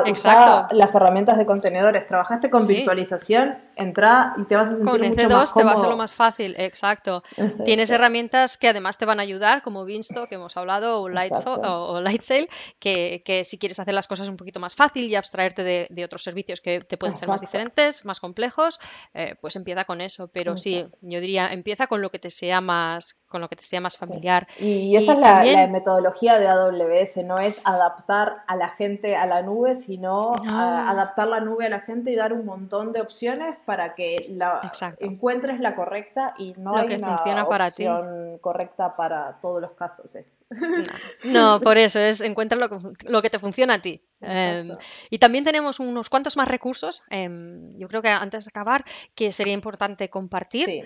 Exacto. 0.06 0.76
las 0.76 0.94
herramientas 0.96 1.38
de 1.38 1.46
contenedores. 1.46 2.08
¿Trabajaste 2.08 2.50
con 2.50 2.66
virtualización? 2.68 3.58
Entra 3.76 4.34
y 4.38 4.44
te 4.44 4.56
vas 4.56 4.68
a 4.68 4.70
sentir 4.72 4.86
con 4.86 5.00
mucho 5.00 5.14
EC2 5.14 5.54
te 5.54 5.64
va 5.64 5.72
a 5.72 5.80
ser 5.80 5.90
lo 5.90 5.96
más 5.96 6.14
fácil, 6.14 6.54
exacto. 6.58 7.24
Tienes 7.64 7.90
herramientas 7.92 8.58
que 8.58 8.68
además 8.68 8.98
te 8.98 9.06
van 9.06 9.20
a 9.20 9.24
ayudar, 9.24 9.62
como 9.62 9.86
Beanstalk, 9.86 10.28
que 10.28 10.36
hemos 10.36 10.58
hablado, 10.58 11.00
o, 11.00 11.04
o, 11.04 12.02
Lightsail, 12.02 12.50
que, 12.80 13.22
que, 13.24 13.44
si 13.44 13.58
quieres 13.58 13.80
hacer 13.80 13.94
las 13.94 14.08
cosas 14.08 14.28
un 14.28 14.36
poquito 14.36 14.60
más 14.60 14.76
fácil 14.76 15.06
y 15.06 15.16
abstraerte 15.16 15.64
de, 15.64 16.04
otros 16.04 16.24
servicios 16.24 16.62
que 16.62 16.82
te 16.82 16.98
pueden 16.98 17.16
ser 17.16 17.30
más 17.30 17.42
diferentes, 17.42 18.04
más 18.06 18.20
complejos, 18.20 18.80
eh, 19.14 19.36
pues 19.42 19.56
empieza 19.56 19.86
con 19.86 20.02
eso. 20.02 20.28
Pero 20.28 20.58
sí, 20.58 20.86
yo 21.02 21.22
diría, 21.22 21.52
empieza 21.54 21.88
con 21.88 22.02
lo 22.02 22.10
que 22.10 22.20
te 22.20 22.32
sea 22.32 22.62
más 22.62 23.22
con 23.30 23.42
lo 23.42 23.48
que 23.48 23.56
te 23.56 23.64
sea 23.64 23.80
más 23.80 23.96
familiar. 23.96 24.48
Y 24.60 24.96
esa 24.96 25.14
es 25.14 25.20
la, 25.20 25.68
metodología 25.68 26.40
de 26.40 26.48
AWS, 26.48 27.18
no 27.24 27.40
es 27.40 27.58
adaptar 27.64 28.44
a 28.48 28.56
la 28.56 28.70
gente 28.70 29.16
a 29.16 29.26
la 29.26 29.42
nube, 29.44 29.76
sino 29.76 30.34
adaptar 30.48 31.28
la 31.28 31.40
nube 31.40 31.68
a 31.68 31.70
la 31.70 31.80
gente 31.80 32.12
y 32.12 32.16
dar 32.16 32.34
un 32.34 32.46
montón 32.46 32.92
de 32.92 33.02
opciones 33.02 33.58
para 33.66 33.94
que 33.94 34.26
la 34.30 34.72
encuentres 35.00 35.60
la 35.60 35.76
correcta 35.76 36.34
y 36.38 36.54
no 36.58 36.76
hay 36.76 36.96
una 36.96 37.18
funciona 37.18 37.44
opción 37.46 38.38
correcta 38.40 38.96
para 38.96 39.40
todos 39.40 39.62
los 39.62 39.72
casos. 39.72 40.12
No. 41.24 41.60
por 41.62 41.78
eso, 41.78 42.00
es 42.00 42.22
encuentra 42.22 42.58
lo, 42.58 43.22
que 43.22 43.30
te 43.30 43.40
funciona 43.40 43.76
a 43.76 43.82
ti. 43.82 44.02
Em, 44.22 44.76
y 45.10 45.20
también 45.20 45.44
tenemos 45.44 45.80
unos 45.80 46.10
cuantos 46.10 46.36
más 46.36 46.48
recursos, 46.48 47.04
em, 47.10 47.78
yo 47.78 47.88
creo 47.88 48.02
que 48.02 48.10
antes 48.10 48.46
de 48.46 48.50
acabar, 48.50 48.84
que 49.14 49.32
sería 49.32 49.54
importante 49.54 50.10
compartir. 50.10 50.66
Sí. 50.66 50.82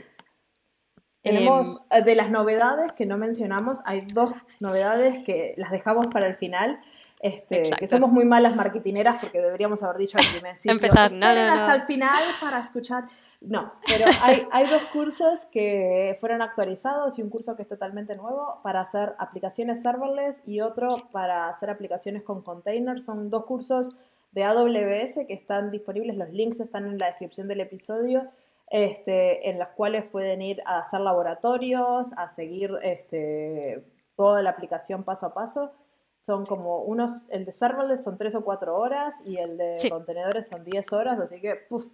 Tenemos 1.24 1.82
em, 1.90 2.00
eh, 2.00 2.04
de 2.04 2.16
las 2.16 2.30
novedades 2.30 2.92
que 2.92 3.06
no 3.06 3.18
mencionamos, 3.18 3.80
hay 3.86 4.02
dos 4.02 4.34
novedades 4.60 5.24
que 5.24 5.56
las 5.58 5.72
dejamos 5.72 6.08
para 6.08 6.28
el 6.28 6.36
final. 6.36 6.80
Este, 7.22 7.64
que 7.80 7.88
somos 7.88 8.12
muy 8.12 8.26
malas 8.26 8.54
marketineras 8.54 9.16
porque 9.22 9.40
deberíamos 9.40 9.82
haber 9.82 9.96
dicho 9.96 10.18
al 10.18 10.26
principio. 10.42 10.72
Empezar, 10.74 11.10
no, 11.14 11.26
hasta 11.26 11.76
el 11.76 11.84
final 11.84 12.22
para 12.42 12.60
escuchar. 12.60 13.06
No, 13.40 13.74
pero 13.88 14.12
hay, 14.22 14.46
hay 14.52 14.68
dos 14.68 14.84
cursos 14.92 15.40
que 15.50 16.18
fueron 16.20 16.42
actualizados 16.42 17.18
y 17.18 17.22
un 17.22 17.30
curso 17.30 17.56
que 17.56 17.62
es 17.62 17.70
totalmente 17.70 18.18
nuevo 18.18 18.60
para 18.62 18.82
hacer 18.82 19.16
aplicaciones 19.20 19.82
serverless 19.82 20.42
y 20.46 20.60
otro 20.60 20.90
para 21.14 21.48
hacer 21.48 21.70
aplicaciones 21.70 22.24
con 22.24 22.42
containers. 22.42 23.06
Son 23.06 23.30
dos 23.30 23.46
cursos 23.46 23.96
de 24.34 24.44
AWS 24.44 25.26
que 25.26 25.34
están 25.34 25.72
disponibles, 25.72 26.18
los 26.18 26.30
links 26.30 26.60
están 26.60 26.88
en 26.88 26.98
la 26.98 27.06
descripción 27.06 27.48
del 27.48 27.62
episodio 27.62 28.30
este, 28.74 29.52
en 29.52 29.60
las 29.60 29.70
cuales 29.70 30.04
pueden 30.06 30.42
ir 30.42 30.60
a 30.66 30.80
hacer 30.80 31.00
laboratorios, 31.00 32.12
a 32.18 32.34
seguir 32.34 32.72
este, 32.82 33.86
toda 34.16 34.42
la 34.42 34.50
aplicación 34.50 35.04
paso 35.04 35.28
a 35.28 35.34
paso. 35.36 35.74
Son 36.18 36.44
como 36.44 36.80
unos, 36.82 37.30
el 37.30 37.46
de 37.46 37.52
serverless 37.52 38.04
son 38.04 38.18
tres 38.18 38.34
o 38.34 38.44
cuatro 38.44 38.76
horas 38.76 39.14
y 39.26 39.38
el 39.38 39.58
de 39.60 39.76
contenedores 39.92 40.48
son 40.48 40.64
10 40.64 40.92
horas, 40.92 41.20
así 41.20 41.40
que 41.40 41.56
puf, 41.70 41.86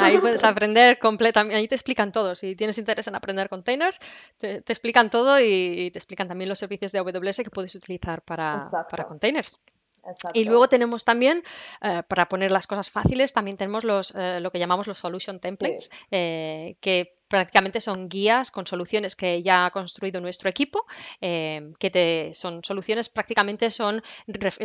Ahí 0.00 0.18
puedes 0.18 0.44
aprender 0.44 1.00
completamente, 1.00 1.56
ahí 1.56 1.66
te 1.66 1.74
explican 1.74 2.12
todo. 2.12 2.36
Si 2.36 2.54
tienes 2.54 2.78
interés 2.78 3.08
en 3.08 3.16
aprender 3.16 3.48
containers, 3.48 3.98
te, 4.38 4.58
explican 4.58 5.10
todo 5.10 5.40
y, 5.40 5.90
te 5.90 5.98
explican 5.98 6.28
también 6.28 6.48
los 6.48 6.60
servicios 6.60 6.92
de 6.92 7.00
AWS 7.00 7.38
que 7.38 7.50
puedes 7.50 7.74
utilizar 7.74 8.22
para, 8.22 8.62
para 8.88 9.04
containers. 9.04 9.58
Y 10.32 10.44
luego 10.44 10.68
tenemos 10.68 11.04
también, 11.04 11.42
eh, 11.82 12.02
para 12.08 12.28
poner 12.28 12.50
las 12.50 12.66
cosas 12.66 12.90
fáciles, 12.90 13.32
también 13.32 13.56
tenemos 13.56 13.84
los, 13.84 14.14
eh, 14.14 14.40
lo 14.40 14.50
que 14.50 14.58
llamamos 14.58 14.86
los 14.86 14.98
solution 14.98 15.40
templates, 15.40 15.90
eh, 16.10 16.76
que 16.80 17.18
prácticamente 17.28 17.80
son 17.80 18.08
guías 18.08 18.50
con 18.50 18.66
soluciones 18.66 19.16
que 19.16 19.42
ya 19.42 19.66
ha 19.66 19.70
construido 19.70 20.20
nuestro 20.20 20.48
equipo, 20.48 20.84
eh, 21.20 21.72
que 21.78 21.90
te, 21.90 22.34
son 22.34 22.62
soluciones 22.62 23.08
prácticamente 23.08 23.70
son 23.70 24.02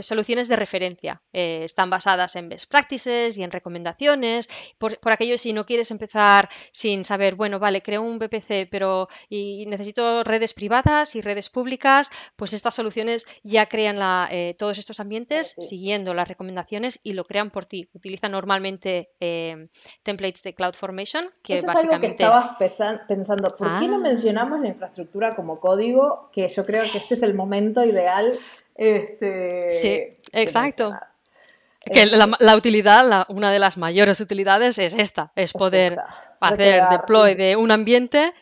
soluciones 0.02 0.48
de 0.48 0.56
referencia. 0.56 1.22
Eh, 1.34 1.62
están 1.64 1.90
basadas 1.90 2.36
en 2.36 2.50
best 2.50 2.70
practices 2.70 3.38
y 3.38 3.44
en 3.44 3.52
recomendaciones. 3.52 4.50
Por, 4.78 4.98
aquello, 5.06 5.38
si 5.38 5.54
no 5.54 5.66
quieres 5.66 5.92
empezar 5.92 6.50
sin 6.72 7.06
saber, 7.06 7.36
bueno, 7.36 7.60
vale, 7.60 7.82
creo 7.82 8.02
un 8.02 8.20
VPC, 8.20 8.68
pero 8.70 9.08
y 9.30 9.66
necesito 9.68 10.24
redes 10.24 10.54
privadas 10.54 11.16
y 11.16 11.22
redes 11.22 11.50
públicas, 11.50 12.10
pues 12.36 12.54
estas 12.54 12.76
soluciones 12.76 13.26
ya 13.44 13.68
crean 13.68 13.98
la, 13.98 14.28
eh, 14.32 14.56
todos 14.58 14.78
estos 14.78 15.00
ambientes 15.00 15.56
siguiendo 15.58 16.14
las 16.14 16.28
recomendaciones 16.28 17.00
y 17.04 17.14
lo 17.14 17.26
crean 17.26 17.52
por 17.52 17.66
ti. 17.66 17.90
Utilizan 17.94 18.32
normalmente 18.32 19.10
templates 20.04 20.44
de 20.44 20.54
CloudFormation, 20.54 21.30
que 21.44 21.62
básicamente 21.62 22.26
pensando, 22.58 23.56
¿por 23.56 23.80
qué 23.80 23.88
no 23.88 23.96
ah. 23.96 24.00
mencionamos 24.00 24.60
la 24.60 24.68
infraestructura 24.68 25.36
como 25.36 25.60
código? 25.60 26.30
Que 26.32 26.48
yo 26.48 26.66
creo 26.66 26.84
que 26.92 26.98
este 26.98 27.16
es 27.16 27.24
el 27.24 27.34
momento 27.34 27.84
ideal. 27.84 28.34
Este, 28.76 29.72
sí, 29.74 30.18
exacto. 30.32 30.94
Que 31.82 32.06
la, 32.06 32.56
utilidad, 32.56 33.26
una 33.30 33.52
de 33.52 33.60
las 33.60 33.78
mayores 33.78 34.20
utilidades 34.20 34.78
es 34.78 34.94
esta, 34.94 35.32
es 35.36 35.54
poder 35.54 35.98
hacer 36.40 36.84
deploy 36.90 37.36
de 37.36 37.56
un 37.56 37.72
ambiente, 37.72 38.34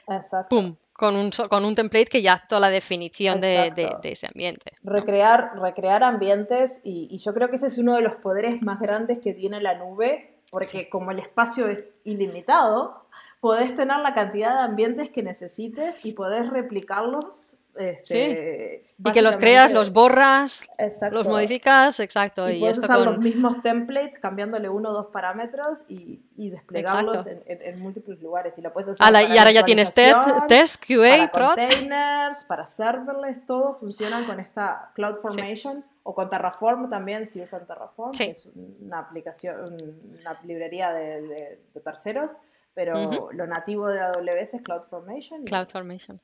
pum, 0.50 0.76
con 0.92 1.16
un, 1.16 1.30
con 1.48 1.64
un 1.64 1.76
template 1.76 2.08
que 2.08 2.22
ya 2.22 2.34
hace 2.34 2.48
toda 2.48 2.62
la 2.62 2.70
definición 2.70 3.40
de, 3.40 3.98
ese 4.04 4.28
ambiente. 4.28 4.74
Recrear, 4.84 5.52
recrear 5.60 6.04
ambientes 6.04 6.82
y, 6.84 7.08
y, 7.12 7.20
yo 7.20 7.34
creo 7.34 7.50
que 7.50 7.58
ese 7.58 7.68
es 7.68 7.78
uno 7.78 7.96
de 7.96 8.02
los 8.02 8.16
poderes 8.16 8.62
más 8.64 8.80
grandes 8.80 9.20
que 9.20 9.34
tiene 9.34 9.62
la 9.62 9.76
nube, 9.76 10.40
porque 10.50 10.90
como 10.90 11.12
el 11.12 11.20
espacio 11.20 11.68
es 11.68 11.90
ilimitado, 12.04 13.06
podés 13.40 13.76
tener 13.76 14.00
la 14.00 14.14
cantidad 14.14 14.56
de 14.56 14.62
ambientes 14.62 15.10
que 15.10 15.24
necesites 15.24 16.06
y 16.06 16.14
podés 16.14 16.50
replicarlos. 16.50 17.56
Este, 17.76 18.92
Y 18.98 19.12
que 19.12 19.22
los 19.22 19.38
creas, 19.38 19.72
los 19.72 19.94
borras, 19.94 20.68
los 21.12 21.28
modificas, 21.28 22.00
exacto. 22.00 22.50
Y, 22.50 22.60
puedes 22.60 22.80
usar 22.80 23.02
los 23.02 23.20
mismos 23.20 23.62
templates, 23.62 24.18
cambiándole 24.18 24.68
uno 24.68 24.90
o 24.90 24.94
dos 24.94 25.08
parámetros 25.08 25.86
y, 25.88 26.20
desplegarlos 26.36 27.28
en, 27.28 27.80
múltiples 27.80 28.20
lugares. 28.20 28.58
Y, 28.58 28.62
lo 28.62 28.74
puedes 28.74 28.90
usar 28.90 29.14
y 29.30 29.38
ahora 29.38 29.52
ya 29.52 29.64
tienes 29.64 29.94
test, 29.94 30.84
QA, 30.84 31.30
para 31.32 31.54
containers, 31.54 32.44
para 32.46 32.66
serverless, 32.66 33.46
todo 33.46 33.76
funcionan 33.76 34.26
con 34.26 34.40
esta 34.40 34.92
CloudFormation. 34.96 35.86
O 36.10 36.16
con 36.16 36.30
Terraform 36.30 36.90
también, 36.90 37.28
si 37.28 37.42
usan 37.42 37.68
Terraform, 37.68 38.14
que 38.14 38.30
es 38.30 38.50
una 38.80 39.00
aplicación, 39.00 39.76
una 40.22 40.40
librería 40.46 40.94
de 40.94 41.60
terceros 41.84 42.32
pero 42.78 43.32
lo 43.32 43.48
nativo 43.48 43.88
de 43.88 44.00
AWS 44.00 44.54
es 44.54 44.62
CloudFormation. 44.62 45.46
CloudFormation. 45.46 46.22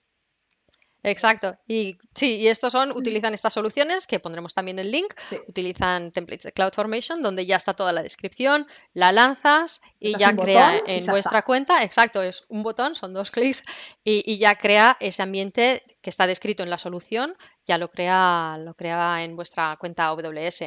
Exacto. 1.01 1.58
Y 1.68 1.97
sí, 2.14 2.36
y 2.36 2.47
estos 2.47 2.72
son, 2.72 2.91
utilizan 2.91 3.34
estas 3.34 3.56
soluciones, 3.56 4.06
que 4.06 4.20
pondremos 4.20 4.54
también 4.54 4.78
el 4.78 4.91
link, 4.91 5.16
utilizan 5.47 6.12
templates 6.12 6.43
de 6.43 6.51
CloudFormation, 6.51 7.24
donde 7.24 7.47
ya 7.47 7.56
está 7.56 7.74
toda 7.74 7.91
la 7.91 8.04
descripción, 8.04 8.68
la 8.93 9.12
lanzas 9.12 9.82
y 9.99 10.16
ya 10.16 10.36
crea 10.36 10.80
en 10.86 11.04
vuestra 11.08 11.41
cuenta, 11.41 11.82
exacto, 11.82 12.22
es 12.22 12.45
un 12.49 12.62
botón, 12.62 12.93
son 12.93 13.16
dos 13.16 13.32
clics, 13.32 13.64
y, 14.04 14.38
ya 14.38 14.56
crea 14.56 14.95
ese 14.99 15.24
ambiente 15.24 15.82
que 16.04 16.12
está 16.12 16.28
descrito 16.28 16.62
en 16.62 16.70
la 16.70 16.78
solución, 16.78 17.36
ya 17.66 17.80
lo 17.80 17.89
crea, 17.89 18.58
lo 18.60 18.76
crea 18.76 19.24
en 19.24 19.36
vuestra 19.36 19.76
cuenta 19.78 20.06
AWS. 20.06 20.66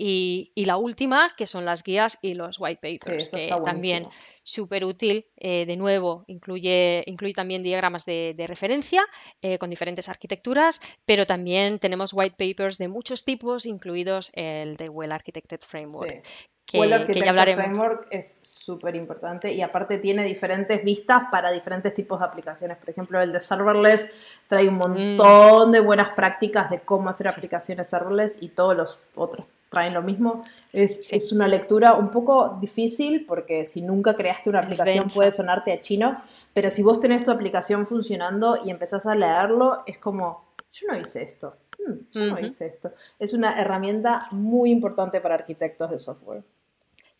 Y, 0.00 0.52
la 0.64 0.76
última, 0.76 1.34
que 1.36 1.48
son 1.48 1.64
las 1.64 1.82
guías 1.82 2.18
y 2.22 2.34
los 2.34 2.60
white 2.60 2.80
papers, 2.80 3.30
que 3.30 3.50
también 3.64 4.06
súper 4.44 4.84
útil. 4.84 5.26
Eh, 5.36 5.66
de 5.66 5.76
nuevo, 5.76 6.24
incluye, 6.28 7.02
incluye 7.06 7.34
también 7.34 7.64
diagramas 7.64 8.04
de, 8.06 8.44
referencia 8.46 9.04
eh, 9.42 9.58
con 9.58 9.70
diferentes 9.70 10.08
arquitecturas, 10.08 10.80
pero 11.04 11.26
también 11.26 11.80
tenemos 11.80 12.12
white 12.12 12.36
papers 12.38 12.78
de 12.78 12.86
muchos 12.86 13.24
tipos, 13.24 13.66
incluidos 13.66 14.30
el 14.34 14.76
de 14.76 14.88
Well 14.88 15.10
Architected 15.10 15.60
Framework. 15.60 16.24
Que, 16.70 16.78
well 16.78 16.92
Architected 16.92 17.54
Framework 17.54 18.08
es 18.10 18.36
súper 18.42 18.94
importante 18.94 19.50
y 19.54 19.62
aparte 19.62 19.96
tiene 19.96 20.24
diferentes 20.24 20.84
vistas 20.84 21.22
para 21.30 21.50
diferentes 21.50 21.94
tipos 21.94 22.20
de 22.20 22.26
aplicaciones. 22.26 22.76
Por 22.76 22.90
ejemplo, 22.90 23.18
el 23.22 23.32
de 23.32 23.40
serverless 23.40 24.06
trae 24.48 24.68
un 24.68 24.74
mm. 24.74 24.78
montón 24.78 25.72
de 25.72 25.80
buenas 25.80 26.10
prácticas 26.10 26.68
de 26.68 26.80
cómo 26.80 27.08
hacer 27.08 27.26
aplicaciones 27.26 27.88
serverless 27.88 28.36
y 28.40 28.48
todos 28.48 28.76
los 28.76 28.98
otros 29.14 29.48
traen 29.70 29.94
lo 29.94 30.02
mismo. 30.02 30.42
Es, 30.72 31.10
es, 31.10 31.32
una 31.32 31.48
lectura 31.48 31.94
un 31.94 32.10
poco 32.10 32.58
difícil 32.60 33.24
porque 33.26 33.64
si 33.64 33.80
nunca 33.80 34.14
creaste 34.14 34.50
una 34.50 34.60
aplicación 34.60 35.06
puede 35.14 35.30
sonarte 35.32 35.72
a 35.72 35.80
chino, 35.80 36.22
pero 36.52 36.70
si 36.70 36.82
vos 36.82 37.00
tenés 37.00 37.22
tu 37.24 37.30
aplicación 37.30 37.86
funcionando 37.86 38.58
y 38.62 38.70
empezás 38.70 39.06
a 39.06 39.14
leerlo, 39.14 39.82
es 39.86 39.98
como, 39.98 40.54
yo 40.72 40.88
no 40.88 40.98
hice 40.98 41.22
esto. 41.22 41.56
Hmm, 41.78 41.98
yo 42.10 42.34
no 42.34 42.40
hice 42.40 42.66
esto. 42.66 42.92
Es 43.18 43.32
una 43.32 43.58
herramienta 43.60 44.28
muy 44.32 44.70
importante 44.70 45.20
para 45.20 45.34
arquitectos 45.34 45.90
de 45.90 45.98
software. 45.98 46.42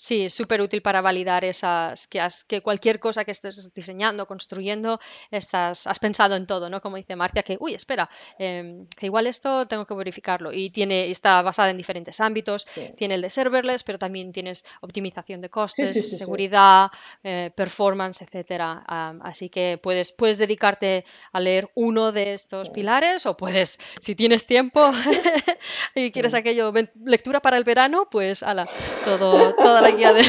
Sí, 0.00 0.26
es 0.26 0.34
súper 0.34 0.60
útil 0.60 0.80
para 0.80 1.00
validar 1.00 1.44
esas, 1.44 2.06
que, 2.06 2.24
que 2.46 2.62
cualquier 2.62 3.00
cosa 3.00 3.24
que 3.24 3.32
estés 3.32 3.74
diseñando, 3.74 4.26
construyendo, 4.26 5.00
estás, 5.32 5.88
has 5.88 5.98
pensado 5.98 6.36
en 6.36 6.46
todo, 6.46 6.70
¿no? 6.70 6.80
Como 6.80 6.96
dice 6.96 7.16
Marcia, 7.16 7.42
que, 7.42 7.56
uy, 7.58 7.74
espera, 7.74 8.08
em, 8.38 8.86
que 8.96 9.06
igual 9.06 9.26
esto 9.26 9.66
tengo 9.66 9.84
que 9.86 9.94
verificarlo. 9.94 10.52
Y 10.52 10.70
tiene, 10.70 11.10
está 11.10 11.42
basada 11.42 11.70
en 11.70 11.76
diferentes 11.76 12.20
ámbitos, 12.20 12.68
tiene 12.96 13.16
el 13.16 13.22
de 13.22 13.28
serverless, 13.28 13.82
pero 13.82 13.98
también 13.98 14.30
tienes 14.30 14.64
optimización 14.82 15.40
de 15.40 15.50
costes, 15.50 16.16
seguridad, 16.16 16.90
eh, 17.24 17.50
performance, 17.56 18.22
etcétera. 18.22 18.84
así 19.22 19.48
que 19.48 19.80
puedes, 19.82 20.12
puedes 20.12 20.38
dedicarte 20.38 21.04
a 21.32 21.40
leer 21.40 21.72
uno 21.74 22.12
de 22.12 22.34
estos 22.34 22.70
pilares 22.70 23.26
o 23.26 23.36
puedes, 23.36 23.80
si 24.00 24.14
tienes 24.14 24.46
tiempo 24.46 24.92
y 25.96 26.12
quieres 26.12 26.34
aquello, 26.34 26.72
lectura 27.04 27.40
para 27.40 27.56
el 27.56 27.64
verano, 27.64 28.08
pues 28.08 28.44
ala, 28.44 28.68
todo, 29.04 29.54
toda 29.54 29.80
la 29.80 29.87
guía 29.92 30.12
de 30.12 30.22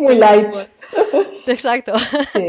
Muy 0.00 0.16
light. 0.16 0.54
Exacto. 1.46 1.92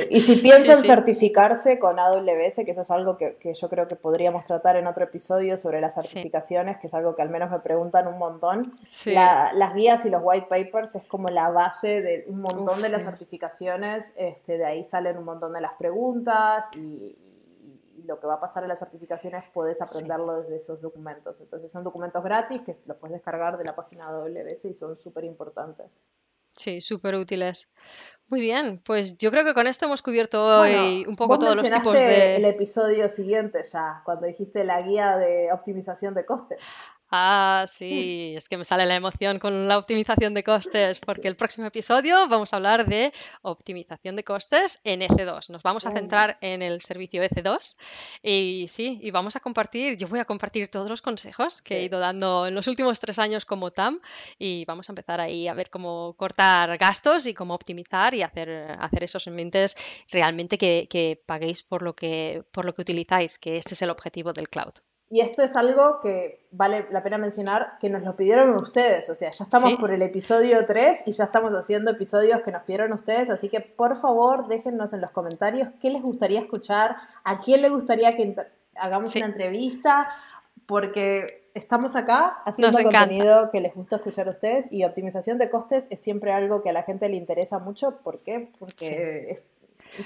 Y 0.10 0.22
si 0.22 0.38
piensan 0.38 0.78
certificarse 0.78 1.80
con 1.80 2.00
AWS, 2.00 2.56
que 2.66 2.72
eso 2.72 2.82
es 2.82 2.92
algo 2.92 3.18
que, 3.18 3.38
yo 3.54 3.70
creo 3.70 3.88
que 3.88 3.96
podríamos 3.96 4.46
tratar 4.46 4.76
en 4.76 4.88
otro 4.88 5.04
episodio 5.04 5.58
sobre 5.58 5.82
las 5.82 5.96
certificaciones, 5.96 6.78
que 6.78 6.88
es 6.88 6.94
algo 6.94 7.16
que 7.16 7.22
al 7.22 7.30
menos 7.30 7.52
me 7.52 7.60
preguntan 7.60 8.08
un 8.08 8.18
montón. 8.18 8.78
las 9.06 9.74
guías 9.74 10.06
y 10.06 10.10
los 10.10 10.22
white 10.24 10.48
papers 10.50 10.96
es 10.96 11.06
como 11.06 11.30
la 11.30 11.50
base 11.50 12.02
de 12.02 12.26
un 12.28 12.42
montón 12.42 12.82
de 12.82 12.90
las 12.90 13.04
certificaciones. 13.04 14.12
Este, 14.16 14.58
de 14.58 14.66
ahí 14.66 14.84
salen 14.84 15.18
un 15.18 15.26
montón 15.26 15.54
de 15.54 15.62
las 15.62 15.74
preguntas 15.74 16.66
y, 16.76 17.16
y 17.98 18.04
lo 18.04 18.20
que 18.20 18.28
va 18.28 18.36
a 18.36 18.40
pasar 18.40 18.64
en 18.64 18.70
las 18.70 18.80
certificaciones 18.80 19.44
puedes 19.54 19.82
aprenderlo 19.82 20.42
desde 20.42 20.58
esos 20.58 20.82
documentos. 20.82 21.40
Entonces 21.42 21.72
son 21.72 21.84
documentos 21.84 22.24
gratis 22.24 22.62
que 22.62 22.78
los 22.86 22.98
puedes 22.98 23.14
descargar 23.14 23.58
de 23.58 23.66
la 23.66 23.76
página 23.76 24.12
WS 24.12 24.66
y 24.66 24.74
son 24.74 24.98
súper 24.98 25.26
importantes. 25.26 26.02
Sí, 26.62 26.80
súper 26.80 27.16
útiles. 27.16 27.70
Muy 28.28 28.40
bien, 28.40 28.82
pues 28.86 29.18
yo 29.18 29.32
creo 29.32 29.44
que 29.44 29.56
con 29.56 29.66
esto 29.66 29.88
hemos 29.88 30.02
cubierto 30.02 30.62
hoy 30.62 31.06
un 31.08 31.16
poco 31.16 31.40
todos 31.40 31.56
los 31.56 31.70
tipos 31.70 31.94
de... 31.94 32.36
El 32.36 32.46
episodio 32.46 33.10
siguiente 33.10 33.62
ya, 33.64 34.04
cuando 34.06 34.28
dijiste 34.28 34.64
la 34.64 34.82
guía 34.84 35.18
de 35.18 35.52
optimización 35.52 36.14
de 36.14 36.24
costes. 36.24 36.60
Ah, 37.14 37.66
sí, 37.70 38.34
es 38.38 38.48
que 38.48 38.56
me 38.56 38.64
sale 38.64 38.86
la 38.86 38.96
emoción 38.96 39.38
con 39.38 39.68
la 39.68 39.78
optimización 39.78 40.34
de 40.34 40.46
costes, 40.46 41.00
porque 41.00 41.28
el 41.28 41.36
próximo 41.36 41.68
episodio 41.68 42.30
vamos 42.30 42.54
a 42.54 42.56
hablar 42.56 42.86
de 42.86 43.12
optimización 43.42 44.16
de 44.16 44.24
costes 44.24 44.80
en 44.86 45.02
EC2. 45.02 45.50
Nos 45.50 45.62
vamos 45.62 45.86
a 45.86 45.92
centrar 45.92 46.38
en 46.40 46.62
el 46.62 46.80
servicio 46.80 47.22
EC2 47.22 47.76
y 48.24 48.66
sí, 48.70 48.98
y 49.04 49.12
vamos 49.12 49.36
a 49.36 49.42
compartir, 49.42 49.98
yo 49.98 50.08
voy 50.08 50.20
a 50.20 50.26
compartir 50.26 50.70
todos 50.70 50.90
los 50.90 51.02
consejos 51.02 51.62
que 51.62 51.80
he 51.80 51.84
ido 51.84 52.00
dando 52.00 52.48
en 52.48 52.56
los 52.56 52.68
últimos 52.68 53.02
tres 53.02 53.20
años 53.20 53.44
como 53.44 53.72
TAM 53.72 54.00
y 54.40 54.64
vamos 54.64 54.88
a 54.88 54.94
empezar 54.94 55.20
ahí 55.20 55.50
a 55.50 55.54
ver 55.54 55.70
cómo 55.70 56.14
cortar 56.16 56.78
gastos 56.78 57.26
y 57.26 57.34
cómo 57.34 57.56
optimizar 57.56 58.14
y 58.14 58.22
hacer, 58.22 58.78
hacer 58.80 59.04
esos 59.04 59.28
ambientes 59.28 59.76
realmente 60.10 60.58
que, 60.58 60.88
que 60.90 61.20
paguéis 61.26 61.62
por 61.62 61.82
lo 61.82 61.94
que, 61.94 62.46
por 62.54 62.64
lo 62.64 62.74
que 62.74 62.84
utilizáis, 62.84 63.38
que 63.38 63.58
este 63.58 63.74
es 63.74 63.82
el 63.82 63.90
objetivo 63.90 64.32
del 64.32 64.48
cloud. 64.48 64.76
Y 65.12 65.20
esto 65.20 65.44
es 65.44 65.58
algo 65.58 66.00
que 66.00 66.40
vale 66.52 66.88
la 66.90 67.04
pena 67.04 67.18
mencionar, 67.18 67.78
que 67.82 67.90
nos 67.90 68.02
lo 68.02 68.16
pidieron 68.16 68.56
ustedes. 68.56 69.10
O 69.10 69.16
sea, 69.16 69.30
ya 69.30 69.44
estamos 69.44 69.74
por 69.78 69.92
el 69.92 70.02
episodio 70.02 70.66
3 70.66 71.02
y 71.06 71.12
ya 71.12 71.26
estamos 71.26 71.52
haciendo 71.54 71.92
episodios 71.92 72.42
que 72.44 72.52
nos 72.52 72.64
pidieron 72.64 72.94
ustedes. 72.94 73.30
Así 73.30 73.50
que 73.50 73.60
por 73.60 73.98
favor 73.98 74.48
déjennos 74.48 74.94
en 74.94 75.02
los 75.02 75.12
comentarios 75.12 75.68
qué 75.82 75.90
les 75.90 76.02
gustaría 76.02 76.40
escuchar, 76.40 76.96
a 77.26 77.42
quién 77.42 77.62
le 77.62 77.68
gustaría 77.68 78.16
que 78.16 78.38
hagamos 78.78 79.14
una 79.14 79.26
entrevista, 79.26 80.08
porque 80.66 81.50
estamos 81.56 81.98
acá 81.98 82.42
haciendo 82.46 82.82
contenido 82.82 83.52
que 83.52 83.60
les 83.60 83.76
gusta 83.76 83.98
escuchar 83.98 84.30
a 84.30 84.32
ustedes 84.32 84.72
y 84.72 84.86
optimización 84.86 85.38
de 85.38 85.50
costes 85.50 85.88
es 85.90 86.00
siempre 86.00 86.32
algo 86.32 86.64
que 86.64 86.70
a 86.70 86.74
la 86.74 86.84
gente 86.84 87.10
le 87.10 87.18
interesa 87.18 87.60
mucho. 87.60 87.98
¿Por 87.98 88.22
qué? 88.22 88.50
Porque 88.58 89.32
es 89.32 89.46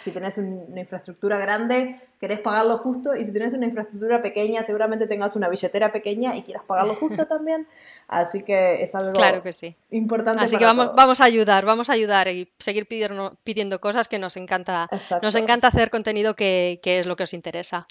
si 0.02 0.12
tenés 0.12 0.38
una 0.38 0.80
infraestructura 0.80 1.38
grande, 1.38 2.00
querés 2.20 2.40
pagarlo 2.40 2.78
justo, 2.78 3.16
y 3.16 3.26
si 3.26 3.32
tenés 3.32 3.54
una 3.54 3.66
infraestructura 3.66 4.22
pequeña, 4.22 4.64
seguramente 4.64 5.08
tengas 5.08 5.36
una 5.36 5.48
billetera 5.50 5.92
pequeña 5.92 6.36
y 6.36 6.44
quieras 6.44 6.64
pagarlo 6.66 6.96
justo 7.00 7.28
también. 7.28 7.68
Así 8.08 8.44
que 8.44 8.84
es 8.84 8.96
algo 8.96 9.14
claro 9.14 9.44
que 9.44 9.54
sí. 9.54 9.76
importante. 9.92 10.44
Así 10.44 10.58
que 10.58 10.66
vamos, 10.66 10.92
vamos 10.96 11.22
a 11.22 11.26
ayudar, 11.26 11.66
vamos 11.66 11.90
a 11.90 11.94
ayudar 11.94 12.28
y 12.28 12.52
seguir 12.60 12.88
pidiendo, 12.88 13.38
pidiendo 13.44 13.80
cosas 13.80 14.08
que 14.08 14.20
nos 14.20 14.38
encanta, 14.38 14.90
nos 15.22 15.36
encanta 15.36 15.68
hacer 15.68 15.90
contenido 15.90 16.36
que, 16.36 16.80
que 16.82 17.00
es 17.00 17.06
lo 17.06 17.16
que 17.16 17.24
os 17.24 17.34
interesa. 17.34 17.88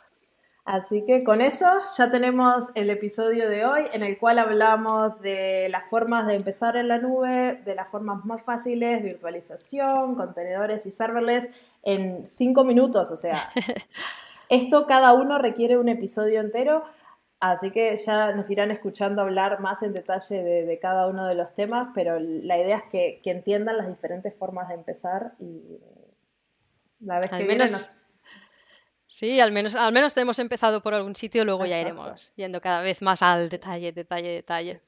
Así 0.65 1.05
que 1.05 1.25
con 1.25 1.43
eso 1.43 1.67
ya 1.99 2.11
tenemos 2.11 2.71
el 2.75 2.89
episodio 2.89 3.51
de 3.51 3.67
hoy 3.67 3.83
en 3.93 4.03
el 4.03 4.17
cual 4.17 4.39
hablamos 4.39 5.21
de 5.21 5.69
las 5.69 5.85
formas 5.91 6.27
de 6.27 6.35
empezar 6.35 6.77
en 6.77 6.89
la 6.89 6.97
nube, 6.97 7.61
de 7.67 7.75
las 7.75 7.89
formas 7.89 8.25
más 8.25 8.41
fáciles, 8.43 9.03
virtualización, 9.03 10.15
contenedores 10.15 10.87
y 10.87 10.91
serverless 10.91 11.51
en 11.85 12.27
cinco 12.27 12.65
minutos. 12.65 13.11
O 13.11 13.17
sea, 13.17 13.51
esto 14.49 14.87
cada 14.87 15.13
uno 15.15 15.39
requiere 15.39 15.79
un 15.79 15.89
episodio 15.89 16.41
entero. 16.41 16.85
Así 17.41 17.71
que 17.71 17.97
ya 17.99 18.33
nos 18.33 18.49
irán 18.51 18.71
escuchando 18.71 19.21
hablar 19.21 19.61
más 19.61 19.83
en 19.83 19.93
detalle 19.93 20.43
de, 20.43 20.79
cada 20.79 21.07
uno 21.09 21.27
de 21.27 21.35
los 21.35 21.53
temas, 21.53 21.89
pero 21.95 22.19
la 22.19 22.57
idea 22.57 22.79
es 22.79 22.85
que, 22.85 23.21
entiendan 23.25 23.77
las 23.77 23.87
diferentes 23.87 24.35
formas 24.35 24.69
de 24.69 24.75
empezar 24.75 25.35
y 25.39 25.79
la 27.01 27.19
vez 27.19 27.31
que 27.31 27.45
viene 27.45 27.65
nos 27.65 28.05
Sí, 29.07 29.39
al 29.39 29.53
menos, 29.53 29.77
al 29.77 29.93
menos 29.93 30.17
hemos 30.17 30.39
empezado 30.41 30.83
por 30.83 30.93
algún 30.93 31.15
sitio, 31.15 31.45
luego 31.45 31.67
ya 31.67 31.81
iremos 31.81 32.35
yendo 32.35 32.61
cada 32.61 32.81
vez 32.81 33.01
más 33.03 33.23
al 33.23 33.49
detalle, 33.49 33.93
detalle, 33.93 34.31
detalle. 34.31 34.81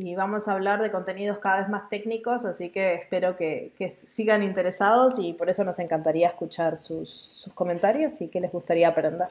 Y 0.00 0.14
vamos 0.14 0.46
a 0.46 0.52
hablar 0.52 0.80
de 0.80 0.92
contenidos 0.92 1.40
cada 1.40 1.58
vez 1.58 1.68
más 1.68 1.88
técnicos, 1.88 2.44
así 2.44 2.70
que 2.70 2.94
espero 2.94 3.36
que, 3.36 3.72
sigan 4.08 4.44
interesados 4.44 5.14
y 5.18 5.32
por 5.32 5.50
eso 5.50 5.64
nos 5.64 5.80
encantaría 5.80 6.28
escuchar 6.28 6.76
sus, 6.76 7.50
comentarios 7.54 8.20
y 8.20 8.28
qué 8.28 8.40
les 8.40 8.52
gustaría 8.52 8.86
aprender. 8.86 9.26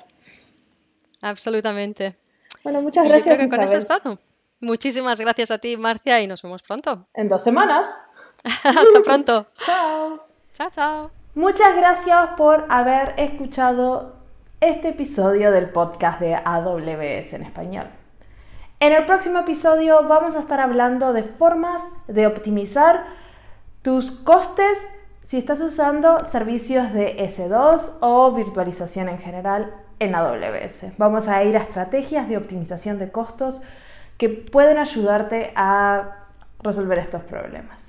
Absolutamente. 1.22 2.18
Bueno, 2.66 2.82
muchas 2.82 3.08
gracias. 3.08 3.38
creo 3.38 3.48
que 3.48 3.56
con 3.56 3.64
eso 3.64 3.78
es 3.78 3.88
todo. 3.88 4.20
Muchísimas 4.60 5.22
gracias 5.22 5.52
a 5.52 5.58
ti, 5.58 5.78
Marcia, 5.78 6.20
y 6.20 6.28
nos 6.28 6.42
vemos 6.42 6.62
pronto. 6.64 7.08
En 7.14 7.30
dos 7.30 7.46
semanas. 7.46 7.88
Hasta 8.44 9.02
pronto. 9.06 9.48
chao. 9.66 10.20
Chao, 10.54 10.70
chao. 10.70 11.12
Muchas 11.34 11.78
gracias 11.78 12.32
por 12.36 12.66
haber 12.68 13.14
escuchado 13.16 14.18
este 14.60 14.90
episodio 14.90 15.50
del 15.52 15.70
podcast 15.70 16.20
de 16.20 16.36
AWS 16.36 17.32
en 17.32 17.44
español. 17.44 17.88
En 18.80 18.94
el 18.94 19.08
próximo 19.08 19.40
episodio 19.40 20.04
vamos 20.08 20.36
a 20.36 20.40
estar 20.40 20.60
hablando 20.60 21.12
de 21.12 21.24
formas 21.24 21.82
de 22.08 22.28
optimizar 22.28 23.06
tus 23.82 24.12
costes 24.12 24.78
si 25.26 25.40
estás 25.40 25.60
usando 25.62 26.24
servicios 26.26 26.94
de 26.94 27.18
S2 27.36 27.94
o 28.02 28.32
virtualización 28.34 29.10
en 29.10 29.18
general 29.18 29.74
en 29.98 30.14
AWS. 30.14 30.96
Vamos 31.00 31.28
a 31.28 31.44
ir 31.44 31.58
a 31.58 31.64
estrategias 31.64 32.30
de 32.30 32.38
optimización 32.38 33.00
de 33.00 33.12
costos 33.12 33.60
que 34.20 34.30
pueden 34.30 34.78
ayudarte 34.78 35.54
a 35.56 36.28
resolver 36.62 37.00
estos 37.00 37.24
problemas. 37.24 37.87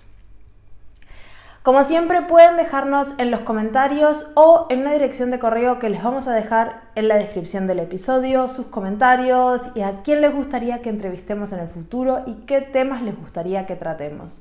Como 1.62 1.84
siempre 1.84 2.22
pueden 2.22 2.56
dejarnos 2.56 3.08
en 3.18 3.30
los 3.30 3.40
comentarios 3.40 4.26
o 4.34 4.66
en 4.70 4.80
una 4.80 4.92
dirección 4.92 5.30
de 5.30 5.38
correo 5.38 5.78
que 5.78 5.90
les 5.90 6.02
vamos 6.02 6.26
a 6.26 6.32
dejar 6.32 6.82
en 6.94 7.08
la 7.08 7.16
descripción 7.16 7.66
del 7.66 7.80
episodio 7.80 8.48
sus 8.48 8.66
comentarios 8.66 9.60
y 9.74 9.82
a 9.82 10.02
quién 10.02 10.20
les 10.20 10.34
gustaría 10.34 10.80
que 10.80 10.88
entrevistemos 10.88 11.52
en 11.52 11.58
el 11.58 11.68
futuro 11.68 12.22
y 12.26 12.46
qué 12.46 12.60
temas 12.60 13.02
les 13.02 13.16
gustaría 13.16 13.66
que 13.66 13.76
tratemos. 13.76 14.32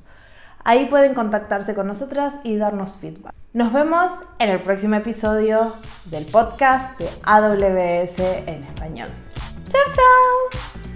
Ahí 0.64 0.86
pueden 0.86 1.14
contactarse 1.14 1.74
con 1.74 1.86
nosotras 1.86 2.34
y 2.44 2.56
darnos 2.56 2.92
feedback. 3.00 3.32
Nos 3.52 3.72
vemos 3.72 4.12
en 4.38 4.50
el 4.50 4.60
próximo 4.60 4.96
episodio 4.96 5.72
del 6.06 6.24
podcast 6.26 6.98
de 6.98 7.08
AWS 7.24 8.46
en 8.46 8.64
español. 8.64 9.08
¡Chao, 9.70 9.82
chao! 9.94 10.87